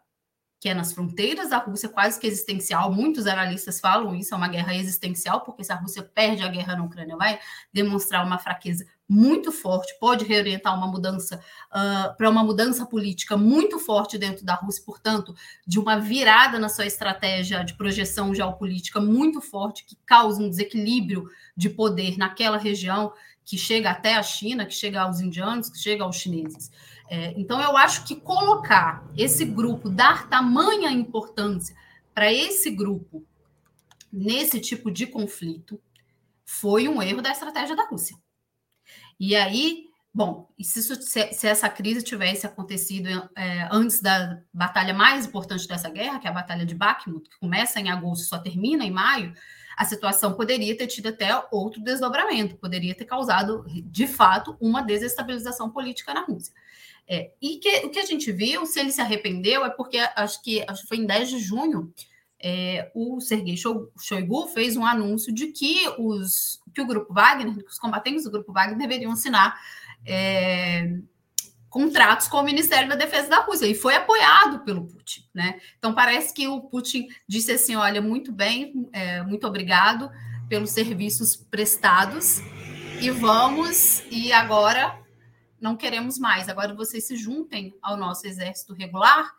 que 0.59 0.67
é 0.67 0.73
nas 0.73 0.91
fronteiras 0.91 1.49
da 1.49 1.57
Rússia, 1.57 1.87
quase 1.87 2.19
que 2.19 2.27
existencial. 2.27 2.91
Muitos 2.91 3.25
analistas 3.27 3.79
falam 3.79 4.13
isso, 4.13 4.33
é 4.33 4.37
uma 4.37 4.49
guerra 4.49 4.75
existencial, 4.75 5.41
porque 5.41 5.63
se 5.63 5.71
a 5.71 5.75
Rússia 5.75 6.03
perde 6.03 6.43
a 6.43 6.49
guerra 6.49 6.75
na 6.75 6.83
Ucrânia, 6.83 7.15
vai 7.15 7.39
demonstrar 7.71 8.25
uma 8.25 8.37
fraqueza 8.37 8.85
muito 9.07 9.51
forte, 9.51 9.97
pode 9.99 10.23
reorientar 10.23 10.77
uma 10.77 10.85
mudança 10.85 11.41
uh, 11.71 12.15
para 12.15 12.29
uma 12.29 12.43
mudança 12.43 12.85
política 12.85 13.35
muito 13.35 13.79
forte 13.79 14.19
dentro 14.19 14.45
da 14.45 14.53
Rússia, 14.53 14.83
portanto, 14.85 15.33
de 15.65 15.79
uma 15.79 15.97
virada 15.97 16.59
na 16.59 16.69
sua 16.69 16.85
estratégia 16.85 17.63
de 17.63 17.73
projeção 17.73 18.35
geopolítica 18.35 18.99
muito 18.99 19.41
forte, 19.41 19.83
que 19.83 19.97
causa 20.05 20.43
um 20.43 20.49
desequilíbrio 20.49 21.27
de 21.57 21.69
poder 21.69 22.17
naquela 22.17 22.57
região, 22.57 23.11
que 23.43 23.57
chega 23.57 23.89
até 23.89 24.13
a 24.13 24.21
China, 24.21 24.63
que 24.63 24.75
chega 24.75 25.01
aos 25.01 25.19
indianos, 25.19 25.71
que 25.71 25.79
chega 25.79 26.03
aos 26.03 26.17
chineses. 26.17 26.69
É, 27.09 27.33
então, 27.35 27.59
eu 27.59 27.75
acho 27.75 28.05
que 28.05 28.15
colocar 28.15 29.03
esse 29.17 29.43
grupo, 29.43 29.89
dar 29.89 30.29
tamanha 30.29 30.91
importância 30.91 31.75
para 32.13 32.31
esse 32.31 32.69
grupo 32.69 33.25
nesse 34.11 34.59
tipo 34.59 34.91
de 34.91 35.07
conflito, 35.07 35.81
foi 36.45 36.87
um 36.87 37.01
erro 37.01 37.21
da 37.21 37.31
estratégia 37.31 37.75
da 37.75 37.85
Rússia. 37.85 38.15
E 39.19 39.35
aí, 39.35 39.85
bom, 40.13 40.49
e 40.57 40.63
se, 40.63 40.81
se, 40.83 41.47
essa 41.47 41.69
crise 41.69 42.03
tivesse 42.03 42.45
acontecido 42.45 43.07
é, 43.35 43.67
antes 43.71 44.01
da 44.01 44.41
batalha 44.53 44.93
mais 44.93 45.25
importante 45.25 45.67
dessa 45.67 45.89
guerra, 45.89 46.19
que 46.19 46.27
é 46.27 46.29
a 46.29 46.33
Batalha 46.33 46.65
de 46.65 46.75
Bakhmut, 46.75 47.29
que 47.29 47.39
começa 47.39 47.79
em 47.79 47.89
agosto 47.89 48.23
e 48.23 48.27
só 48.27 48.39
termina 48.39 48.83
em 48.83 48.91
maio, 48.91 49.33
a 49.77 49.85
situação 49.85 50.33
poderia 50.33 50.77
ter 50.77 50.87
tido 50.87 51.07
até 51.07 51.29
outro 51.51 51.81
desdobramento, 51.81 52.57
poderia 52.57 52.93
ter 52.93 53.05
causado, 53.05 53.63
de 53.85 54.07
fato, 54.07 54.57
uma 54.59 54.81
desestabilização 54.81 55.69
política 55.69 56.13
na 56.13 56.25
Rússia. 56.25 56.53
É, 57.11 57.31
e 57.41 57.57
que, 57.57 57.87
o 57.87 57.89
que 57.89 57.97
a 57.97 58.05
gente 58.05 58.31
viu, 58.31 58.67
se 58.67 58.79
ele 58.79 58.91
se 58.91 59.01
arrependeu, 59.01 59.65
é 59.65 59.69
porque 59.71 59.97
acho 60.15 60.43
que, 60.43 60.63
acho 60.67 60.83
que 60.83 60.87
foi 60.87 60.97
em 60.97 61.07
10 61.07 61.29
de 61.29 61.39
junho, 61.39 61.91
é, 62.39 62.91
o 62.93 63.19
Sergei 63.19 63.57
Shoigu 63.57 64.47
fez 64.49 64.77
um 64.77 64.85
anúncio 64.85 65.33
de 65.33 65.47
que, 65.47 65.89
os, 65.97 66.61
que 66.73 66.79
o 66.79 66.85
grupo 66.85 67.11
Wagner, 67.11 67.65
os 67.67 67.79
combatentes 67.79 68.25
do 68.25 68.31
grupo 68.31 68.53
Wagner 68.53 68.77
deveriam 68.77 69.11
assinar 69.11 69.59
é, 70.05 70.99
contratos 71.67 72.27
com 72.27 72.37
o 72.37 72.43
Ministério 72.43 72.87
da 72.87 72.95
Defesa 72.95 73.27
da 73.27 73.41
Rússia, 73.41 73.65
e 73.65 73.73
foi 73.73 73.95
apoiado 73.95 74.59
pelo 74.59 74.85
Putin. 74.85 75.25
Né? 75.33 75.59
Então, 75.79 75.95
parece 75.95 76.31
que 76.31 76.47
o 76.47 76.61
Putin 76.61 77.07
disse 77.27 77.51
assim: 77.51 77.75
olha, 77.75 78.01
muito 78.03 78.31
bem, 78.31 78.87
é, 78.93 79.23
muito 79.23 79.47
obrigado 79.47 80.11
pelos 80.47 80.69
serviços 80.69 81.35
prestados, 81.35 82.39
e 83.01 83.09
vamos, 83.09 84.03
e 84.11 84.31
agora 84.31 85.08
não 85.59 85.75
queremos 85.75 86.17
mais. 86.17 86.49
Agora 86.49 86.73
vocês 86.73 87.05
se 87.05 87.15
juntem 87.15 87.75
ao 87.81 87.97
nosso 87.97 88.25
exército 88.27 88.73
regular 88.73 89.33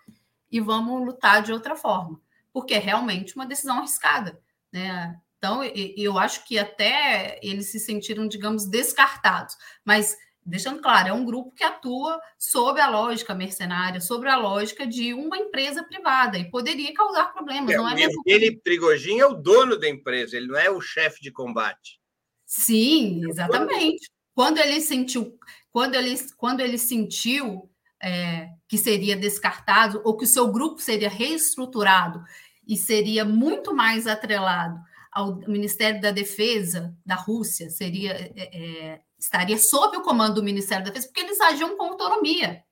e 0.51 0.61
vamos 0.61 1.05
lutar 1.05 1.43
de 1.43 1.53
outra 1.53 1.77
forma, 1.77 2.21
porque 2.53 2.75
é 2.75 2.79
realmente 2.79 3.35
uma 3.37 3.47
decisão 3.47 3.79
arriscada, 3.79 4.41
né? 4.73 5.19
Então, 5.39 5.65
eu 5.65 6.19
acho 6.19 6.47
que 6.47 6.59
até 6.59 7.41
eles 7.43 7.71
se 7.71 7.81
sentiram, 7.81 8.29
digamos, 8.29 8.67
descartados, 8.67 9.57
mas 9.83 10.15
deixando 10.45 10.83
claro, 10.83 11.09
é 11.09 11.13
um 11.13 11.25
grupo 11.25 11.55
que 11.55 11.65
atua 11.65 12.21
sob 12.39 12.79
a 12.81 12.89
lógica 12.89 13.35
mercenária, 13.35 14.01
sobre 14.01 14.29
a 14.29 14.37
lógica 14.37 14.87
de 14.87 15.15
uma 15.15 15.39
empresa 15.39 15.83
privada 15.85 16.39
e 16.39 16.51
poderia 16.51 16.93
causar 16.93 17.33
problemas. 17.33 17.73
É, 17.73 17.77
não 17.77 17.89
é 17.89 17.95
ele 18.27 18.57
Prigogine 18.57 19.21
é 19.21 19.27
o 19.27 19.35
dono 19.35 19.79
da 19.79 19.89
empresa, 19.89 20.37
ele 20.37 20.49
não 20.49 20.59
é 20.59 20.69
o 20.71 20.81
chefe 20.81 21.23
de 21.23 21.31
combate. 21.31 21.99
Sim, 22.45 23.27
exatamente. 23.29 24.11
Quando 24.35 24.59
ele 24.59 24.81
sentiu, 24.81 25.39
quando 25.73 25.95
ele, 25.95 26.15
quando 26.37 26.61
ele 26.61 26.79
sentiu 26.79 27.71
é, 28.03 28.49
que 28.69 28.79
seria 28.79 29.17
descartado 29.17 30.01
ou 30.05 30.17
que 30.17 30.25
o 30.25 30.29
seu 30.29 30.51
grupo 30.51 30.81
seria 30.81 31.09
reestruturado 31.09 32.23
e 32.67 32.77
seria 32.77 33.25
muito 33.25 33.75
mais 33.75 34.07
atrelado 34.07 34.79
ao 35.13 35.37
Ministério 35.49 36.01
da 36.01 36.11
Defesa 36.11 36.95
da 37.05 37.15
Rússia, 37.15 37.69
seria 37.69 38.13
é, 38.13 38.33
é, 38.37 39.01
estaria 39.19 39.59
sob 39.59 39.97
o 39.97 40.03
comando 40.03 40.37
do 40.37 40.43
Ministério 40.43 40.85
da 40.85 40.91
Defesa, 40.91 41.09
porque 41.09 41.21
eles 41.21 41.41
agiam 41.41 41.77
com 41.77 41.85
autonomia. 41.85 42.65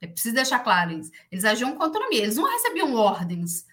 É 0.00 0.06
preciso 0.06 0.34
deixar 0.34 0.58
claro 0.60 0.92
isso. 0.92 1.10
Eles 1.30 1.44
agiam 1.44 1.76
com 1.76 1.82
autonomia, 1.82 2.22
eles 2.22 2.36
não 2.36 2.50
recebiam 2.50 2.94
ordens 2.94 3.64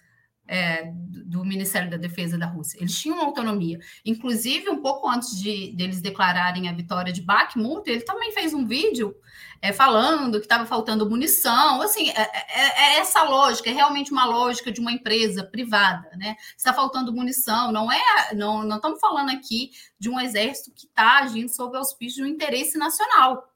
é, 0.46 0.92
do 1.26 1.44
Ministério 1.44 1.90
da 1.90 1.96
Defesa 1.96 2.36
da 2.36 2.46
Rússia. 2.46 2.78
Eles 2.78 2.98
tinham 2.98 3.20
autonomia. 3.20 3.78
Inclusive, 4.04 4.68
um 4.68 4.82
pouco 4.82 5.08
antes 5.08 5.40
de 5.40 5.72
deles 5.72 6.00
declararem 6.00 6.68
a 6.68 6.72
vitória 6.72 7.12
de 7.12 7.22
Bakhmut, 7.22 7.88
ele 7.88 8.02
também 8.02 8.32
fez 8.32 8.52
um 8.52 8.66
vídeo 8.66 9.14
é, 9.60 9.72
falando 9.72 10.38
que 10.38 10.44
estava 10.44 10.66
faltando 10.66 11.08
munição. 11.08 11.80
Assim, 11.80 12.10
é, 12.10 12.20
é, 12.20 12.96
é, 12.96 12.98
essa 12.98 13.22
lógica, 13.22 13.70
é 13.70 13.72
realmente 13.72 14.10
uma 14.10 14.26
lógica 14.26 14.72
de 14.72 14.80
uma 14.80 14.92
empresa 14.92 15.44
privada, 15.44 16.10
né? 16.16 16.36
Está 16.56 16.74
faltando 16.74 17.12
munição, 17.12 17.70
não 17.72 17.90
é? 17.90 18.34
Não, 18.34 18.62
não 18.62 18.76
estamos 18.76 19.00
falando 19.00 19.30
aqui 19.30 19.70
de 19.98 20.10
um 20.10 20.20
exército 20.20 20.72
que 20.74 20.86
está 20.86 21.20
agindo 21.20 21.48
sob 21.48 21.76
auspício 21.76 22.22
de 22.22 22.30
um 22.30 22.34
interesse 22.34 22.76
nacional. 22.76 23.48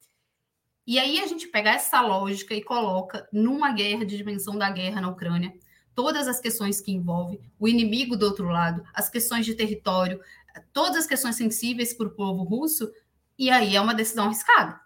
E 0.86 1.00
aí 1.00 1.20
a 1.20 1.26
gente 1.26 1.48
pega 1.48 1.70
essa 1.70 2.00
lógica 2.00 2.54
e 2.54 2.62
coloca 2.62 3.28
numa 3.32 3.72
guerra 3.72 4.06
de 4.06 4.16
dimensão 4.16 4.56
da 4.56 4.70
guerra 4.70 5.00
na 5.00 5.08
Ucrânia 5.08 5.52
todas 5.96 6.28
as 6.28 6.38
questões 6.38 6.80
que 6.80 6.92
envolve 6.92 7.40
o 7.58 7.66
inimigo 7.66 8.16
do 8.16 8.26
outro 8.26 8.48
lado, 8.48 8.84
as 8.94 9.08
questões 9.08 9.46
de 9.46 9.54
território, 9.54 10.20
todas 10.72 10.98
as 10.98 11.06
questões 11.06 11.34
sensíveis 11.34 11.94
para 11.94 12.06
o 12.06 12.14
povo 12.14 12.44
russo, 12.44 12.92
e 13.38 13.50
aí 13.50 13.74
é 13.74 13.80
uma 13.80 13.94
decisão 13.94 14.26
arriscada. 14.26 14.78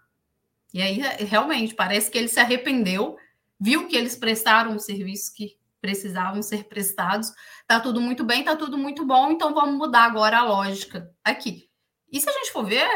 E 0.73 0.81
aí, 0.81 1.01
realmente, 1.19 1.75
parece 1.75 2.09
que 2.09 2.17
ele 2.17 2.29
se 2.29 2.39
arrependeu, 2.39 3.17
viu 3.59 3.87
que 3.87 3.95
eles 3.95 4.15
prestaram 4.15 4.75
os 4.75 4.85
serviços 4.85 5.29
que 5.29 5.57
precisavam 5.81 6.41
ser 6.41 6.65
prestados, 6.65 7.33
tá 7.67 7.79
tudo 7.79 7.99
muito 7.99 8.23
bem, 8.23 8.43
tá 8.43 8.55
tudo 8.55 8.77
muito 8.77 9.05
bom, 9.05 9.31
então 9.31 9.53
vamos 9.53 9.75
mudar 9.75 10.05
agora 10.05 10.39
a 10.39 10.45
lógica 10.45 11.13
aqui. 11.23 11.69
E 12.09 12.21
se 12.21 12.29
a 12.29 12.33
gente 12.33 12.51
for 12.51 12.63
ver, 12.65 12.87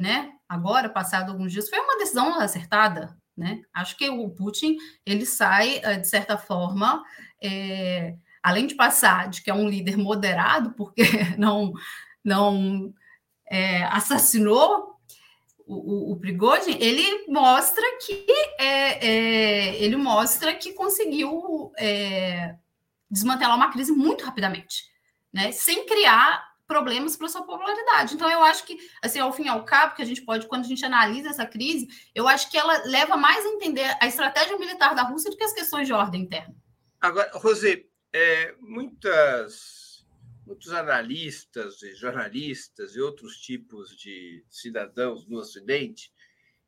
né, 0.00 0.30
agora, 0.48 0.88
passado 0.88 1.30
alguns 1.30 1.52
dias, 1.52 1.68
foi 1.68 1.80
uma 1.80 1.98
decisão 1.98 2.38
acertada, 2.40 3.14
né? 3.36 3.62
Acho 3.74 3.96
que 3.96 4.08
o 4.08 4.30
Putin 4.30 4.76
ele 5.04 5.26
sai, 5.26 5.80
eh, 5.82 5.98
de 5.98 6.08
certa 6.08 6.38
forma, 6.38 7.02
é, 7.42 8.14
além 8.42 8.66
de 8.66 8.74
passar 8.74 9.28
de 9.28 9.42
que 9.42 9.50
é 9.50 9.54
um 9.54 9.68
líder 9.68 9.96
moderado, 9.96 10.72
porque 10.72 11.02
não, 11.38 11.72
não 12.24 12.92
é, 13.50 13.84
assassinou 13.84 14.96
o, 15.66 16.10
o, 16.10 16.12
o 16.12 16.16
Prigozhin, 16.16 16.76
ele 16.80 17.26
mostra 17.28 17.82
que 18.04 18.26
é, 18.58 19.06
é 19.06 19.82
ele 19.82 19.96
mostra 19.96 20.54
que 20.54 20.72
conseguiu 20.72 21.72
é, 21.78 22.56
desmantelar 23.10 23.56
uma 23.56 23.70
crise 23.70 23.92
muito 23.92 24.24
rapidamente, 24.24 24.84
né? 25.32 25.52
Sem 25.52 25.86
criar 25.86 26.52
problemas 26.66 27.16
para 27.16 27.28
sua 27.28 27.42
popularidade. 27.42 28.14
Então, 28.14 28.30
eu 28.30 28.42
acho 28.42 28.64
que, 28.64 28.78
assim, 29.02 29.18
ao 29.18 29.32
fim 29.32 29.44
e 29.44 29.48
ao 29.48 29.62
cabo, 29.62 29.94
que 29.94 30.00
a 30.00 30.06
gente 30.06 30.22
pode, 30.22 30.46
quando 30.46 30.64
a 30.64 30.68
gente 30.68 30.84
analisa 30.84 31.28
essa 31.28 31.44
crise, 31.44 31.86
eu 32.14 32.26
acho 32.26 32.50
que 32.50 32.56
ela 32.56 32.82
leva 32.86 33.14
mais 33.14 33.44
a 33.44 33.48
entender 33.50 33.94
a 34.00 34.06
estratégia 34.06 34.58
militar 34.58 34.94
da 34.94 35.02
Rússia 35.02 35.30
do 35.30 35.36
que 35.36 35.44
as 35.44 35.52
questões 35.52 35.86
de 35.86 35.92
ordem 35.92 36.22
interna. 36.22 36.54
Agora, 37.02 37.28
Rosê, 37.34 37.88
é, 38.12 38.54
muitas, 38.60 40.06
muitos 40.46 40.72
analistas 40.72 41.82
e 41.82 41.96
jornalistas 41.96 42.94
e 42.94 43.00
outros 43.00 43.38
tipos 43.38 43.96
de 43.96 44.44
cidadãos 44.48 45.26
no 45.26 45.38
Ocidente 45.38 46.12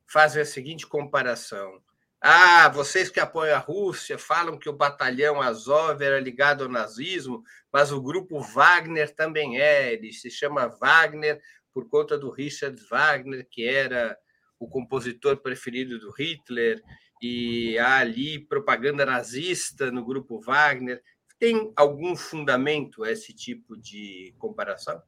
fazem 0.05 0.43
a 0.43 0.45
seguinte 0.45 0.89
comparação. 0.89 1.81
Ah, 2.21 2.69
vocês 2.69 3.11
que 3.11 3.21
apoiam 3.21 3.55
a 3.55 3.61
Rússia 3.61 4.19
falam 4.19 4.59
que 4.59 4.69
o 4.69 4.77
batalhão 4.77 5.41
Azov 5.41 6.03
era 6.03 6.19
ligado 6.19 6.65
ao 6.65 6.69
nazismo, 6.69 7.45
mas 7.73 7.93
o 7.93 8.03
grupo 8.03 8.41
Wagner 8.41 9.15
também 9.15 9.61
é. 9.61 9.93
Ele 9.93 10.13
se 10.13 10.33
chama 10.33 10.67
Wagner 10.67 11.41
por 11.73 11.89
conta 11.89 12.19
do 12.19 12.29
Richard 12.29 12.83
Wagner, 12.91 13.47
que 13.49 13.65
era 13.69 14.19
o 14.59 14.67
compositor 14.67 15.37
preferido 15.37 16.01
do 16.01 16.11
Hitler, 16.11 16.83
e 17.23 17.79
há 17.79 17.99
ali 17.99 18.39
propaganda 18.39 19.07
nazista 19.07 19.91
no 19.91 20.05
grupo 20.05 20.41
Wagner. 20.41 21.03
Tem 21.39 21.73
algum 21.77 22.17
fundamento 22.17 23.05
esse 23.05 23.33
tipo 23.33 23.77
de 23.77 24.35
comparação? 24.39 25.03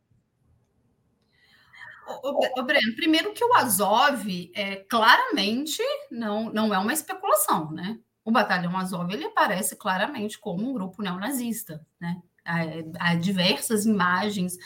O, 2.23 2.63
Breno, 2.63 2.95
primeiro 2.95 3.33
que 3.33 3.45
o 3.45 3.53
Azov 3.55 4.51
é 4.55 4.77
claramente 4.77 5.83
não, 6.11 6.53
não 6.53 6.73
é 6.73 6.79
uma 6.79 6.93
especulação, 6.93 7.73
né? 7.73 7.99
O 8.25 8.31
batalhão 8.31 8.77
Azov 8.77 9.13
ele 9.13 9.25
aparece 9.25 9.77
claramente 9.77 10.39
como 10.39 10.69
um 10.69 10.73
grupo 10.73 11.03
neonazista, 11.03 11.85
né? 12.01 12.23
Há, 12.45 13.11
há 13.11 13.15
diversas 13.17 13.87
imagens, 13.87 14.57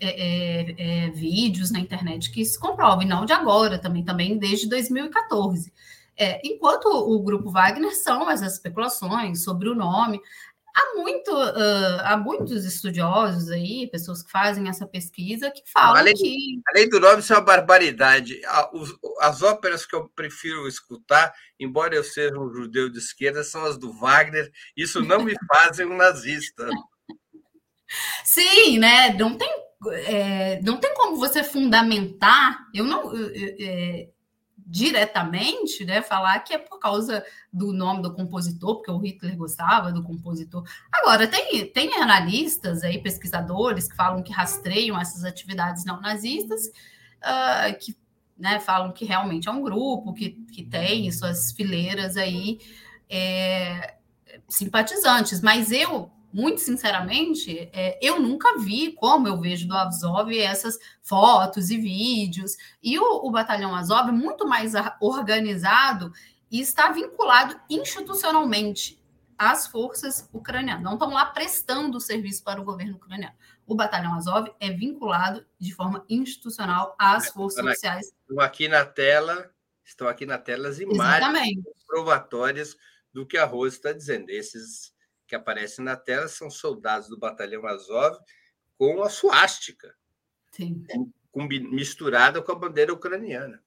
é, 0.00 0.08
é, 0.08 1.06
é, 1.06 1.10
vídeos 1.10 1.70
na 1.70 1.78
internet 1.78 2.30
que 2.30 2.40
isso 2.40 2.58
comprova, 2.58 3.02
e 3.02 3.06
não 3.06 3.24
de 3.24 3.32
agora, 3.32 3.78
também, 3.78 4.04
também 4.04 4.38
desde 4.38 4.68
2014. 4.68 5.72
É, 6.16 6.40
enquanto 6.44 6.86
o 6.86 7.22
grupo 7.22 7.50
Wagner 7.50 7.94
são 7.94 8.30
essas 8.30 8.54
especulações 8.54 9.42
sobre 9.42 9.68
o 9.68 9.74
nome, 9.74 10.20
há, 10.74 10.94
muito, 10.96 11.30
uh, 11.32 12.00
há 12.02 12.16
muitos 12.16 12.64
estudiosos 12.64 13.50
aí, 13.50 13.88
pessoas 13.90 14.22
que 14.22 14.30
fazem 14.30 14.68
essa 14.68 14.86
pesquisa, 14.86 15.50
que 15.50 15.62
falam 15.72 15.96
além, 15.96 16.14
que. 16.14 16.60
Além 16.68 16.88
do 16.88 16.98
nome, 16.98 17.20
isso 17.20 17.32
é 17.32 17.36
uma 17.36 17.42
barbaridade. 17.42 18.40
As 19.20 19.42
óperas 19.42 19.86
que 19.86 19.94
eu 19.94 20.08
prefiro 20.08 20.66
escutar, 20.66 21.32
embora 21.58 21.94
eu 21.94 22.02
seja 22.02 22.38
um 22.38 22.52
judeu 22.52 22.90
de 22.90 22.98
esquerda, 22.98 23.44
são 23.44 23.64
as 23.64 23.78
do 23.78 23.92
Wagner. 23.92 24.50
Isso 24.76 25.00
não 25.00 25.22
me 25.22 25.34
fazem 25.52 25.86
um 25.86 25.96
nazista. 25.96 26.68
Sim, 28.24 28.78
né? 28.78 29.14
Não 29.14 29.36
tem, 29.36 29.50
é, 29.92 30.60
não 30.62 30.78
tem 30.78 30.92
como 30.94 31.16
você 31.16 31.44
fundamentar. 31.44 32.66
Eu 32.74 32.84
não. 32.84 33.12
É, 33.14 34.08
diretamente, 34.66 35.84
né, 35.84 36.00
falar 36.00 36.38
que 36.40 36.54
é 36.54 36.58
por 36.58 36.78
causa 36.78 37.24
do 37.52 37.72
nome 37.72 38.02
do 38.02 38.14
compositor, 38.14 38.76
porque 38.76 38.90
o 38.90 38.98
Hitler 38.98 39.36
gostava 39.36 39.92
do 39.92 40.02
compositor. 40.02 40.64
Agora, 40.92 41.28
tem, 41.28 41.66
tem 41.66 41.94
analistas 41.94 42.82
aí, 42.82 42.98
pesquisadores, 42.98 43.88
que 43.88 43.96
falam 43.96 44.22
que 44.22 44.32
rastreiam 44.32 44.98
essas 44.98 45.24
atividades 45.24 45.84
não 45.84 46.00
nazistas, 46.00 46.66
uh, 46.66 47.78
que 47.78 47.96
né, 48.38 48.58
falam 48.58 48.92
que 48.92 49.04
realmente 49.04 49.48
é 49.48 49.52
um 49.52 49.62
grupo 49.62 50.12
que, 50.14 50.30
que 50.30 50.64
tem 50.64 51.10
suas 51.12 51.52
fileiras 51.52 52.16
aí 52.16 52.58
é, 53.08 53.94
simpatizantes, 54.48 55.40
mas 55.40 55.70
eu 55.70 56.10
muito 56.34 56.60
sinceramente, 56.60 57.70
é, 57.72 57.96
eu 58.02 58.20
nunca 58.20 58.58
vi, 58.58 58.90
como 58.90 59.28
eu 59.28 59.40
vejo 59.40 59.68
do 59.68 59.76
Azov, 59.76 60.36
essas 60.36 60.76
fotos 61.00 61.70
e 61.70 61.78
vídeos. 61.78 62.56
E 62.82 62.98
o, 62.98 63.24
o 63.24 63.30
Batalhão 63.30 63.72
Azov 63.72 64.08
é 64.08 64.12
muito 64.12 64.44
mais 64.44 64.72
organizado 65.00 66.12
e 66.50 66.60
está 66.60 66.90
vinculado 66.90 67.54
institucionalmente 67.70 69.00
às 69.38 69.68
forças 69.68 70.28
ucranianas. 70.32 70.82
Não 70.82 70.94
estão 70.94 71.10
lá 71.10 71.26
prestando 71.26 72.00
serviço 72.00 72.42
para 72.42 72.60
o 72.60 72.64
governo 72.64 72.96
ucraniano. 72.96 73.36
O 73.64 73.76
Batalhão 73.76 74.14
Azov 74.14 74.52
é 74.58 74.70
vinculado 74.72 75.46
de 75.56 75.72
forma 75.72 76.04
institucional 76.10 76.96
às 76.98 77.28
forças 77.28 77.58
estão 77.58 77.70
oficiais. 77.70 78.06
Estão 78.06 78.40
aqui 78.40 78.66
na 78.66 78.84
tela, 78.84 79.52
estão 79.84 80.08
aqui 80.08 80.26
na 80.26 80.36
tela 80.36 80.68
as 80.68 80.80
imagens 80.80 81.16
Exatamente. 81.16 81.62
provatórias 81.86 82.76
do 83.12 83.24
que 83.24 83.38
a 83.38 83.44
Rose 83.44 83.76
está 83.76 83.92
dizendo. 83.92 84.30
Esses 84.30 84.93
que 85.34 85.36
aparecem 85.36 85.84
na 85.84 85.96
tela 85.96 86.28
são 86.28 86.48
soldados 86.48 87.08
do 87.08 87.18
batalhão 87.18 87.66
Azov 87.66 88.16
com 88.78 89.02
a 89.02 89.10
suástica, 89.10 89.94
misturada 91.34 92.40
com 92.40 92.52
a 92.52 92.54
bandeira 92.54 92.92
ucraniana. 92.92 93.60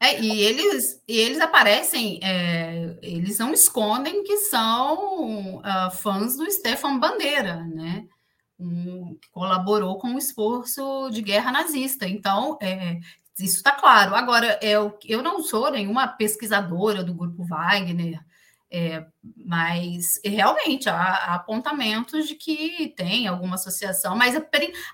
É, 0.00 0.20
e 0.20 0.42
eles, 0.42 1.00
e 1.06 1.16
eles 1.16 1.40
aparecem, 1.40 2.18
é, 2.24 2.98
eles 3.00 3.38
não 3.38 3.52
escondem 3.52 4.24
que 4.24 4.36
são 4.38 5.58
uh, 5.58 5.90
fãs 5.92 6.36
do 6.36 6.50
Stefan 6.50 6.98
Bandeira, 6.98 7.62
né? 7.66 8.08
Um, 8.58 9.16
que 9.20 9.30
colaborou 9.30 9.98
com 9.98 10.14
o 10.14 10.18
esforço 10.18 11.08
de 11.10 11.22
guerra 11.22 11.52
nazista. 11.52 12.08
Então, 12.08 12.58
é, 12.60 12.98
isso 13.38 13.58
está 13.58 13.70
claro. 13.70 14.16
Agora, 14.16 14.58
eu, 14.60 14.98
eu 15.04 15.22
não 15.22 15.40
sou 15.40 15.70
nenhuma 15.70 16.08
pesquisadora 16.08 17.04
do 17.04 17.14
grupo 17.14 17.44
Wagner, 17.44 18.20
é, 18.72 19.04
mas 19.36 20.18
realmente 20.24 20.88
há, 20.88 20.96
há, 20.96 21.34
apontamentos 21.34 22.26
de 22.26 22.34
que 22.34 22.88
tem 22.96 23.28
alguma 23.28 23.56
associação, 23.56 24.16
mas 24.16 24.34
a, 24.34 24.42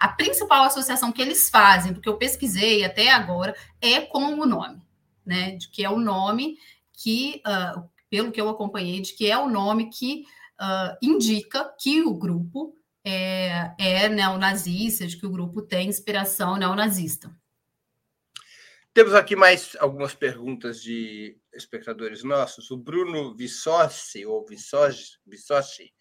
a, 0.01 0.09
principal 0.09 0.65
associação 0.65 1.13
que 1.13 1.23
eles 1.23 1.49
fazem, 1.49 1.93
do 1.93 2.01
que 2.01 2.09
eu 2.09 2.17
pesquisei 2.17 2.85
até 2.85 3.11
agora, 3.11 3.55
é 3.81 4.01
com 4.01 4.35
o 4.35 4.45
nome, 4.45 4.83
né? 5.25 5.53
De 5.53 5.69
que 5.69 5.85
é 5.85 5.89
o 5.89 6.01
nome 6.01 6.57
que, 6.93 7.41
uh, 7.47 7.89
pelo 8.11 8.33
que 8.33 8.41
eu 8.41 8.49
acompanhei, 8.49 9.01
de 9.01 9.13
que 9.13 9.31
é 9.31 9.39
o 9.39 9.49
nome 9.49 9.91
que 9.91 10.25
uh, 10.61 10.97
indica 11.01 11.73
que 11.79 12.03
o 12.03 12.15
grupo 12.15 12.75
é, 13.05 13.71
é 13.79 14.09
neonazista, 14.09 15.07
de 15.07 15.17
que 15.17 15.27
o 15.27 15.31
grupo 15.31 15.63
tem 15.63 15.89
inspiração 15.89 16.57
neonazista. 16.57 17.31
Temos 18.99 19.15
aqui 19.15 19.37
mais 19.37 19.77
algumas 19.79 20.13
perguntas 20.13 20.83
de 20.83 21.39
espectadores 21.55 22.25
nossos. 22.25 22.69
O 22.73 22.77
Bruno 22.77 23.33
Vissossi, 23.33 24.27
ou 24.27 24.45
Vissossi, 24.45 25.21
Vissossi 25.25 25.95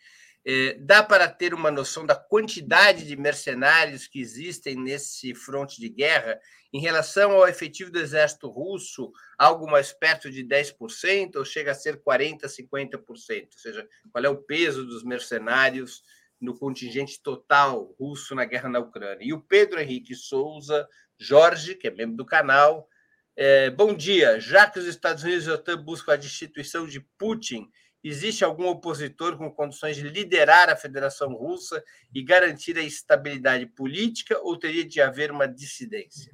é, 0.43 0.73
dá 0.79 1.03
para 1.03 1.29
ter 1.29 1.53
uma 1.53 1.69
noção 1.69 2.07
da 2.07 2.15
quantidade 2.15 3.05
de 3.05 3.15
mercenários 3.15 4.07
que 4.07 4.19
existem 4.19 4.75
nesse 4.75 5.35
fronte 5.35 5.79
de 5.79 5.89
guerra 5.89 6.39
em 6.73 6.81
relação 6.81 7.33
ao 7.33 7.47
efetivo 7.47 7.91
do 7.91 7.99
exército 7.99 8.49
russo, 8.49 9.11
algo 9.37 9.69
mais 9.69 9.93
perto 9.93 10.31
de 10.31 10.43
10%, 10.43 11.35
ou 11.35 11.45
chega 11.45 11.73
a 11.73 11.75
ser 11.75 12.01
40%, 12.01 12.45
50%? 12.45 13.03
Ou 13.05 13.59
seja, 13.59 13.87
qual 14.11 14.25
é 14.25 14.29
o 14.29 14.41
peso 14.41 14.83
dos 14.83 15.03
mercenários 15.03 16.01
no 16.41 16.57
contingente 16.57 17.21
total 17.21 17.93
russo 17.99 18.33
na 18.33 18.45
guerra 18.45 18.69
na 18.69 18.79
Ucrânia? 18.79 19.23
E 19.23 19.33
o 19.33 19.41
Pedro 19.41 19.79
Henrique 19.79 20.15
Souza 20.15 20.87
Jorge, 21.19 21.75
que 21.75 21.87
é 21.87 21.91
membro 21.91 22.17
do 22.17 22.25
canal. 22.25 22.87
É, 23.35 23.69
bom 23.69 23.93
dia. 23.93 24.39
Já 24.39 24.69
que 24.69 24.79
os 24.79 24.85
Estados 24.85 25.23
Unidos 25.23 25.47
e 25.47 25.49
a 25.51 25.53
OTAN 25.53 25.77
buscam 25.83 26.13
a 26.13 26.17
destituição 26.17 26.87
de 26.87 26.99
Putin, 27.17 27.69
existe 28.03 28.43
algum 28.43 28.67
opositor 28.67 29.37
com 29.37 29.51
condições 29.51 29.95
de 29.95 30.07
liderar 30.07 30.69
a 30.69 30.75
Federação 30.75 31.33
Russa 31.33 31.83
e 32.13 32.23
garantir 32.23 32.77
a 32.77 32.81
estabilidade 32.81 33.65
política 33.65 34.39
ou 34.41 34.57
teria 34.57 34.85
de 34.85 35.01
haver 35.01 35.31
uma 35.31 35.47
dissidência? 35.47 36.31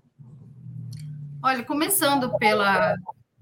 Olha, 1.41 1.63
começando 1.63 2.37
pela, 2.37 2.95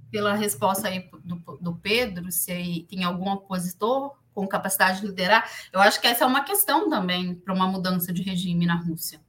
pela 0.09 0.33
resposta 0.33 0.87
aí 0.87 1.09
do, 1.23 1.35
do 1.61 1.75
Pedro, 1.75 2.31
se 2.31 2.85
tem 2.89 3.03
algum 3.03 3.29
opositor 3.29 4.15
com 4.33 4.47
capacidade 4.47 5.01
de 5.01 5.07
liderar, 5.07 5.49
eu 5.71 5.79
acho 5.79 5.99
que 5.99 6.07
essa 6.07 6.23
é 6.23 6.27
uma 6.27 6.43
questão 6.43 6.89
também 6.89 7.35
para 7.35 7.53
uma 7.53 7.67
mudança 7.67 8.11
de 8.13 8.23
regime 8.23 8.65
na 8.65 8.75
Rússia. 8.75 9.21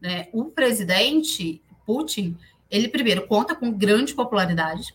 Né? 0.00 0.28
O 0.32 0.46
presidente 0.46 1.62
Putin, 1.84 2.36
ele 2.70 2.88
primeiro 2.88 3.26
conta 3.26 3.54
com 3.54 3.72
grande 3.72 4.14
popularidade. 4.14 4.94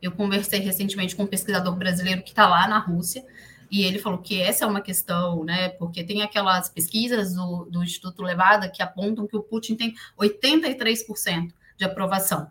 Eu 0.00 0.12
conversei 0.12 0.60
recentemente 0.60 1.16
com 1.16 1.24
um 1.24 1.26
pesquisador 1.26 1.74
brasileiro 1.76 2.22
que 2.22 2.30
está 2.30 2.46
lá 2.48 2.68
na 2.68 2.78
Rússia, 2.78 3.24
e 3.70 3.82
ele 3.82 3.98
falou 3.98 4.18
que 4.18 4.40
essa 4.40 4.64
é 4.64 4.68
uma 4.68 4.80
questão, 4.80 5.44
né? 5.44 5.68
Porque 5.70 6.02
tem 6.02 6.22
aquelas 6.22 6.68
pesquisas 6.68 7.34
do, 7.34 7.66
do 7.66 7.82
Instituto 7.82 8.22
Levada 8.22 8.68
que 8.68 8.82
apontam 8.82 9.26
que 9.26 9.36
o 9.36 9.42
Putin 9.42 9.74
tem 9.74 9.94
83% 10.18 11.52
de 11.76 11.84
aprovação. 11.84 12.50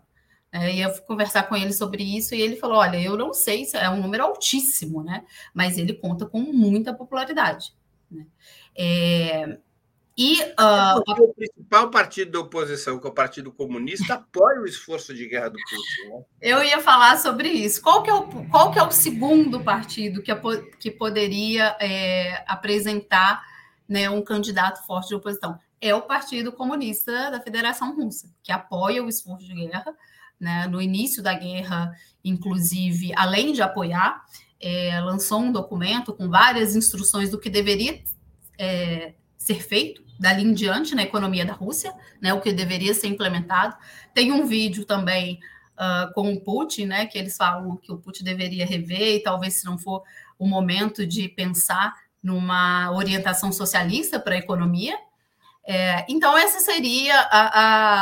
É, 0.50 0.74
e 0.74 0.80
eu 0.80 0.90
fui 0.90 1.02
conversar 1.02 1.42
com 1.42 1.56
ele 1.56 1.72
sobre 1.72 2.02
isso 2.02 2.34
e 2.34 2.40
ele 2.40 2.56
falou: 2.56 2.78
olha, 2.78 3.00
eu 3.00 3.16
não 3.16 3.34
sei 3.34 3.64
se 3.64 3.76
é 3.76 3.90
um 3.90 4.00
número 4.00 4.24
altíssimo, 4.24 5.02
né? 5.02 5.24
Mas 5.52 5.76
ele 5.76 5.92
conta 5.92 6.24
com 6.24 6.40
muita 6.40 6.94
popularidade. 6.94 7.74
Né? 8.10 8.26
É, 8.76 9.58
e 10.18 10.42
uh, 10.42 10.98
o 11.22 11.32
principal 11.32 11.90
partido 11.92 12.32
da 12.32 12.40
oposição, 12.40 12.98
que 12.98 13.06
é 13.06 13.10
o 13.10 13.14
Partido 13.14 13.52
Comunista, 13.52 14.14
apoia 14.14 14.60
o 14.60 14.66
esforço 14.66 15.14
de 15.14 15.28
guerra 15.28 15.50
do 15.50 15.56
Putin. 15.56 16.08
Né? 16.08 16.24
Eu 16.42 16.64
ia 16.64 16.80
falar 16.80 17.16
sobre 17.18 17.48
isso. 17.48 17.80
Qual 17.80 18.02
que 18.02 18.10
é 18.10 18.14
o, 18.14 18.24
qual 18.48 18.72
que 18.72 18.80
é 18.80 18.82
o 18.82 18.90
segundo 18.90 19.60
partido 19.60 20.20
que, 20.20 20.32
que 20.80 20.90
poderia 20.90 21.76
é, 21.80 22.42
apresentar 22.48 23.44
né, 23.88 24.10
um 24.10 24.20
candidato 24.20 24.84
forte 24.84 25.06
de 25.06 25.14
oposição? 25.14 25.56
É 25.80 25.94
o 25.94 26.02
Partido 26.02 26.50
Comunista 26.50 27.30
da 27.30 27.40
Federação 27.40 27.94
Russa, 27.94 28.28
que 28.42 28.50
apoia 28.50 29.04
o 29.04 29.08
esforço 29.08 29.46
de 29.46 29.54
guerra. 29.54 29.94
Né, 30.40 30.66
no 30.66 30.82
início 30.82 31.22
da 31.22 31.34
guerra, 31.34 31.92
inclusive, 32.24 33.12
além 33.14 33.52
de 33.52 33.62
apoiar, 33.62 34.24
é, 34.60 35.00
lançou 35.00 35.40
um 35.40 35.52
documento 35.52 36.12
com 36.12 36.28
várias 36.28 36.74
instruções 36.74 37.30
do 37.30 37.38
que 37.38 37.48
deveria 37.48 38.02
é, 38.58 39.14
ser 39.36 39.62
feito 39.62 40.07
dali 40.18 40.42
em 40.42 40.52
diante 40.52 40.94
na 40.94 41.02
economia 41.02 41.44
da 41.44 41.52
Rússia, 41.52 41.94
né, 42.20 42.34
o 42.34 42.40
que 42.40 42.52
deveria 42.52 42.92
ser 42.92 43.06
implementado. 43.06 43.76
Tem 44.12 44.32
um 44.32 44.46
vídeo 44.46 44.84
também 44.84 45.38
uh, 45.74 46.12
com 46.12 46.32
o 46.32 46.40
Putin, 46.40 46.86
né, 46.86 47.06
que 47.06 47.16
eles 47.16 47.36
falam 47.36 47.76
que 47.76 47.92
o 47.92 47.98
Putin 47.98 48.24
deveria 48.24 48.66
rever 48.66 49.16
e 49.16 49.22
talvez 49.22 49.54
se 49.54 49.64
não 49.64 49.78
for 49.78 50.02
o 50.38 50.46
momento 50.46 51.06
de 51.06 51.28
pensar 51.28 51.94
numa 52.22 52.90
orientação 52.92 53.52
socialista 53.52 54.18
para 54.18 54.34
a 54.34 54.38
economia. 54.38 54.98
É, 55.64 56.06
então, 56.08 56.36
essa 56.36 56.60
seria 56.60 57.14
a, 57.20 57.60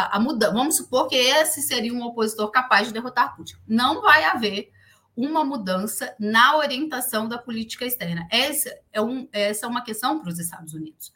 a, 0.09 0.17
a 0.17 0.21
mudança. 0.21 0.53
Vamos 0.53 0.77
supor 0.77 1.09
que 1.09 1.17
esse 1.17 1.61
seria 1.63 1.93
um 1.93 2.03
opositor 2.05 2.51
capaz 2.51 2.87
de 2.87 2.95
derrotar 2.95 3.35
Putin. 3.37 3.57
Não 3.67 4.01
vai 4.01 4.25
haver 4.25 4.71
uma 5.17 5.45
mudança 5.45 6.15
na 6.19 6.57
orientação 6.57 7.27
da 7.27 7.39
política 7.39 7.85
externa. 7.85 8.29
Essa 8.31 8.71
é, 8.93 9.01
um, 9.01 9.29
essa 9.33 9.67
é 9.67 9.69
uma 9.69 9.83
questão 9.83 10.21
para 10.21 10.29
os 10.29 10.39
Estados 10.39 10.75
Unidos. 10.75 11.13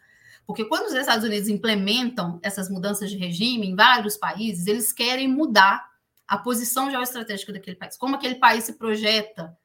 Porque 0.51 0.65
quando 0.65 0.87
os 0.87 0.95
Estados 0.95 1.25
Unidos 1.25 1.49
implementam 1.49 2.41
essas 2.43 2.69
mudanças 2.69 3.09
de 3.09 3.17
regime 3.17 3.69
em 3.69 3.77
vários 3.77 4.17
países, 4.17 4.67
eles 4.67 4.93
querem 4.93 5.29
mudar 5.29 5.89
a 6.27 6.37
posição 6.37 6.91
geoestratégica 6.91 7.53
daquele 7.53 7.77
país, 7.77 7.97
como 7.97 8.17
aquele 8.17 8.35
país 8.35 8.65
se 8.65 8.73
projeta 8.73 9.57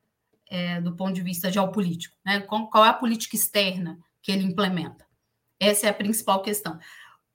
é, 0.47 0.79
do 0.79 0.95
ponto 0.95 1.15
de 1.15 1.23
vista 1.23 1.51
geopolítico, 1.51 2.15
né? 2.23 2.39
qual 2.41 2.85
é 2.85 2.89
a 2.89 2.93
política 2.93 3.35
externa 3.35 3.97
que 4.21 4.31
ele 4.31 4.43
implementa. 4.43 5.07
Essa 5.59 5.87
é 5.87 5.89
a 5.89 5.93
principal 5.93 6.43
questão. 6.43 6.77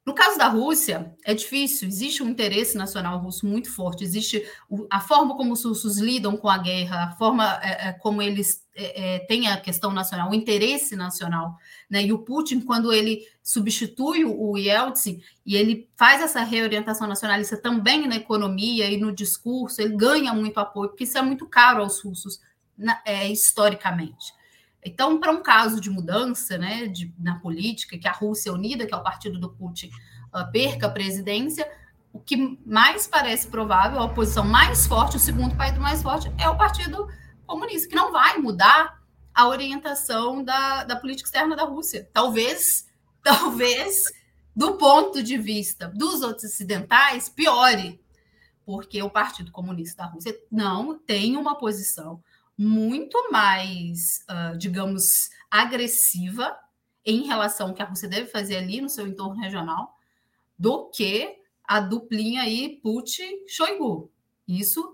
No 0.04 0.14
caso 0.14 0.38
da 0.38 0.48
Rússia, 0.48 1.14
é 1.26 1.34
difícil, 1.34 1.86
existe 1.86 2.22
um 2.22 2.30
interesse 2.30 2.76
nacional 2.76 3.18
russo 3.18 3.46
muito 3.46 3.70
forte, 3.70 4.02
existe 4.02 4.42
a 4.90 4.98
forma 4.98 5.36
como 5.36 5.52
os 5.52 5.62
russos 5.62 5.98
lidam 5.98 6.38
com 6.38 6.48
a 6.48 6.56
guerra, 6.56 7.04
a 7.04 7.12
forma 7.12 7.60
é, 7.62 7.88
é, 7.88 7.92
como 7.92 8.22
eles 8.22 8.66
é, 8.74 9.16
é, 9.16 9.18
têm 9.26 9.48
a 9.48 9.60
questão 9.60 9.92
nacional, 9.92 10.30
o 10.30 10.34
interesse 10.34 10.96
nacional. 10.96 11.54
Né? 11.88 12.02
E 12.04 12.12
o 12.14 12.18
Putin, 12.18 12.60
quando 12.60 12.94
ele 12.94 13.20
substitui 13.42 14.24
o 14.24 14.56
Yeltsin 14.56 15.20
e 15.44 15.54
ele 15.54 15.90
faz 15.96 16.22
essa 16.22 16.42
reorientação 16.42 17.06
nacionalista 17.06 17.58
também 17.58 18.08
na 18.08 18.16
economia 18.16 18.90
e 18.90 18.96
no 18.96 19.12
discurso, 19.12 19.82
ele 19.82 19.96
ganha 19.96 20.32
muito 20.32 20.58
apoio, 20.58 20.88
porque 20.88 21.04
isso 21.04 21.18
é 21.18 21.22
muito 21.22 21.46
caro 21.46 21.82
aos 21.82 22.00
russos, 22.00 22.40
na, 22.76 23.02
é, 23.04 23.28
historicamente. 23.28 24.39
Então, 24.84 25.20
para 25.20 25.30
um 25.30 25.42
caso 25.42 25.80
de 25.80 25.90
mudança 25.90 26.56
né, 26.56 26.86
de, 26.86 27.12
na 27.18 27.38
política, 27.38 27.98
que 27.98 28.08
a 28.08 28.12
Rússia 28.12 28.52
unida, 28.52 28.86
que 28.86 28.94
é 28.94 28.96
o 28.96 29.02
partido 29.02 29.38
do 29.38 29.50
Putin, 29.50 29.90
uh, 30.34 30.50
perca 30.50 30.86
a 30.86 30.90
presidência, 30.90 31.70
o 32.12 32.18
que 32.18 32.58
mais 32.66 33.06
parece 33.06 33.48
provável, 33.48 33.98
a 33.98 34.04
oposição 34.04 34.44
mais 34.44 34.86
forte, 34.86 35.16
o 35.16 35.20
segundo 35.20 35.54
partido 35.54 35.80
mais 35.80 36.02
forte, 36.02 36.32
é 36.38 36.48
o 36.48 36.56
Partido 36.56 37.08
Comunista, 37.46 37.88
que 37.88 37.94
não 37.94 38.10
vai 38.10 38.38
mudar 38.38 39.00
a 39.34 39.48
orientação 39.48 40.42
da, 40.42 40.84
da 40.84 40.96
política 40.96 41.28
externa 41.28 41.54
da 41.54 41.64
Rússia. 41.64 42.08
Talvez, 42.12 42.88
talvez, 43.22 44.02
do 44.56 44.76
ponto 44.76 45.22
de 45.22 45.36
vista 45.36 45.88
dos 45.88 46.22
ocidentais, 46.22 47.28
piore, 47.28 48.00
porque 48.64 49.02
o 49.02 49.10
Partido 49.10 49.52
Comunista 49.52 50.04
da 50.04 50.08
Rússia 50.08 50.36
não 50.50 50.98
tem 50.98 51.36
uma 51.36 51.56
posição 51.56 52.22
muito 52.62 53.32
mais, 53.32 54.22
uh, 54.28 54.58
digamos, 54.58 55.02
agressiva 55.50 56.54
em 57.06 57.22
relação 57.26 57.68
ao 57.68 57.74
que 57.74 57.80
a 57.80 57.86
Rússia 57.86 58.06
deve 58.06 58.26
fazer 58.26 58.58
ali 58.58 58.82
no 58.82 58.88
seu 58.90 59.06
entorno 59.06 59.40
regional 59.40 59.96
do 60.58 60.90
que 60.90 61.38
a 61.64 61.80
duplinha 61.80 62.42
aí 62.42 62.78
Putin-Shoigu. 62.82 64.12
Isso 64.46 64.92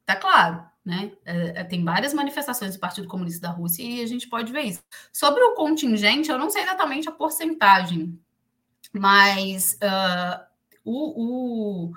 está 0.00 0.14
claro. 0.14 0.64
Né? 0.84 1.10
É, 1.24 1.60
é, 1.60 1.64
tem 1.64 1.84
várias 1.84 2.14
manifestações 2.14 2.74
do 2.74 2.80
Partido 2.80 3.08
Comunista 3.08 3.48
da 3.48 3.52
Rússia 3.52 3.82
e 3.82 4.00
a 4.00 4.06
gente 4.06 4.28
pode 4.28 4.52
ver 4.52 4.62
isso. 4.62 4.84
Sobre 5.12 5.42
o 5.42 5.54
contingente, 5.54 6.30
eu 6.30 6.38
não 6.38 6.48
sei 6.48 6.62
exatamente 6.62 7.08
a 7.08 7.12
porcentagem, 7.12 8.16
mas 8.92 9.76
uh, 9.82 10.40
o, 10.84 11.88
o 11.88 11.92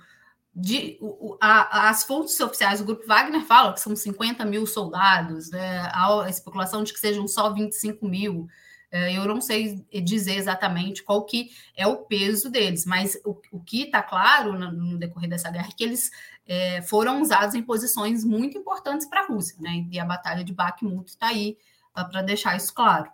de, 0.54 0.98
o, 1.00 1.38
a, 1.40 1.90
as 1.90 2.04
fontes 2.04 2.38
oficiais 2.40 2.80
do 2.80 2.86
Grupo 2.86 3.08
Wagner 3.08 3.42
falam 3.46 3.74
que 3.74 3.80
são 3.80 3.96
50 3.96 4.44
mil 4.46 4.66
soldados, 4.68 5.50
né? 5.50 5.90
a 5.94 6.26
especulação 6.30 6.84
de 6.84 6.94
que 6.94 7.00
sejam 7.00 7.28
só 7.28 7.54
25 7.54 8.06
mil. 8.08 8.48
É, 8.92 9.18
eu 9.18 9.26
não 9.26 9.40
sei 9.40 9.86
dizer 10.04 10.36
exatamente 10.36 11.02
qual 11.02 11.24
que 11.26 11.52
é 11.78 11.88
o 11.88 11.98
peso 11.98 12.50
deles, 12.50 12.86
mas 12.86 13.18
o, 13.24 13.40
o 13.50 13.62
que 13.62 13.84
está 13.84 14.04
claro 14.04 14.52
no, 14.60 14.70
no, 14.70 14.98
decorrer 14.98 15.30
dessa 15.30 15.50
guerra 15.50 15.70
é 15.70 15.76
que 15.76 15.84
eles 15.84 16.12
é, 16.46 16.82
foram 16.82 17.22
usados 17.22 17.56
em 17.56 17.64
posições 17.64 18.26
muito 18.26 18.58
importantes 18.58 19.08
para 19.08 19.22
a 19.22 19.28
Rússia, 19.28 19.56
né? 19.62 19.88
E 19.90 19.98
a 19.98 20.04
Batalha 20.04 20.44
de 20.44 20.54
Bakhmut 20.54 21.10
está 21.10 21.28
aí 21.28 21.58
para 21.94 22.22
deixar 22.22 22.58
isso 22.58 22.74
claro. 22.74 23.10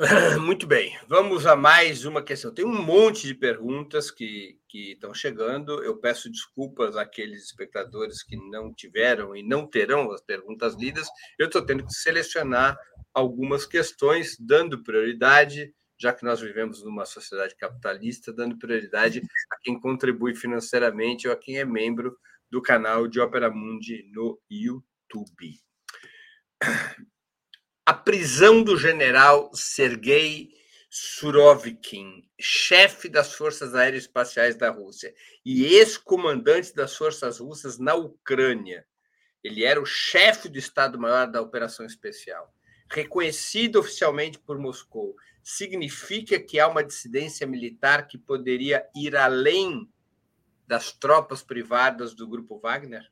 Muito 0.40 0.66
bem, 0.66 0.98
vamos 1.06 1.44
a 1.44 1.54
mais 1.54 2.06
uma 2.06 2.22
questão. 2.22 2.54
Tem 2.54 2.64
um 2.64 2.82
monte 2.82 3.26
de 3.26 3.34
perguntas 3.34 4.10
que, 4.10 4.58
que 4.66 4.92
estão 4.92 5.12
chegando. 5.12 5.84
Eu 5.84 5.98
peço 5.98 6.30
desculpas 6.30 6.96
àqueles 6.96 7.44
espectadores 7.44 8.22
que 8.22 8.34
não 8.34 8.72
tiveram 8.72 9.36
e 9.36 9.42
não 9.42 9.66
terão 9.66 10.10
as 10.10 10.22
perguntas 10.22 10.74
lidas. 10.74 11.06
Eu 11.38 11.48
estou 11.48 11.60
tendo 11.60 11.84
que 11.84 11.92
selecionar 11.92 12.78
algumas 13.12 13.66
questões, 13.66 14.38
dando 14.40 14.82
prioridade, 14.82 15.74
já 16.00 16.14
que 16.14 16.24
nós 16.24 16.40
vivemos 16.40 16.82
numa 16.82 17.04
sociedade 17.04 17.54
capitalista, 17.54 18.32
dando 18.32 18.56
prioridade 18.56 19.20
a 19.52 19.56
quem 19.60 19.78
contribui 19.78 20.34
financeiramente 20.34 21.28
ou 21.28 21.34
a 21.34 21.36
quem 21.36 21.58
é 21.58 21.64
membro 21.66 22.16
do 22.50 22.62
canal 22.62 23.06
de 23.06 23.20
Opera 23.20 23.50
Mundi 23.50 24.10
no 24.14 24.40
YouTube 24.50 25.60
a 27.90 27.92
prisão 27.92 28.62
do 28.62 28.76
general 28.76 29.50
Sergei 29.52 30.54
Surovikin, 30.88 32.22
chefe 32.38 33.08
das 33.08 33.34
Forças 33.34 33.74
Aeroespaciais 33.74 34.54
da 34.54 34.70
Rússia 34.70 35.12
e 35.44 35.64
ex-comandante 35.64 36.72
das 36.72 36.96
Forças 36.96 37.40
Russas 37.40 37.80
na 37.80 37.96
Ucrânia. 37.96 38.86
Ele 39.42 39.64
era 39.64 39.82
o 39.82 39.84
chefe 39.84 40.48
do 40.48 40.56
Estado-Maior 40.56 41.32
da 41.32 41.42
Operação 41.42 41.84
Especial. 41.84 42.54
Reconhecido 42.88 43.80
oficialmente 43.80 44.38
por 44.38 44.56
Moscou, 44.56 45.16
significa 45.42 46.38
que 46.38 46.60
há 46.60 46.68
uma 46.68 46.84
dissidência 46.84 47.44
militar 47.44 48.06
que 48.06 48.16
poderia 48.16 48.86
ir 48.94 49.16
além 49.16 49.92
das 50.64 50.92
tropas 50.92 51.42
privadas 51.42 52.14
do 52.14 52.28
Grupo 52.28 52.60
Wagner? 52.60 53.10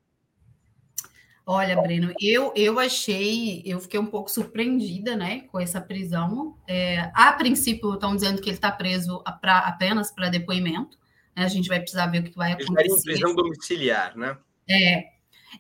Olha, 1.51 1.81
Breno, 1.81 2.13
eu, 2.21 2.53
eu 2.55 2.79
achei, 2.79 3.63
eu 3.65 3.81
fiquei 3.81 3.99
um 3.99 4.05
pouco 4.05 4.31
surpreendida, 4.31 5.17
né, 5.17 5.47
com 5.51 5.59
essa 5.59 5.81
prisão. 5.81 6.59
É, 6.69 7.11
a 7.15 7.33
princípio, 7.33 7.95
estão 7.95 8.15
dizendo 8.15 8.43
que 8.43 8.51
ele 8.51 8.57
está 8.57 8.71
preso 8.71 9.25
pra, 9.41 9.61
apenas 9.61 10.11
para 10.11 10.29
depoimento. 10.29 10.99
Né, 11.35 11.45
a 11.45 11.49
gente 11.49 11.67
vai 11.67 11.81
precisar 11.81 12.07
ver 12.09 12.19
o 12.19 12.25
que 12.25 12.37
vai 12.37 12.53
acontecer. 12.53 12.81
Ele 12.81 12.89
estaria 12.89 13.15
em 13.15 13.19
prisão 13.19 13.35
domiciliar, 13.35 14.15
né? 14.15 14.37
É, 14.69 15.05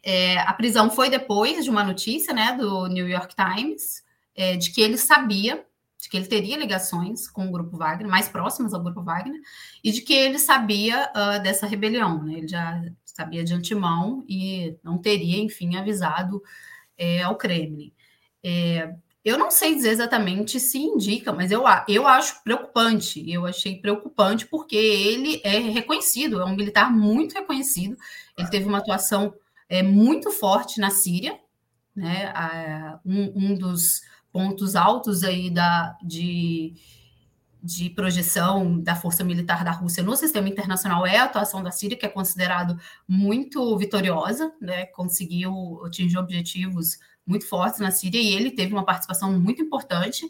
é, 0.02 0.38
a 0.40 0.52
prisão 0.52 0.90
foi 0.90 1.08
depois 1.08 1.64
de 1.64 1.70
uma 1.70 1.82
notícia, 1.82 2.34
né, 2.34 2.52
do 2.52 2.86
New 2.88 3.08
York 3.08 3.34
Times, 3.34 4.02
é, 4.36 4.56
de 4.56 4.70
que 4.70 4.82
ele 4.82 4.98
sabia, 4.98 5.64
de 5.98 6.10
que 6.10 6.18
ele 6.18 6.26
teria 6.26 6.58
ligações 6.58 7.30
com 7.30 7.48
o 7.48 7.50
Grupo 7.50 7.78
Wagner, 7.78 8.10
mais 8.10 8.28
próximas 8.28 8.74
ao 8.74 8.82
Grupo 8.82 9.02
Wagner, 9.02 9.40
e 9.82 9.90
de 9.90 10.02
que 10.02 10.12
ele 10.12 10.38
sabia 10.38 11.10
uh, 11.16 11.42
dessa 11.42 11.66
rebelião, 11.66 12.22
né? 12.22 12.34
Ele 12.34 12.48
já 12.48 12.78
sabia 13.18 13.42
de 13.42 13.52
antemão 13.52 14.24
e 14.28 14.76
não 14.80 14.96
teria, 14.96 15.38
enfim, 15.42 15.74
avisado 15.74 16.40
é, 16.96 17.20
ao 17.22 17.36
Kremlin. 17.36 17.92
É, 18.44 18.94
eu 19.24 19.36
não 19.36 19.50
sei 19.50 19.74
dizer 19.74 19.90
exatamente 19.90 20.60
se 20.60 20.78
indica, 20.78 21.32
mas 21.32 21.50
eu, 21.50 21.64
eu 21.88 22.06
acho 22.06 22.40
preocupante. 22.44 23.28
Eu 23.28 23.44
achei 23.44 23.80
preocupante 23.80 24.46
porque 24.46 24.76
ele 24.76 25.40
é 25.42 25.58
reconhecido, 25.58 26.40
é 26.40 26.44
um 26.44 26.54
militar 26.54 26.92
muito 26.92 27.34
reconhecido. 27.34 27.96
Ele 28.36 28.48
teve 28.48 28.66
uma 28.66 28.78
atuação 28.78 29.34
é, 29.68 29.82
muito 29.82 30.30
forte 30.30 30.78
na 30.78 30.90
Síria, 30.90 31.40
né? 31.96 32.32
um, 33.04 33.32
um 33.34 33.54
dos 33.58 34.00
pontos 34.32 34.76
altos 34.76 35.24
aí 35.24 35.50
da, 35.50 35.98
de, 36.04 36.72
de 37.62 37.90
projeção 37.90 38.78
da 38.80 38.94
força 38.94 39.24
militar 39.24 39.64
da 39.64 39.70
Rússia 39.70 40.02
no 40.02 40.16
sistema 40.16 40.48
internacional 40.48 41.06
é 41.06 41.16
a 41.16 41.24
atuação 41.24 41.62
da 41.62 41.70
Síria, 41.70 41.96
que 41.96 42.06
é 42.06 42.08
considerado 42.08 42.78
muito 43.06 43.76
vitoriosa, 43.76 44.52
né? 44.60 44.86
conseguiu 44.86 45.82
atingir 45.84 46.18
objetivos 46.18 46.98
muito 47.26 47.46
fortes 47.46 47.80
na 47.80 47.90
Síria 47.90 48.20
e 48.20 48.34
ele 48.34 48.50
teve 48.50 48.72
uma 48.72 48.84
participação 48.84 49.38
muito 49.38 49.60
importante. 49.60 50.26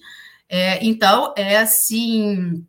É, 0.49 0.85
então, 0.85 1.35
é 1.37 1.59
assim, 1.59 2.66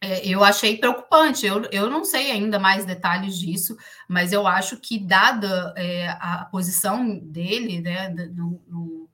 é, 0.00 0.26
eu 0.26 0.42
achei 0.42 0.76
preocupante. 0.76 1.46
Eu, 1.46 1.62
eu 1.70 1.88
não 1.88 2.04
sei 2.04 2.32
ainda 2.32 2.58
mais 2.58 2.84
detalhes 2.84 3.38
disso, 3.38 3.76
mas 4.08 4.32
eu 4.32 4.46
acho 4.46 4.76
que, 4.78 4.98
dada 4.98 5.72
é, 5.76 6.08
a 6.08 6.48
posição 6.50 7.18
dele 7.18 7.80
né, 7.80 8.08
no, 8.08 8.60
no 8.66 9.08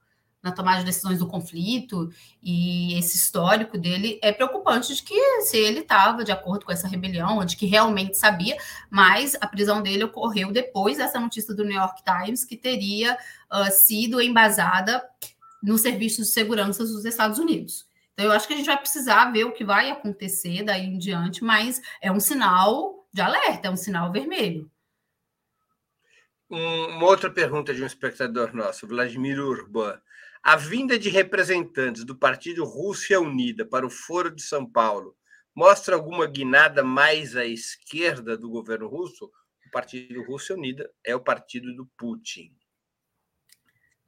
na 0.49 0.55
tomada 0.55 0.79
de 0.81 0.87
decisões 0.87 1.19
do 1.19 1.27
conflito 1.27 2.11
e 2.43 2.99
esse 2.99 3.17
histórico 3.17 3.77
dele 3.77 4.19
é 4.23 4.33
preocupante 4.33 4.95
de 4.95 5.03
que 5.03 5.43
se 5.43 5.57
ele 5.57 5.81
estava 5.81 6.25
de 6.25 6.33
acordo 6.33 6.65
com 6.65 6.73
essa 6.73 6.89
rebelião, 6.89 7.45
de 7.45 7.57
que 7.57 7.67
realmente 7.67 8.17
sabia, 8.17 8.57
mas 8.91 9.37
a 9.41 9.47
prisão 9.47 9.83
dele 9.83 10.05
ocorreu 10.05 10.51
depois 10.51 10.97
dessa 10.97 11.21
notícia 11.21 11.55
do 11.55 11.65
New 11.65 11.77
York 11.77 12.03
Times 12.03 12.45
que 12.45 12.57
teria 12.57 13.17
uh, 13.53 13.71
sido 13.71 14.21
embasada 14.21 15.03
nos 15.63 15.83
serviços 15.83 16.29
de 16.29 16.33
segurança 16.33 16.85
dos 16.85 17.05
Estados 17.05 17.39
Unidos. 17.39 17.87
Então, 18.13 18.27
eu 18.27 18.33
acho 18.33 18.49
que 18.49 18.55
a 18.55 18.57
gente 18.57 18.67
vai 18.67 18.79
precisar 18.79 19.31
ver 19.31 19.45
o 19.45 19.53
que 19.53 19.65
vai 19.65 19.91
acontecer 19.91 20.65
daí 20.65 20.87
em 20.87 20.99
diante, 20.99 21.45
mas 21.45 21.81
é 22.01 22.11
um 22.11 22.19
sinal 22.19 23.07
de 23.13 23.21
alerta, 23.21 23.69
é 23.69 23.71
um 23.71 23.77
sinal 23.77 24.11
vermelho. 24.11 24.69
Uma 26.51 27.05
outra 27.05 27.31
pergunta 27.31 27.75
de 27.75 27.83
um 27.83 27.87
espectador 27.87 28.55
nosso, 28.55 28.87
Vladimir 28.87 29.39
Urban. 29.39 30.01
A 30.49 30.57
vinda 30.57 30.99
de 30.99 31.11
representantes 31.11 32.07
do 32.07 32.17
Partido 32.17 32.65
Rússia 32.65 33.21
Unida 33.21 33.67
para 33.67 33.87
o 33.87 33.91
Foro 33.91 34.35
de 34.35 34.41
São 34.41 34.65
Paulo 34.65 35.15
mostra 35.55 35.95
alguma 35.95 36.27
guinada 36.27 36.83
mais 36.83 37.37
à 37.37 37.45
esquerda 37.45 38.35
do 38.35 38.49
governo 38.49 38.89
russo? 38.89 39.27
O 39.67 39.71
Partido 39.71 40.23
Rússia 40.23 40.55
Unida 40.55 40.91
é 41.05 41.15
o 41.15 41.21
partido 41.21 41.77
do 41.77 41.85
Putin. 41.99 42.51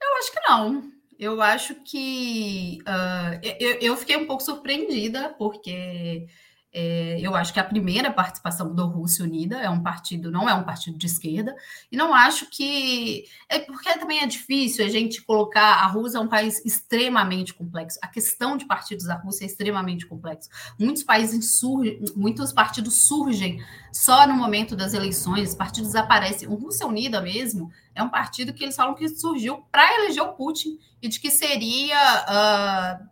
Eu 0.03 0.17
acho 0.17 0.33
que 0.33 0.41
não. 0.49 0.91
Eu 1.19 1.43
acho 1.43 1.75
que. 1.85 2.79
Uh, 2.89 3.47
eu, 3.61 3.73
eu 3.73 3.97
fiquei 3.99 4.17
um 4.17 4.27
pouco 4.27 4.43
surpreendida, 4.43 5.35
porque 5.39 6.27
É, 6.73 7.19
eu 7.21 7.35
acho 7.35 7.53
que 7.53 7.59
a 7.59 7.65
primeira 7.65 8.13
participação 8.13 8.73
do 8.73 8.87
Rússia 8.87 9.25
Unida 9.25 9.59
é 9.59 9.69
um 9.69 9.83
partido, 9.83 10.31
não 10.31 10.49
é 10.49 10.55
um 10.55 10.63
partido 10.63 10.97
de 10.97 11.07
esquerda, 11.07 11.55
e 11.91 11.97
não 11.97 12.15
acho 12.15 12.49
que. 12.49 13.25
É 13.49 13.59
porque 13.59 13.93
também 13.99 14.21
é 14.21 14.27
difícil 14.27 14.85
a 14.85 14.89
gente 14.89 15.21
colocar. 15.23 15.83
A 15.83 15.87
Rússia 15.87 16.19
é 16.19 16.21
um 16.21 16.29
país 16.29 16.65
extremamente 16.65 17.53
complexo. 17.53 17.99
A 18.01 18.07
questão 18.07 18.57
de 18.57 18.67
partidos 18.67 19.07
da 19.07 19.17
Rússia 19.17 19.45
é 19.45 19.47
extremamente 19.47 20.07
complexo. 20.07 20.49
Muitos 20.79 21.03
países 21.03 21.59
surgem, 21.59 22.01
muitos 22.15 22.53
partidos 22.53 23.03
surgem 23.03 23.61
só 23.93 24.27
no 24.27 24.35
momento 24.35 24.77
das 24.77 24.95
eleições, 24.95 25.55
partidos 25.55 25.97
aparecem. 25.97 26.49
O 26.49 26.55
Rússia 26.55 26.87
Unida 26.87 27.21
mesmo 27.21 27.73
é 27.95 28.03
um 28.03 28.09
partido 28.09 28.53
que 28.53 28.63
eles 28.63 28.77
falam 28.77 28.95
que 28.95 29.09
surgiu 29.09 29.65
para 29.73 29.93
eleger 29.97 30.23
o 30.23 30.35
Putin 30.35 30.79
e 31.03 31.09
de 31.09 31.19
que 31.19 31.31
seria. 31.31 33.01
Uh, 33.09 33.11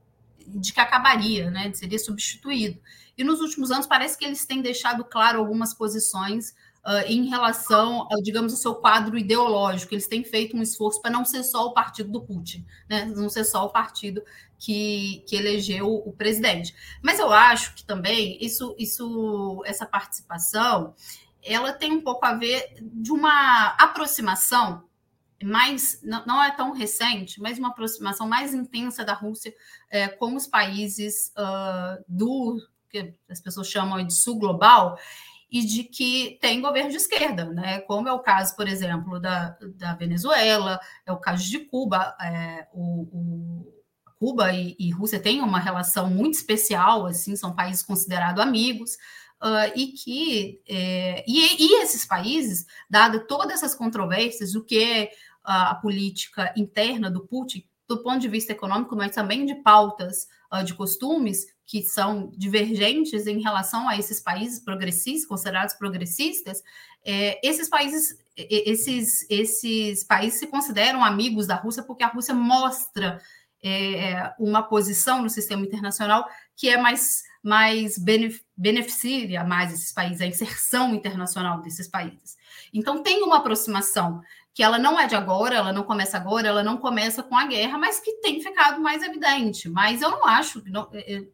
de 0.48 0.72
que 0.72 0.80
acabaria, 0.80 1.50
né? 1.50 1.70
Seria 1.74 1.98
substituído. 1.98 2.80
E 3.18 3.24
nos 3.24 3.40
últimos 3.40 3.72
anos 3.72 3.86
parece 3.86 4.16
que 4.16 4.24
eles 4.24 4.46
têm 4.46 4.62
deixado 4.62 5.04
claro 5.04 5.40
algumas 5.40 5.74
posições 5.74 6.50
uh, 6.86 7.04
em 7.06 7.28
relação, 7.28 8.06
uh, 8.06 8.22
digamos, 8.22 8.52
ao 8.52 8.58
seu 8.58 8.74
quadro 8.76 9.18
ideológico. 9.18 9.92
Eles 9.92 10.06
têm 10.06 10.22
feito 10.22 10.56
um 10.56 10.62
esforço 10.62 11.02
para 11.02 11.10
não 11.10 11.24
ser 11.24 11.42
só 11.42 11.66
o 11.66 11.74
partido 11.74 12.12
do 12.12 12.22
Putin, 12.22 12.64
né? 12.88 13.04
não 13.04 13.28
ser 13.28 13.44
só 13.44 13.66
o 13.66 13.70
partido 13.70 14.22
que, 14.56 15.24
que 15.26 15.34
elegeu 15.34 15.92
o 15.92 16.12
presidente. 16.12 16.72
Mas 17.02 17.18
eu 17.18 17.32
acho 17.32 17.74
que 17.74 17.84
também 17.84 18.38
isso, 18.40 18.74
isso, 18.78 19.62
essa 19.66 19.84
participação, 19.84 20.94
ela 21.42 21.72
tem 21.72 21.92
um 21.92 22.00
pouco 22.00 22.24
a 22.24 22.34
ver 22.34 22.76
de 22.80 23.10
uma 23.10 23.74
aproximação 23.78 24.84
mais 25.42 26.00
não, 26.02 26.42
é 26.42 26.50
tão 26.50 26.72
recente, 26.72 27.40
mas 27.40 27.58
uma 27.58 27.68
aproximação 27.68 28.28
mais 28.28 28.52
intensa 28.52 29.04
da 29.04 29.14
Rússia 29.14 29.54
é, 29.88 30.08
com 30.08 30.34
os 30.34 30.48
países 30.48 31.32
uh, 31.38 32.02
do 32.08 32.58
que 32.88 33.14
as 33.28 33.40
pessoas 33.40 33.68
chamam 33.68 34.04
de 34.04 34.14
sul 34.14 34.38
global, 34.38 34.98
e 35.50 35.64
de 35.64 35.84
que 35.84 36.38
tem 36.40 36.60
governo 36.60 36.90
de 36.90 36.96
esquerda, 36.96 37.46
né? 37.46 37.80
Como 37.80 38.08
é 38.08 38.12
o 38.12 38.18
caso, 38.18 38.54
por 38.54 38.68
exemplo, 38.68 39.18
da, 39.18 39.56
da 39.76 39.94
Venezuela, 39.94 40.78
é 41.06 41.12
o 41.12 41.16
caso 41.16 41.48
de 41.48 41.60
Cuba, 41.60 42.14
é, 42.20 42.66
o, 42.72 43.02
o, 43.10 43.74
Cuba 44.18 44.52
e, 44.52 44.76
e, 44.78 44.90
Rússia 44.90 45.20
têm 45.20 45.40
uma 45.40 45.58
relação 45.58 46.10
muito 46.10 46.34
especial, 46.34 47.06
assim, 47.06 47.34
são 47.34 47.54
países 47.54 47.82
considerados 47.82 48.42
amigos. 48.42 48.96
Uh, 49.40 49.70
e 49.76 49.86
que 49.92 50.60
é, 50.68 51.24
e, 51.26 51.62
e, 51.62 51.82
esses 51.82 52.04
países, 52.04 52.66
dada 52.90 53.20
todas 53.20 53.52
essas 53.54 53.72
controvérsias, 53.72 54.56
o 54.56 54.64
que 54.64 54.82
é 54.82 55.10
a, 55.44 55.70
a 55.70 55.74
política 55.76 56.52
interna 56.56 57.08
do 57.08 57.24
Putin, 57.24 57.64
do 57.86 58.02
ponto 58.02 58.18
de 58.18 58.26
vista 58.26 58.52
econômico, 58.52 58.96
mas 58.96 59.14
também 59.14 59.46
de 59.46 59.54
pautas 59.62 60.26
uh, 60.52 60.64
de 60.64 60.74
costumes, 60.74 61.46
que 61.68 61.82
são 61.82 62.32
divergentes 62.34 63.26
em 63.26 63.42
relação 63.42 63.86
a 63.86 63.96
esses 63.96 64.18
países 64.20 64.58
progressistas, 64.58 65.28
considerados 65.28 65.74
progressistas, 65.74 66.64
é, 67.04 67.38
esses 67.46 67.68
países 67.68 68.18
esses, 68.36 69.26
esses 69.28 70.04
países 70.04 70.38
se 70.38 70.46
consideram 70.46 71.04
amigos 71.04 71.46
da 71.46 71.56
Rússia 71.56 71.82
porque 71.82 72.04
a 72.04 72.08
Rússia 72.08 72.32
mostra 72.32 73.20
é, 73.62 74.32
uma 74.38 74.62
posição 74.62 75.22
no 75.22 75.28
sistema 75.28 75.64
internacional 75.64 76.24
que 76.56 76.68
é 76.68 76.76
mais, 76.76 77.24
mais 77.42 77.98
beneficia 78.56 79.44
mais 79.44 79.72
esses 79.72 79.92
países, 79.92 80.20
a 80.20 80.26
inserção 80.26 80.94
internacional 80.94 81.60
desses 81.60 81.88
países. 81.88 82.36
Então, 82.72 83.02
tem 83.02 83.22
uma 83.22 83.38
aproximação 83.38 84.20
que 84.54 84.62
ela 84.62 84.78
não 84.78 84.98
é 84.98 85.06
de 85.06 85.14
agora, 85.14 85.54
ela 85.54 85.72
não 85.72 85.84
começa 85.84 86.16
agora, 86.16 86.48
ela 86.48 86.62
não 86.62 86.76
começa 86.76 87.22
com 87.22 87.36
a 87.36 87.46
guerra, 87.46 87.78
mas 87.78 88.00
que 88.00 88.14
tem 88.20 88.42
ficado 88.42 88.80
mais 88.80 89.02
evidente. 89.02 89.68
Mas 89.68 90.02
eu 90.02 90.10
não 90.10 90.26
acho, 90.26 90.62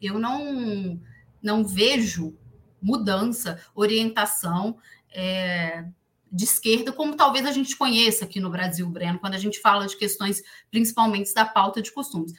eu 0.01 0.19
não, 0.19 1.01
não 1.43 1.65
vejo 1.65 2.37
mudança, 2.83 3.59
orientação 3.75 4.77
é, 5.11 5.87
de 6.31 6.45
esquerda, 6.45 6.93
como 6.93 7.17
talvez 7.17 7.47
a 7.47 7.53
gente 7.53 7.77
conheça 7.77 8.27
aqui 8.27 8.41
no 8.41 8.51
Brasil, 8.51 8.87
Breno, 8.91 9.19
quando 9.19 9.35
a 9.35 9.39
gente 9.39 9.59
fala 9.59 9.87
de 9.87 9.97
questões 9.97 10.43
principalmente 10.71 11.33
da 11.33 11.47
pauta 11.47 11.81
de 11.81 11.91
costumes. 11.91 12.35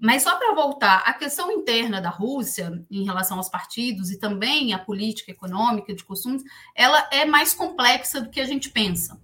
Mas 0.00 0.24
só 0.24 0.36
para 0.36 0.54
voltar, 0.54 1.04
a 1.06 1.12
questão 1.12 1.52
interna 1.52 2.00
da 2.00 2.10
Rússia 2.10 2.84
em 2.90 3.04
relação 3.04 3.36
aos 3.36 3.48
partidos 3.48 4.10
e 4.10 4.18
também 4.18 4.74
a 4.74 4.78
política 4.78 5.30
econômica 5.30 5.94
de 5.94 6.02
costumes, 6.02 6.42
ela 6.74 7.08
é 7.12 7.24
mais 7.24 7.54
complexa 7.54 8.20
do 8.20 8.30
que 8.30 8.40
a 8.40 8.44
gente 8.44 8.70
pensa 8.70 9.22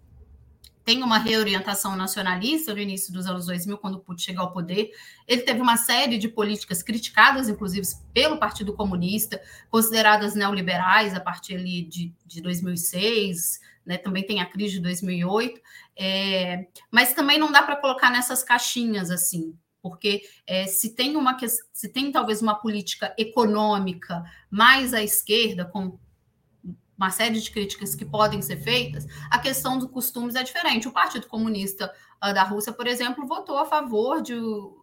tem 0.84 1.02
uma 1.02 1.18
reorientação 1.18 1.94
nacionalista 1.94 2.72
no 2.72 2.80
início 2.80 3.12
dos 3.12 3.26
anos 3.26 3.46
2000, 3.46 3.78
quando 3.78 3.96
o 3.96 4.00
Putin 4.00 4.24
chegou 4.24 4.44
ao 4.44 4.52
poder. 4.52 4.90
Ele 5.26 5.42
teve 5.42 5.60
uma 5.60 5.76
série 5.76 6.18
de 6.18 6.28
políticas 6.28 6.82
criticadas, 6.82 7.48
inclusive, 7.48 7.86
pelo 8.12 8.38
Partido 8.38 8.72
Comunista, 8.72 9.40
consideradas 9.70 10.34
neoliberais 10.34 11.14
a 11.14 11.20
partir 11.20 11.54
ali 11.56 11.82
de, 11.82 12.12
de 12.26 12.40
2006, 12.40 13.60
né? 13.84 13.98
também 13.98 14.26
tem 14.26 14.40
a 14.40 14.46
crise 14.46 14.74
de 14.74 14.80
2008, 14.80 15.60
é, 15.96 16.66
mas 16.90 17.12
também 17.12 17.38
não 17.38 17.52
dá 17.52 17.62
para 17.62 17.76
colocar 17.76 18.10
nessas 18.10 18.42
caixinhas 18.42 19.10
assim, 19.10 19.54
porque 19.82 20.22
é, 20.46 20.66
se 20.66 20.94
tem 20.94 21.16
uma 21.16 21.36
se 21.72 21.88
tem 21.88 22.12
talvez 22.12 22.42
uma 22.42 22.54
política 22.54 23.14
econômica 23.18 24.22
mais 24.50 24.92
à 24.94 25.02
esquerda, 25.02 25.64
com 25.64 25.98
uma 27.00 27.10
série 27.10 27.40
de 27.40 27.50
críticas 27.50 27.94
que 27.94 28.04
podem 28.04 28.42
ser 28.42 28.58
feitas, 28.58 29.06
a 29.30 29.38
questão 29.38 29.78
dos 29.78 29.90
costumes 29.90 30.34
é 30.34 30.42
diferente. 30.42 30.86
O 30.86 30.92
Partido 30.92 31.26
Comunista 31.26 31.90
uh, 32.22 32.34
da 32.34 32.42
Rússia, 32.42 32.74
por 32.74 32.86
exemplo, 32.86 33.26
votou 33.26 33.56
a 33.56 33.64
favor 33.64 34.20
de, 34.20 34.34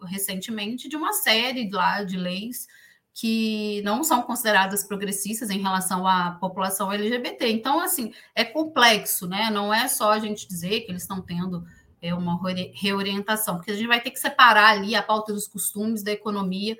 recentemente 0.03 0.89
de 0.89 0.95
uma 0.95 1.13
série 1.13 1.69
lá 1.69 2.03
de 2.03 2.17
leis 2.17 2.67
que 3.13 3.81
não 3.83 4.03
são 4.03 4.23
consideradas 4.23 4.83
progressistas 4.83 5.51
em 5.51 5.59
relação 5.59 6.07
à 6.07 6.31
população 6.31 6.91
LGBT. 6.91 7.49
Então, 7.49 7.79
assim, 7.79 8.11
é 8.33 8.43
complexo, 8.43 9.27
né? 9.27 9.51
Não 9.51 9.71
é 9.71 9.87
só 9.87 10.11
a 10.11 10.19
gente 10.19 10.47
dizer 10.47 10.81
que 10.81 10.91
eles 10.91 11.03
estão 11.03 11.21
tendo 11.21 11.63
é, 12.01 12.15
uma 12.15 12.39
reorientação, 12.73 13.57
porque 13.57 13.71
a 13.71 13.75
gente 13.75 13.87
vai 13.87 14.01
ter 14.01 14.11
que 14.11 14.19
separar 14.19 14.71
ali 14.71 14.95
a 14.95 15.03
pauta 15.03 15.33
dos 15.33 15.47
costumes 15.47 16.01
da 16.01 16.11
economia 16.11 16.75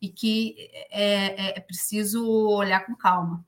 e 0.00 0.08
que 0.08 0.54
é, 0.90 1.50
é, 1.50 1.58
é 1.58 1.60
preciso 1.60 2.26
olhar 2.26 2.80
com 2.84 2.94
calma. 2.94 3.44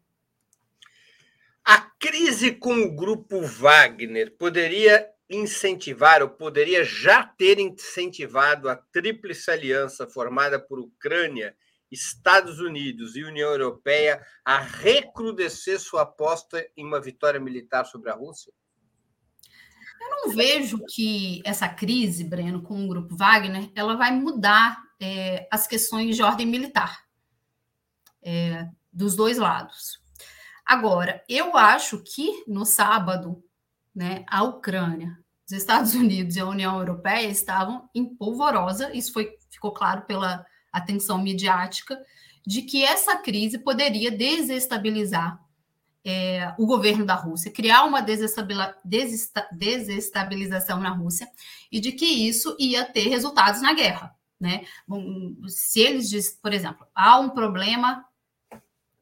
A 1.64 1.80
crise 1.98 2.52
com 2.52 2.74
o 2.82 2.94
grupo 2.94 3.40
Wagner 3.40 4.36
poderia 4.36 5.08
incentivar, 5.30 6.22
ou 6.22 6.28
poderia 6.28 6.84
já 6.84 7.24
ter 7.24 7.58
incentivado 7.58 8.68
a 8.68 8.76
tríplice 8.76 9.50
aliança 9.50 10.06
formada 10.06 10.60
por 10.60 10.78
Ucrânia, 10.78 11.56
Estados 11.90 12.60
Unidos 12.60 13.16
e 13.16 13.24
União 13.24 13.50
Europeia 13.50 14.20
a 14.44 14.58
recrudescer 14.58 15.80
sua 15.80 16.02
aposta 16.02 16.66
em 16.76 16.84
uma 16.84 17.00
vitória 17.00 17.40
militar 17.40 17.86
sobre 17.86 18.10
a 18.10 18.14
Rússia? 18.14 18.52
Eu 20.00 20.10
não 20.10 20.34
vejo 20.34 20.84
que 20.86 21.40
essa 21.46 21.68
crise, 21.68 22.24
Breno, 22.24 22.62
com 22.62 22.84
o 22.84 22.88
grupo 22.88 23.16
Wagner, 23.16 23.70
ela 23.74 23.96
vai 23.96 24.12
mudar 24.12 24.76
é, 25.00 25.48
as 25.50 25.66
questões 25.66 26.14
de 26.14 26.22
ordem 26.22 26.46
militar 26.46 27.04
é, 28.22 28.68
dos 28.92 29.16
dois 29.16 29.38
lados. 29.38 30.03
Agora, 30.64 31.22
eu 31.28 31.56
acho 31.56 32.02
que 32.02 32.44
no 32.46 32.64
sábado, 32.64 33.42
né, 33.94 34.24
a 34.28 34.42
Ucrânia, 34.42 35.18
os 35.46 35.52
Estados 35.52 35.92
Unidos 35.94 36.36
e 36.36 36.40
a 36.40 36.46
União 36.46 36.78
Europeia 36.78 37.28
estavam 37.28 37.88
em 37.94 38.04
polvorosa, 38.04 38.94
isso 38.94 39.12
foi, 39.12 39.36
ficou 39.50 39.72
claro 39.72 40.02
pela 40.02 40.44
atenção 40.72 41.18
midiática, 41.18 42.00
de 42.46 42.62
que 42.62 42.84
essa 42.84 43.16
crise 43.16 43.58
poderia 43.58 44.10
desestabilizar 44.10 45.40
é, 46.04 46.54
o 46.58 46.66
governo 46.66 47.06
da 47.06 47.14
Rússia, 47.14 47.50
criar 47.50 47.84
uma 47.84 48.02
desestabilização 48.02 50.78
na 50.78 50.90
Rússia 50.90 51.26
e 51.72 51.80
de 51.80 51.92
que 51.92 52.04
isso 52.04 52.54
ia 52.58 52.84
ter 52.84 53.08
resultados 53.08 53.62
na 53.62 53.72
guerra. 53.72 54.14
Né? 54.38 54.66
Se 55.48 55.80
eles 55.80 56.38
por 56.42 56.52
exemplo, 56.52 56.86
há 56.94 57.18
um 57.18 57.30
problema 57.30 58.04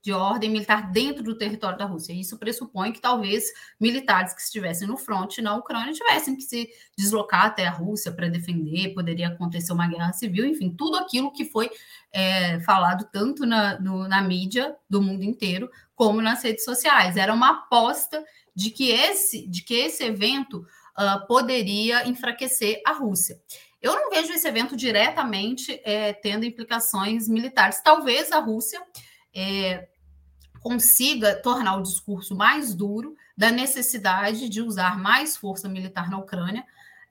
de 0.02 0.12
ordem 0.12 0.50
militar 0.50 0.90
dentro 0.90 1.22
do 1.22 1.38
território 1.38 1.78
da 1.78 1.84
Rússia. 1.84 2.12
Isso 2.12 2.36
pressupõe 2.36 2.92
que 2.92 3.00
talvez 3.00 3.44
militares 3.80 4.34
que 4.34 4.42
estivessem 4.42 4.88
no 4.88 4.96
fronte 4.96 5.40
na 5.40 5.54
Ucrânia 5.56 5.92
tivessem 5.92 6.34
que 6.34 6.42
se 6.42 6.68
deslocar 6.98 7.46
até 7.46 7.66
a 7.66 7.70
Rússia 7.70 8.10
para 8.10 8.28
defender, 8.28 8.94
poderia 8.94 9.28
acontecer 9.28 9.72
uma 9.72 9.86
guerra 9.86 10.12
civil, 10.12 10.44
enfim, 10.44 10.74
tudo 10.76 10.96
aquilo 10.96 11.32
que 11.32 11.44
foi 11.44 11.70
é, 12.12 12.58
falado 12.60 13.08
tanto 13.12 13.46
na, 13.46 13.78
no, 13.78 14.08
na 14.08 14.20
mídia 14.20 14.74
do 14.90 15.00
mundo 15.00 15.22
inteiro 15.22 15.70
como 15.94 16.20
nas 16.20 16.42
redes 16.42 16.64
sociais. 16.64 17.16
Era 17.16 17.32
uma 17.32 17.50
aposta 17.50 18.22
de 18.54 18.70
que 18.70 18.90
esse, 18.90 19.46
de 19.46 19.62
que 19.62 19.74
esse 19.74 20.02
evento 20.02 20.66
uh, 20.98 21.26
poderia 21.26 22.06
enfraquecer 22.08 22.82
a 22.84 22.92
Rússia. 22.92 23.40
Eu 23.80 23.94
não 23.94 24.10
vejo 24.10 24.32
esse 24.32 24.46
evento 24.46 24.76
diretamente 24.76 25.80
é, 25.84 26.12
tendo 26.12 26.44
implicações 26.44 27.28
militares. 27.28 27.80
Talvez 27.82 28.30
a 28.30 28.38
Rússia 28.38 28.80
é, 29.34 29.88
consiga 30.62 31.34
tornar 31.34 31.76
o 31.76 31.82
discurso 31.82 32.34
mais 32.34 32.74
duro 32.74 33.16
da 33.36 33.50
necessidade 33.50 34.48
de 34.48 34.62
usar 34.62 34.98
mais 34.98 35.36
força 35.36 35.68
militar 35.68 36.08
na 36.08 36.18
Ucrânia, 36.18 36.64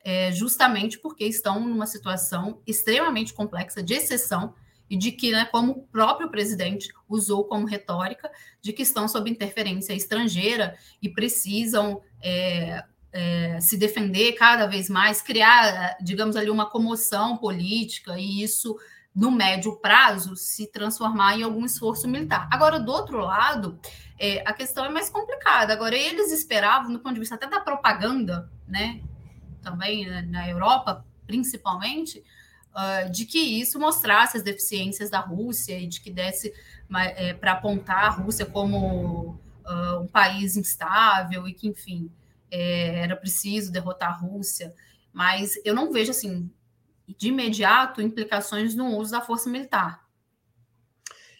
é, 0.03 0.31
justamente 0.31 0.97
porque 0.97 1.25
estão 1.25 1.59
numa 1.59 1.85
situação 1.85 2.61
extremamente 2.65 3.33
complexa, 3.33 3.83
de 3.83 3.93
exceção, 3.93 4.53
e 4.89 4.97
de 4.97 5.09
que, 5.09 5.31
né, 5.31 5.45
como 5.45 5.71
o 5.71 5.81
próprio 5.83 6.29
presidente 6.29 6.93
usou 7.07 7.45
como 7.45 7.65
retórica, 7.65 8.29
de 8.61 8.73
que 8.73 8.81
estão 8.81 9.07
sob 9.07 9.29
interferência 9.29 9.93
estrangeira 9.93 10.77
e 11.01 11.07
precisam 11.07 12.01
é, 12.21 12.83
é, 13.13 13.57
se 13.61 13.77
defender 13.77 14.33
cada 14.33 14.65
vez 14.67 14.89
mais, 14.89 15.21
criar, 15.21 15.95
digamos 16.01 16.35
ali, 16.35 16.49
uma 16.49 16.69
comoção 16.69 17.37
política, 17.37 18.19
e 18.19 18.43
isso, 18.43 18.77
no 19.13 19.29
médio 19.29 19.75
prazo, 19.77 20.35
se 20.35 20.67
transformar 20.67 21.37
em 21.37 21.43
algum 21.43 21.65
esforço 21.65 22.07
militar. 22.07 22.47
Agora, 22.51 22.79
do 22.79 22.91
outro 22.91 23.19
lado, 23.19 23.79
é, 24.17 24.41
a 24.45 24.53
questão 24.53 24.85
é 24.85 24.89
mais 24.89 25.09
complicada. 25.09 25.73
Agora, 25.73 25.95
eles 25.95 26.31
esperavam, 26.31 26.91
do 26.91 26.99
ponto 26.99 27.15
de 27.15 27.19
vista 27.19 27.35
até 27.35 27.47
da 27.47 27.59
propaganda, 27.59 28.49
né, 28.67 29.01
também 29.61 30.07
né, 30.07 30.21
na 30.21 30.49
Europa, 30.49 31.05
principalmente, 31.27 32.23
uh, 32.71 33.09
de 33.11 33.25
que 33.25 33.39
isso 33.39 33.79
mostrasse 33.79 34.37
as 34.37 34.43
deficiências 34.43 35.09
da 35.09 35.19
Rússia 35.19 35.77
e 35.77 35.87
de 35.87 36.01
que 36.01 36.11
desse 36.11 36.53
é, 37.15 37.33
para 37.33 37.53
apontar 37.53 38.05
a 38.05 38.09
Rússia 38.09 38.45
como 38.45 39.39
uh, 39.65 40.01
um 40.01 40.07
país 40.07 40.57
instável 40.57 41.47
e 41.47 41.53
que, 41.53 41.67
enfim, 41.67 42.11
é, 42.49 42.99
era 42.99 43.15
preciso 43.15 43.71
derrotar 43.71 44.09
a 44.09 44.17
Rússia. 44.17 44.73
Mas 45.13 45.53
eu 45.63 45.73
não 45.73 45.91
vejo, 45.91 46.11
assim, 46.11 46.49
de 47.17 47.29
imediato, 47.29 48.01
implicações 48.01 48.75
no 48.75 48.97
uso 48.97 49.11
da 49.11 49.21
força 49.21 49.49
militar. 49.49 50.05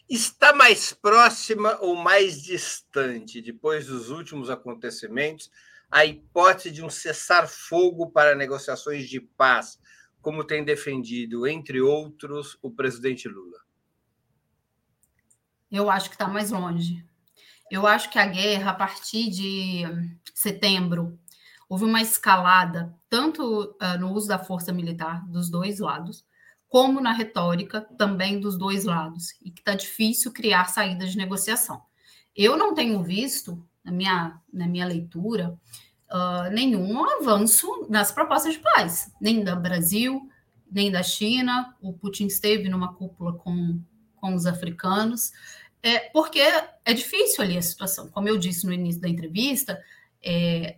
Está 0.09 0.53
mais 0.53 0.91
próxima 0.93 1.77
ou 1.79 1.95
mais 1.95 2.41
distante, 2.41 3.41
depois 3.41 3.87
dos 3.87 4.09
últimos 4.09 4.49
acontecimentos, 4.49 5.49
a 5.89 6.05
hipótese 6.05 6.71
de 6.71 6.83
um 6.83 6.89
cessar-fogo 6.89 8.09
para 8.11 8.35
negociações 8.35 9.09
de 9.09 9.19
paz 9.19 9.79
como 10.21 10.43
tem 10.43 10.63
defendido, 10.63 11.47
entre 11.47 11.81
outros, 11.81 12.57
o 12.61 12.69
presidente 12.69 13.27
Lula? 13.27 13.59
Eu 15.71 15.89
acho 15.89 16.09
que 16.09 16.15
está 16.15 16.27
mais 16.27 16.51
longe. 16.51 17.03
Eu 17.71 17.87
acho 17.87 18.09
que 18.09 18.19
a 18.19 18.25
guerra, 18.25 18.71
a 18.71 18.75
partir 18.75 19.29
de 19.29 19.83
setembro, 20.35 21.17
houve 21.71 21.85
uma 21.85 22.01
escalada, 22.01 22.93
tanto 23.09 23.63
uh, 23.81 23.97
no 23.97 24.11
uso 24.11 24.27
da 24.27 24.37
força 24.37 24.73
militar 24.73 25.25
dos 25.29 25.49
dois 25.49 25.79
lados, 25.79 26.25
como 26.67 26.99
na 26.99 27.13
retórica 27.13 27.79
também 27.97 28.41
dos 28.41 28.57
dois 28.57 28.83
lados, 28.83 29.29
e 29.41 29.49
que 29.49 29.61
está 29.61 29.73
difícil 29.73 30.33
criar 30.33 30.65
saídas 30.65 31.11
de 31.11 31.17
negociação. 31.17 31.81
Eu 32.35 32.57
não 32.57 32.73
tenho 32.73 33.01
visto, 33.01 33.65
na 33.85 33.91
minha, 33.93 34.37
na 34.51 34.67
minha 34.67 34.85
leitura, 34.85 35.57
uh, 36.11 36.51
nenhum 36.51 37.05
avanço 37.05 37.87
nas 37.89 38.11
propostas 38.11 38.55
de 38.55 38.59
paz, 38.59 39.09
nem 39.21 39.41
do 39.41 39.55
Brasil, 39.55 40.29
nem 40.69 40.91
da 40.91 41.01
China. 41.01 41.73
O 41.81 41.93
Putin 41.93 42.25
esteve 42.25 42.67
numa 42.67 42.93
cúpula 42.95 43.31
com, 43.31 43.79
com 44.17 44.35
os 44.35 44.45
africanos, 44.45 45.31
é, 45.81 45.99
porque 46.09 46.41
é 46.83 46.93
difícil 46.93 47.41
ali 47.41 47.57
a 47.57 47.61
situação. 47.61 48.09
Como 48.09 48.27
eu 48.27 48.37
disse 48.37 48.65
no 48.65 48.73
início 48.73 48.99
da 48.99 49.07
entrevista, 49.07 49.81
é, 50.21 50.75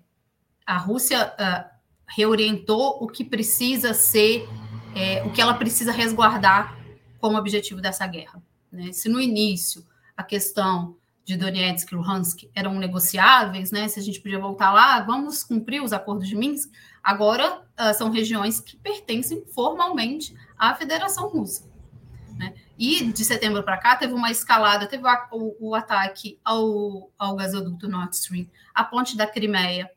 a 0.65 0.77
Rússia 0.77 1.33
uh, 1.33 1.69
reorientou 2.07 2.97
o 3.01 3.07
que 3.07 3.23
precisa 3.23 3.93
ser, 3.93 4.47
é, 4.95 5.23
o 5.23 5.31
que 5.31 5.41
ela 5.41 5.53
precisa 5.53 5.91
resguardar 5.91 6.77
como 7.19 7.37
objetivo 7.37 7.81
dessa 7.81 8.05
guerra. 8.05 8.41
Né? 8.71 8.91
Se 8.91 9.09
no 9.09 9.19
início 9.19 9.85
a 10.15 10.23
questão 10.23 10.95
de 11.25 11.37
Donetsk 11.37 11.91
e 11.91 11.95
Luhansk 11.95 12.49
eram 12.53 12.73
negociáveis, 12.75 13.71
né? 13.71 13.87
Se 13.87 13.99
a 13.99 14.03
gente 14.03 14.19
podia 14.19 14.39
voltar 14.39 14.73
lá, 14.73 14.99
vamos 15.01 15.43
cumprir 15.43 15.81
os 15.81 15.93
acordos 15.93 16.27
de 16.27 16.35
Minsk. 16.35 16.69
Agora 17.01 17.61
uh, 17.79 17.93
são 17.93 18.11
regiões 18.11 18.59
que 18.59 18.75
pertencem 18.77 19.45
formalmente 19.53 20.35
à 20.57 20.75
Federação 20.75 21.29
Russa. 21.29 21.71
Né? 22.37 22.53
E 22.77 23.05
de 23.05 23.23
setembro 23.23 23.63
para 23.63 23.77
cá 23.77 23.95
teve 23.95 24.13
uma 24.13 24.31
escalada, 24.31 24.87
teve 24.87 25.03
o, 25.31 25.55
o, 25.59 25.75
ataque 25.75 26.39
ao, 26.43 27.11
ao 27.17 27.35
gasoduto 27.35 27.87
Nord 27.87 28.15
Stream, 28.15 28.47
a 28.73 28.83
ponte 28.83 29.15
da 29.15 29.27
Crimeia. 29.27 29.89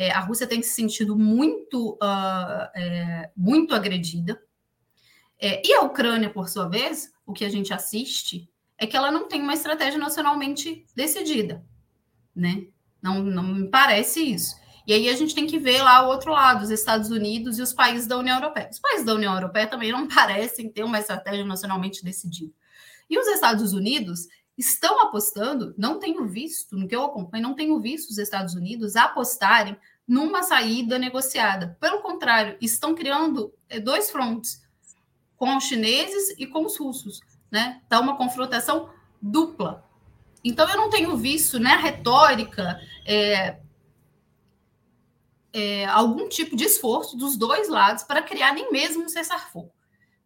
É, 0.00 0.12
a 0.12 0.20
Rússia 0.20 0.46
tem 0.46 0.62
se 0.62 0.70
sentido 0.70 1.18
muito, 1.18 1.94
uh, 1.94 2.70
é, 2.72 3.32
muito 3.36 3.74
agredida. 3.74 4.40
É, 5.40 5.60
e 5.66 5.74
a 5.74 5.80
Ucrânia, 5.80 6.30
por 6.30 6.48
sua 6.48 6.68
vez, 6.68 7.12
o 7.26 7.32
que 7.32 7.44
a 7.44 7.48
gente 7.48 7.74
assiste 7.74 8.48
é 8.78 8.86
que 8.86 8.96
ela 8.96 9.10
não 9.10 9.26
tem 9.26 9.42
uma 9.42 9.54
estratégia 9.54 9.98
nacionalmente 9.98 10.86
decidida, 10.94 11.66
né? 12.32 12.68
Não, 13.02 13.24
não 13.24 13.42
me 13.42 13.68
parece 13.68 14.20
isso. 14.20 14.54
E 14.86 14.92
aí 14.92 15.08
a 15.08 15.16
gente 15.16 15.34
tem 15.34 15.48
que 15.48 15.58
ver 15.58 15.82
lá 15.82 16.06
o 16.06 16.10
outro 16.10 16.30
lado, 16.30 16.62
os 16.62 16.70
Estados 16.70 17.10
Unidos 17.10 17.58
e 17.58 17.62
os 17.62 17.72
países 17.72 18.06
da 18.06 18.16
União 18.16 18.36
Europeia. 18.36 18.68
Os 18.70 18.78
países 18.78 19.04
da 19.04 19.14
União 19.14 19.34
Europeia 19.34 19.66
também 19.66 19.90
não 19.90 20.06
parecem 20.08 20.70
ter 20.70 20.84
uma 20.84 21.00
estratégia 21.00 21.44
nacionalmente 21.44 22.04
decidida. 22.04 22.52
E 23.10 23.18
os 23.18 23.26
Estados 23.26 23.72
Unidos 23.72 24.28
estão 24.58 25.00
apostando, 25.00 25.74
não 25.78 25.98
tenho 25.98 26.26
visto, 26.26 26.76
no 26.76 26.86
que 26.86 26.94
eu 26.94 27.04
acompanho, 27.04 27.44
não 27.44 27.54
tenho 27.54 27.80
visto 27.80 28.10
os 28.10 28.18
Estados 28.18 28.54
Unidos 28.54 28.96
apostarem 28.96 29.76
numa 30.06 30.42
saída 30.42 30.98
negociada. 30.98 31.76
Pelo 31.80 32.00
contrário, 32.00 32.58
estão 32.60 32.94
criando 32.94 33.54
eh, 33.68 33.78
dois 33.78 34.10
frontes, 34.10 34.62
com 35.36 35.56
os 35.56 35.64
chineses 35.64 36.34
e 36.36 36.46
com 36.46 36.66
os 36.66 36.76
russos 36.76 37.20
né? 37.50 37.80
Tá 37.88 38.00
uma 38.00 38.16
confrontação 38.16 38.90
dupla. 39.20 39.84
Então 40.44 40.68
eu 40.68 40.76
não 40.76 40.90
tenho 40.90 41.16
visto, 41.16 41.58
né, 41.58 41.76
retórica, 41.76 42.80
é, 43.04 43.58
é, 45.52 45.84
algum 45.86 46.28
tipo 46.28 46.54
de 46.54 46.64
esforço 46.64 47.16
dos 47.16 47.36
dois 47.36 47.68
lados 47.68 48.04
para 48.04 48.22
criar 48.22 48.52
nem 48.52 48.70
mesmo 48.70 49.04
um 49.04 49.08
cessar-fogo 49.08 49.72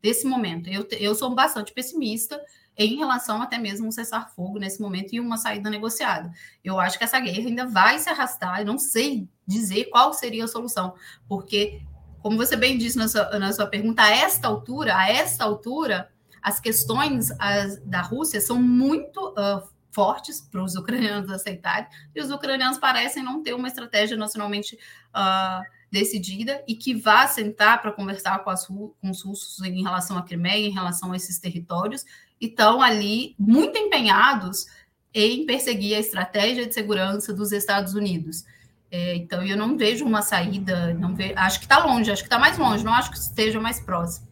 nesse 0.02 0.26
momento. 0.26 0.68
Eu, 0.68 0.86
eu 0.92 1.14
sou 1.14 1.34
bastante 1.34 1.72
pessimista 1.72 2.40
em 2.76 2.96
relação 2.96 3.42
até 3.42 3.58
mesmo 3.58 3.86
um 3.86 3.90
cessar-fogo 3.90 4.58
nesse 4.58 4.80
momento 4.80 5.12
e 5.12 5.20
uma 5.20 5.36
saída 5.36 5.68
negociada. 5.68 6.32
Eu 6.64 6.80
acho 6.80 6.98
que 6.98 7.04
essa 7.04 7.20
guerra 7.20 7.46
ainda 7.46 7.66
vai 7.66 7.98
se 7.98 8.08
arrastar, 8.08 8.60
eu 8.60 8.66
não 8.66 8.78
sei 8.78 9.28
dizer 9.46 9.86
qual 9.86 10.12
seria 10.12 10.44
a 10.44 10.48
solução, 10.48 10.94
porque, 11.28 11.82
como 12.20 12.36
você 12.36 12.56
bem 12.56 12.78
disse 12.78 12.96
na 12.96 13.08
sua, 13.08 13.38
na 13.38 13.52
sua 13.52 13.66
pergunta, 13.66 14.02
a 14.02 14.10
esta 14.10 14.48
altura, 14.48 14.96
a 14.96 15.10
esta 15.10 15.44
altura, 15.44 16.10
as 16.40 16.58
questões 16.58 17.30
as, 17.38 17.78
da 17.82 18.00
Rússia 18.00 18.40
são 18.40 18.60
muito 18.60 19.30
uh, 19.30 19.68
fortes 19.90 20.40
para 20.40 20.62
os 20.62 20.74
ucranianos 20.74 21.30
aceitarem, 21.30 21.86
e 22.14 22.20
os 22.20 22.30
ucranianos 22.30 22.78
parecem 22.78 23.22
não 23.22 23.42
ter 23.42 23.52
uma 23.52 23.68
estratégia 23.68 24.16
nacionalmente 24.16 24.76
uh, 25.14 25.62
decidida 25.90 26.64
e 26.66 26.74
que 26.74 26.94
vá 26.94 27.26
sentar 27.26 27.82
para 27.82 27.92
conversar 27.92 28.38
com, 28.38 28.48
as, 28.48 28.66
com 28.66 28.94
os 29.02 29.22
russos 29.22 29.62
em 29.62 29.82
relação 29.82 30.16
à 30.16 30.22
Crimeia, 30.22 30.66
em 30.66 30.72
relação 30.72 31.12
a 31.12 31.16
esses 31.16 31.38
territórios, 31.38 32.06
estão 32.46 32.82
ali 32.82 33.34
muito 33.38 33.78
empenhados 33.78 34.66
em 35.14 35.44
perseguir 35.44 35.96
a 35.96 36.00
estratégia 36.00 36.66
de 36.66 36.74
segurança 36.74 37.32
dos 37.32 37.52
Estados 37.52 37.94
Unidos. 37.94 38.44
É, 38.90 39.14
então, 39.14 39.42
eu 39.42 39.56
não 39.56 39.76
vejo 39.76 40.04
uma 40.04 40.20
saída, 40.20 40.92
não 40.94 41.14
vejo, 41.14 41.34
acho 41.36 41.58
que 41.58 41.64
está 41.64 41.84
longe, 41.84 42.10
acho 42.10 42.22
que 42.22 42.26
está 42.26 42.38
mais 42.38 42.58
longe, 42.58 42.84
não 42.84 42.92
acho 42.92 43.10
que 43.10 43.16
esteja 43.16 43.58
mais 43.58 43.80
próximo. 43.80 44.28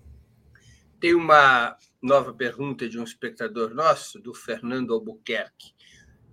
Tem 1.01 1.15
uma 1.15 1.77
nova 2.03 2.33
pergunta 2.33 2.89
de 2.89 2.99
um 2.99 3.05
espectador 3.05 3.75
nosso, 3.75 4.19
do 4.21 4.35
Fernando 4.35 4.93
Albuquerque, 4.93 5.73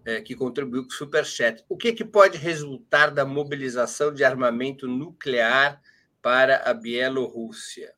é, 0.04 0.22
que 0.22 0.36
contribuiu 0.36 0.84
com 0.84 0.90
o 0.90 0.94
Superchat. 0.94 1.64
O 1.70 1.78
que, 1.78 1.94
que 1.94 2.04
pode 2.04 2.38
resultar 2.38 3.12
da 3.12 3.26
mobilização 3.26 4.14
de 4.14 4.24
armamento 4.24 4.88
nuclear 4.88 5.82
para 6.22 6.70
a 6.70 6.74
Bielorrússia? 6.74 7.94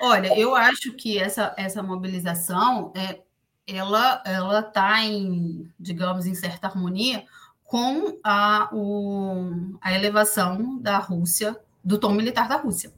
Olha, 0.00 0.38
eu 0.38 0.54
acho 0.54 0.92
que 0.92 1.18
essa, 1.18 1.54
essa 1.56 1.82
mobilização 1.82 2.92
é, 2.94 3.20
ela 3.66 4.22
ela 4.24 4.60
está 4.60 5.04
em, 5.04 5.70
digamos, 5.78 6.26
em 6.26 6.34
certa 6.34 6.68
harmonia 6.68 7.24
com 7.64 8.18
a, 8.24 8.70
o, 8.72 9.76
a 9.80 9.92
elevação 9.92 10.78
da 10.80 10.98
Rússia, 10.98 11.58
do 11.84 11.98
tom 11.98 12.12
militar 12.12 12.48
da 12.48 12.56
Rússia 12.56 12.92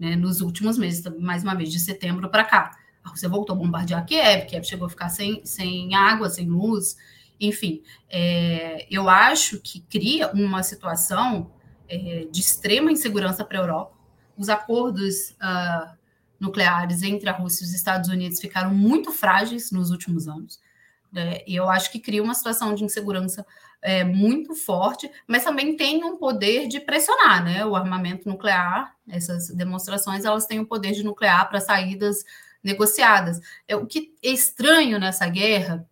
né, 0.00 0.16
nos 0.16 0.40
últimos 0.40 0.78
meses, 0.78 1.04
mais 1.18 1.42
uma 1.42 1.54
vez, 1.54 1.70
de 1.70 1.78
setembro 1.78 2.30
para 2.30 2.42
cá. 2.42 2.70
A 3.04 3.10
Rússia 3.10 3.28
voltou 3.28 3.54
a 3.54 3.58
bombardear 3.58 4.04
Kiev, 4.06 4.46
Kiev 4.46 4.64
chegou 4.64 4.86
a 4.86 4.90
ficar 4.90 5.10
sem, 5.10 5.44
sem 5.44 5.94
água, 5.94 6.30
sem 6.30 6.48
luz, 6.48 6.96
enfim. 7.38 7.82
É, 8.08 8.86
eu 8.90 9.10
acho 9.10 9.60
que 9.60 9.80
cria 9.80 10.30
uma 10.32 10.62
situação 10.62 11.52
é, 11.86 12.26
de 12.30 12.40
extrema 12.40 12.90
insegurança 12.90 13.44
para 13.44 13.58
a 13.58 13.62
Europa. 13.62 13.94
Os 14.36 14.48
acordos 14.48 15.32
uh, 15.32 15.99
nucleares 16.40 17.02
entre 17.02 17.28
a 17.28 17.32
Rússia 17.32 17.62
e 17.62 17.66
os 17.66 17.74
Estados 17.74 18.08
Unidos 18.08 18.40
ficaram 18.40 18.74
muito 18.74 19.12
frágeis 19.12 19.70
nos 19.70 19.90
últimos 19.90 20.26
anos. 20.26 20.58
Né, 21.12 21.42
e 21.46 21.56
eu 21.56 21.68
acho 21.68 21.90
que 21.92 21.98
cria 21.98 22.22
uma 22.22 22.34
situação 22.34 22.74
de 22.74 22.84
insegurança 22.84 23.44
é, 23.82 24.04
muito 24.04 24.54
forte, 24.54 25.10
mas 25.26 25.44
também 25.44 25.76
tem 25.76 26.04
um 26.04 26.16
poder 26.16 26.68
de 26.68 26.80
pressionar, 26.80 27.42
né? 27.42 27.64
O 27.64 27.74
armamento 27.74 28.28
nuclear, 28.28 28.94
essas 29.08 29.48
demonstrações, 29.50 30.24
elas 30.24 30.46
têm 30.46 30.58
o 30.58 30.62
um 30.62 30.66
poder 30.66 30.92
de 30.92 31.02
nuclear 31.02 31.48
para 31.48 31.60
saídas 31.60 32.24
negociadas. 32.62 33.40
É, 33.66 33.74
o 33.74 33.86
que 33.86 34.14
é 34.22 34.30
estranho 34.30 34.98
nessa 34.98 35.26
guerra, 35.26 35.88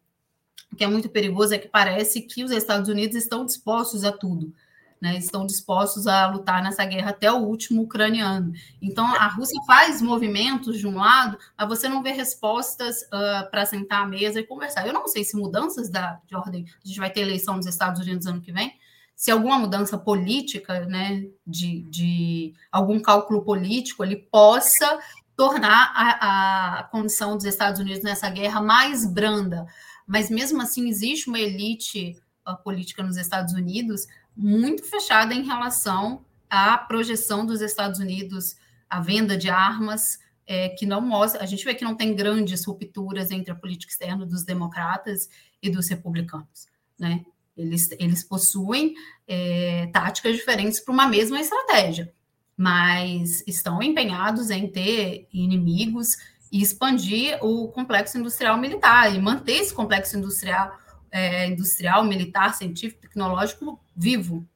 que 0.76 0.84
é 0.84 0.86
muito 0.86 1.08
perigoso, 1.08 1.54
é 1.54 1.58
que 1.58 1.68
parece 1.68 2.20
que 2.22 2.44
os 2.44 2.50
Estados 2.50 2.88
Unidos 2.88 3.16
estão 3.16 3.44
dispostos 3.44 4.04
a 4.04 4.12
tudo. 4.12 4.52
Né, 5.00 5.16
estão 5.16 5.46
dispostos 5.46 6.06
a 6.06 6.26
lutar 6.26 6.62
nessa 6.62 6.84
guerra 6.84 7.10
até 7.10 7.30
o 7.30 7.38
último 7.38 7.82
ucraniano. 7.82 8.52
Então, 8.82 9.06
a 9.06 9.28
Rússia 9.28 9.60
faz 9.66 10.02
movimentos 10.02 10.78
de 10.78 10.86
um 10.86 10.96
lado, 10.96 11.38
mas 11.56 11.68
você 11.68 11.88
não 11.88 12.02
vê 12.02 12.10
respostas 12.10 13.02
uh, 13.02 13.50
para 13.50 13.64
sentar 13.64 14.02
à 14.02 14.06
mesa 14.06 14.40
e 14.40 14.46
conversar. 14.46 14.86
Eu 14.86 14.92
não 14.92 15.06
sei 15.06 15.24
se 15.24 15.36
mudanças 15.36 15.88
da, 15.88 16.20
de 16.26 16.34
ordem, 16.34 16.64
a 16.84 16.88
gente 16.88 16.98
vai 16.98 17.10
ter 17.10 17.20
eleição 17.20 17.56
nos 17.56 17.66
Estados 17.66 18.00
Unidos 18.00 18.26
ano 18.26 18.40
que 18.40 18.52
vem, 18.52 18.74
se 19.18 19.32
alguma 19.32 19.58
mudança 19.58 19.98
política, 19.98 20.86
né, 20.86 21.26
de, 21.44 21.82
de 21.90 22.54
algum 22.70 23.00
cálculo 23.00 23.42
político, 23.42 24.04
ele 24.04 24.14
possa 24.14 25.00
tornar 25.36 25.92
a, 25.94 26.78
a 26.78 26.82
condição 26.84 27.36
dos 27.36 27.44
Estados 27.44 27.80
Unidos 27.80 28.04
nessa 28.04 28.30
guerra 28.30 28.60
mais 28.60 29.04
branda. 29.04 29.66
Mas 30.06 30.30
mesmo 30.30 30.62
assim, 30.62 30.88
existe 30.88 31.28
uma 31.28 31.38
elite 31.38 32.16
uh, 32.48 32.56
política 32.62 33.02
nos 33.02 33.16
Estados 33.16 33.54
Unidos 33.54 34.06
muito 34.38 34.84
fechada 34.84 35.34
em 35.34 35.42
relação 35.42 36.24
à 36.48 36.78
projeção 36.78 37.44
dos 37.44 37.60
Estados 37.60 37.98
Unidos, 37.98 38.54
à 38.88 39.00
venda 39.00 39.36
de 39.36 39.50
armas, 39.50 40.20
é, 40.46 40.68
que 40.68 40.86
não 40.86 41.00
mostra. 41.00 41.42
A 41.42 41.46
gente 41.46 41.64
vê 41.64 41.74
que 41.74 41.84
não 41.84 41.96
tem 41.96 42.14
grandes 42.14 42.64
rupturas 42.64 43.32
entre 43.32 43.50
a 43.50 43.56
política 43.56 43.92
externa 43.92 44.24
dos 44.24 44.44
democratas 44.44 45.28
e 45.60 45.68
dos 45.68 45.88
republicanos, 45.88 46.68
né? 46.96 47.24
Eles, 47.56 47.90
eles 47.98 48.22
possuem 48.22 48.94
é, 49.26 49.88
táticas 49.92 50.36
diferentes 50.36 50.78
para 50.78 50.94
uma 50.94 51.08
mesma 51.08 51.40
estratégia, 51.40 52.14
mas 52.56 53.42
estão 53.48 53.82
empenhados 53.82 54.48
em 54.48 54.68
ter 54.68 55.26
inimigos 55.32 56.16
e 56.52 56.62
expandir 56.62 57.36
o 57.44 57.66
complexo 57.66 58.16
industrial 58.16 58.56
militar 58.56 59.12
e 59.12 59.20
manter 59.20 59.56
esse 59.56 59.74
complexo 59.74 60.16
industrial 60.16 60.78
é, 61.10 61.46
industrial, 61.46 62.04
militar, 62.04 62.54
científico, 62.54 63.02
tecnológico 63.02 63.80
vivo. 63.96 64.48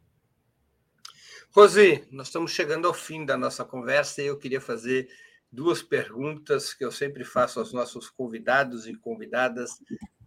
Rosi, 1.55 2.07
nós 2.11 2.29
estamos 2.29 2.51
chegando 2.51 2.89
ao 2.89 2.95
fim 2.95 3.27
da 3.27 3.37
nossa 3.37 3.65
conversa 3.65 4.23
e 4.23 4.27
eu 4.27 4.39
queria 4.39 4.61
fazer 4.61 5.09
duas 5.51 5.83
perguntas 5.83 6.73
que 6.73 6.83
eu 6.83 6.91
sempre 6.91 7.25
faço 7.25 7.61
aos 7.61 7.75
nossos 7.75 8.09
convidados 8.09 8.87
e 8.87 8.95
convidadas 8.95 9.73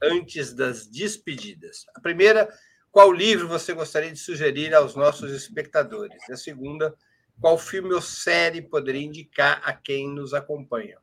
antes 0.02 0.54
das 0.54 0.86
despedidas. 0.86 1.86
A 1.96 2.00
primeira, 2.00 2.48
qual 2.92 3.12
livro 3.12 3.48
você 3.48 3.74
gostaria 3.74 4.12
de 4.12 4.20
sugerir 4.20 4.74
aos 4.76 4.96
nossos 4.96 5.32
espectadores? 5.32 6.22
E 6.30 6.34
a 6.34 6.38
segunda, 6.38 6.96
qual 7.42 7.58
filme 7.58 7.94
ou 7.94 8.02
série 8.02 8.62
poderia 8.62 9.02
indicar 9.02 9.62
a 9.66 9.74
quem 9.74 10.08
nos 10.08 10.34
acompanha? 10.34 10.98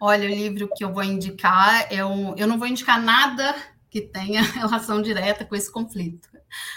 Olha, 0.00 0.26
o 0.26 0.32
livro 0.32 0.70
que 0.74 0.82
eu 0.82 0.92
vou 0.92 1.02
indicar 1.04 1.86
é 1.92 2.04
um. 2.04 2.34
Eu 2.36 2.46
não 2.46 2.58
vou 2.58 2.66
indicar 2.66 3.00
nada 3.00 3.54
que 3.90 4.00
tenha 4.00 4.40
relação 4.54 5.02
direta 5.02 5.44
com 5.44 5.54
esse 5.54 5.70
conflito. 5.70 6.28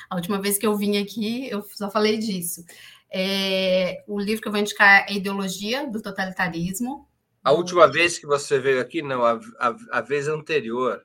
A 0.10 0.16
última 0.16 0.42
vez 0.42 0.58
que 0.58 0.68
eu 0.68 0.76
vim 0.76 0.98
aqui, 0.98 1.48
eu 1.50 1.64
só 1.72 1.90
falei 1.90 2.18
disso. 2.18 2.64
É, 3.12 4.04
o 4.08 4.20
livro 4.20 4.42
que 4.42 4.48
eu 4.48 4.52
vou 4.52 4.60
indicar 4.60 5.06
é 5.08 5.14
Ideologia 5.14 5.90
do 5.90 6.02
Totalitarismo. 6.02 7.08
A 7.44 7.52
última 7.52 7.88
vez 7.88 8.18
que 8.18 8.26
você 8.26 8.60
veio 8.60 8.82
aqui, 8.82 9.02
não, 9.02 9.24
a, 9.24 9.40
a, 9.60 9.76
a 9.92 10.02
vez 10.02 10.28
anterior. 10.28 11.02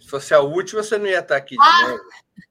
Se 0.00 0.08
fosse 0.08 0.34
a 0.34 0.40
última, 0.40 0.82
você 0.82 0.98
não 0.98 1.06
ia 1.06 1.20
estar 1.20 1.36
aqui 1.36 1.56
de 1.56 1.62
ah! 1.62 1.88
novo. 1.88 2.02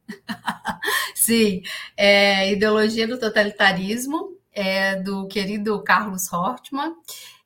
Sim, 1.16 1.62
é, 1.98 2.52
Ideologia 2.52 3.08
do 3.08 3.20
Totalitarismo, 3.20 4.38
é 4.52 4.98
do 5.02 5.28
querido 5.28 5.82
Carlos 5.84 6.32
Hortman. 6.32 6.94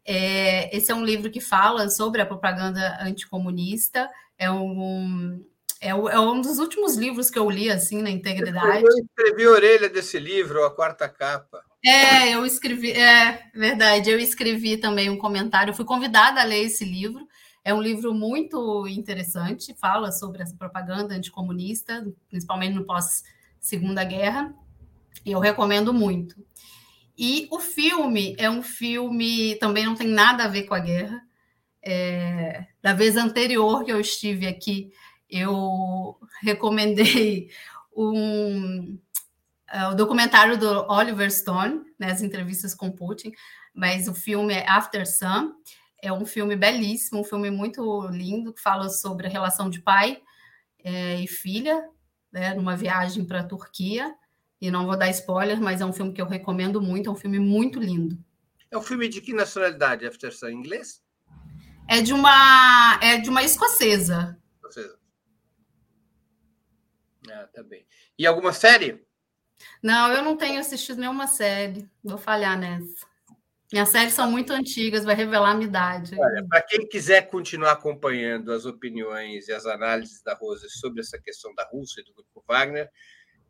É, 0.10 0.76
esse 0.76 0.89
é 0.89 0.95
um 0.95 1.03
livro 1.03 1.30
que 1.30 1.41
fala 1.41 1.89
sobre 1.89 2.22
a 2.22 2.26
propaganda 2.26 2.97
anticomunista. 3.01 4.10
É 4.38 4.49
um, 4.49 5.43
é, 5.82 5.89
é 5.89 6.20
um 6.20 6.39
dos 6.39 6.60
últimos 6.60 6.95
livros 6.95 7.30
que 7.30 7.38
eu 7.38 7.49
li 7.49 7.70
assim 7.70 8.01
na 8.01 8.10
integridade. 8.10 8.86
Eu 8.86 9.05
escrevi 9.05 9.43
a 9.43 9.51
orelha 9.51 9.89
desse 9.89 10.18
livro, 10.18 10.64
a 10.64 10.72
quarta 10.72 11.10
capa. 11.10 11.62
É, 11.86 12.34
eu 12.34 12.45
escrevi, 12.45 12.91
é 12.93 13.49
verdade, 13.53 14.10
eu 14.10 14.18
escrevi 14.18 14.78
também 14.78 15.10
um 15.10 15.18
comentário, 15.18 15.72
eu 15.72 15.76
fui 15.76 15.86
convidada 15.86 16.39
a 16.39 16.45
ler 16.45 16.64
esse 16.64 16.86
livro. 16.86 17.28
É 17.64 17.74
um 17.74 17.82
livro 17.82 18.14
muito 18.14 18.88
interessante, 18.88 19.76
fala 19.78 20.10
sobre 20.14 20.41
essa 20.41 20.55
propaganda 20.55 21.16
anticomunista, 21.16 22.08
principalmente 22.30 22.74
no 22.74 22.86
pós-segunda 22.86 24.05
guerra. 24.05 24.53
E 25.26 25.34
eu 25.34 25.39
recomendo 25.39 25.93
muito. 25.93 26.47
E 27.18 27.47
o 27.49 27.59
filme 27.59 28.36
é 28.38 28.49
um 28.49 28.61
filme, 28.61 29.55
também 29.55 29.86
não 29.86 29.95
tem 29.95 30.07
nada 30.07 30.43
a 30.43 30.47
ver 30.47 30.63
com 30.63 30.76
a 30.76 30.80
guerra. 30.80 31.22
É, 31.82 32.68
da 32.82 32.93
vez 32.93 33.18
anterior 33.18 33.84
que 33.84 33.91
eu 33.91 33.99
estive 33.99 34.45
aqui, 34.45 34.91
eu 35.30 36.20
recomendei 36.41 37.49
um, 37.95 38.99
uh, 39.74 39.91
o 39.91 39.95
documentário 39.95 40.57
do 40.57 40.86
Oliver 40.91 41.32
Stone, 41.32 41.82
né, 41.97 42.11
as 42.11 42.22
entrevistas 42.22 42.76
com 42.76 42.91
Putin, 42.91 43.32
mas 43.74 44.07
o 44.07 44.13
filme 44.13 44.53
é 44.53 44.70
After 44.70 45.05
Sun. 45.07 45.53
É 45.99 46.13
um 46.13 46.26
filme 46.26 46.55
belíssimo, 46.55 47.22
um 47.22 47.24
filme 47.24 47.49
muito 47.49 48.07
lindo, 48.09 48.53
que 48.53 48.61
fala 48.61 48.89
sobre 48.89 49.26
a 49.26 49.30
relação 49.30 49.68
de 49.70 49.82
pai 49.82 50.22
é, 50.84 51.20
e 51.20 51.28
filha, 51.28 51.89
né, 52.32 52.53
numa 52.53 52.76
viagem 52.76 53.26
para 53.26 53.39
a 53.39 53.43
Turquia. 53.43 54.13
E 54.60 54.72
não 54.72 54.86
vou 54.86 54.97
dar 54.97 55.10
spoiler, 55.10 55.62
mas 55.62 55.82
é 55.82 55.86
um 55.86 55.93
filme 55.93 56.14
que 56.14 56.22
eu 56.22 56.26
recomendo 56.26 56.82
muito, 56.82 57.10
é 57.10 57.12
um 57.12 57.16
filme 57.16 57.39
muito 57.39 57.80
lindo. 57.80 58.18
É 58.72 58.78
um 58.78 58.82
filme 58.82 59.08
de 59.08 59.22
que 59.22 59.34
nacionalidade, 59.34 60.05
After 60.05 60.36
Sun? 60.36 60.49
Inglês? 60.49 61.03
É 61.88 62.01
de 62.01 62.12
uma 62.14 62.99
é 63.01 63.18
de 63.18 63.30
uma 63.30 63.43
escocesa. 63.43 64.38
Escocesa. 64.55 64.97
Ah, 67.30 67.47
tá 67.53 67.64
bem. 67.64 67.86
E 68.18 68.26
alguma 68.26 68.51
série? 68.51 69.05
Não, 69.82 70.12
eu 70.12 70.24
não 70.24 70.36
tenho 70.36 70.60
assistido 70.60 70.99
nenhuma 70.99 71.28
série. 71.28 71.89
Vou 72.03 72.18
falhar 72.18 72.58
nessa. 72.58 73.05
Minhas 73.72 73.89
séries 73.89 74.14
são 74.14 74.32
muito 74.32 74.53
antigas, 74.53 75.03
vai 75.03 75.14
revelar 75.14 75.51
a 75.51 75.53
minha 75.53 75.68
idade. 75.68 76.16
para 76.47 76.62
quem 76.62 76.88
quiser 76.88 77.30
continuar 77.30 77.74
acompanhando 77.74 78.53
as 78.53 78.66
opiniões 78.66 79.49
e 79.49 79.51
as 79.51 79.66
análises 79.66 80.22
da 80.22 80.34
Rosa 80.36 80.68
sobre 80.70 81.01
essa 81.01 81.20
questão 81.20 81.53
da 81.53 81.68
Rússia 81.70 81.99
e 81.99 82.05
do 82.05 82.14
Grupo 82.14 82.43
Wagner, 82.47 82.89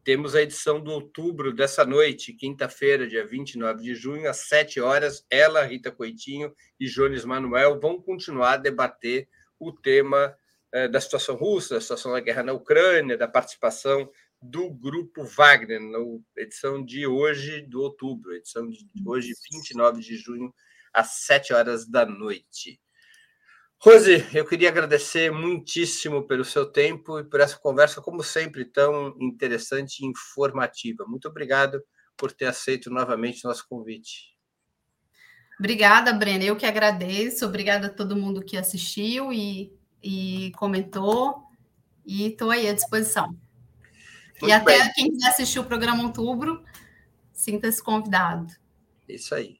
temos 0.08 0.36
a 0.36 0.42
edição 0.42 0.80
do 0.80 0.90
outubro 0.90 1.54
dessa 1.54 1.84
noite, 1.84 2.32
quinta-feira, 2.32 3.06
dia 3.06 3.28
29 3.28 3.84
de 3.84 3.94
junho, 3.94 4.30
às 4.30 4.38
7 4.48 4.80
horas. 4.80 5.26
Ela, 5.30 5.66
Rita 5.66 5.92
Coitinho 5.92 6.56
e 6.80 6.86
Jones 6.86 7.26
Manuel 7.26 7.78
vão 7.78 8.02
continuar 8.02 8.54
a 8.54 8.58
debater 8.58 9.28
o 9.60 9.70
tema 9.70 10.34
eh, 10.72 10.88
da 10.88 11.02
situação 11.02 11.36
russa, 11.36 11.76
da 11.76 11.82
situação 11.82 12.14
da 12.14 12.22
guerra 12.22 12.42
na 12.42 12.54
Ucrânia, 12.54 13.18
da 13.18 13.28
participação 13.28 14.10
do 14.42 14.70
Grupo 14.70 15.26
Wagner, 15.26 15.82
na 15.82 16.00
edição 16.38 16.82
de 16.82 17.06
hoje 17.06 17.64
do 17.64 17.82
outubro, 17.82 18.34
edição 18.34 18.66
de 18.66 18.88
hoje, 19.06 19.34
29 19.52 20.00
de 20.00 20.16
junho, 20.16 20.56
às 20.94 21.26
7 21.26 21.52
horas 21.52 21.86
da 21.86 22.06
noite. 22.06 22.80
Rose, 23.80 24.26
eu 24.34 24.46
queria 24.46 24.70
agradecer 24.70 25.32
muitíssimo 25.32 26.26
pelo 26.26 26.44
seu 26.44 26.66
tempo 26.66 27.20
e 27.20 27.24
por 27.24 27.40
essa 27.40 27.58
conversa, 27.58 28.02
como 28.02 28.24
sempre, 28.24 28.66
tão 28.66 29.16
interessante 29.20 30.00
e 30.00 30.08
informativa. 30.08 31.06
Muito 31.08 31.28
obrigado 31.28 31.84
por 32.18 32.32
ter 32.32 32.46
aceito 32.46 32.90
novamente 32.90 33.46
o 33.46 33.48
nosso 33.48 33.68
convite. 33.68 34.36
Obrigada, 35.60 36.12
Brena. 36.12 36.44
Eu 36.44 36.56
que 36.56 36.66
agradeço. 36.66 37.46
Obrigada 37.46 37.88
a 37.88 37.94
todo 37.94 38.16
mundo 38.16 38.44
que 38.44 38.58
assistiu 38.58 39.32
e, 39.32 39.72
e 40.02 40.52
comentou. 40.58 41.44
E 42.06 42.28
estou 42.28 42.50
aí 42.50 42.68
à 42.68 42.74
disposição. 42.74 43.28
Muito 43.30 44.48
e 44.48 44.52
até 44.52 44.80
bem. 44.80 44.94
quem 44.94 45.12
quiser 45.12 45.30
assistir 45.30 45.60
o 45.60 45.66
programa 45.66 46.04
Outubro, 46.04 46.64
sinta-se 47.34 47.84
convidado. 47.84 48.54
Isso 49.08 49.36
aí. 49.36 49.60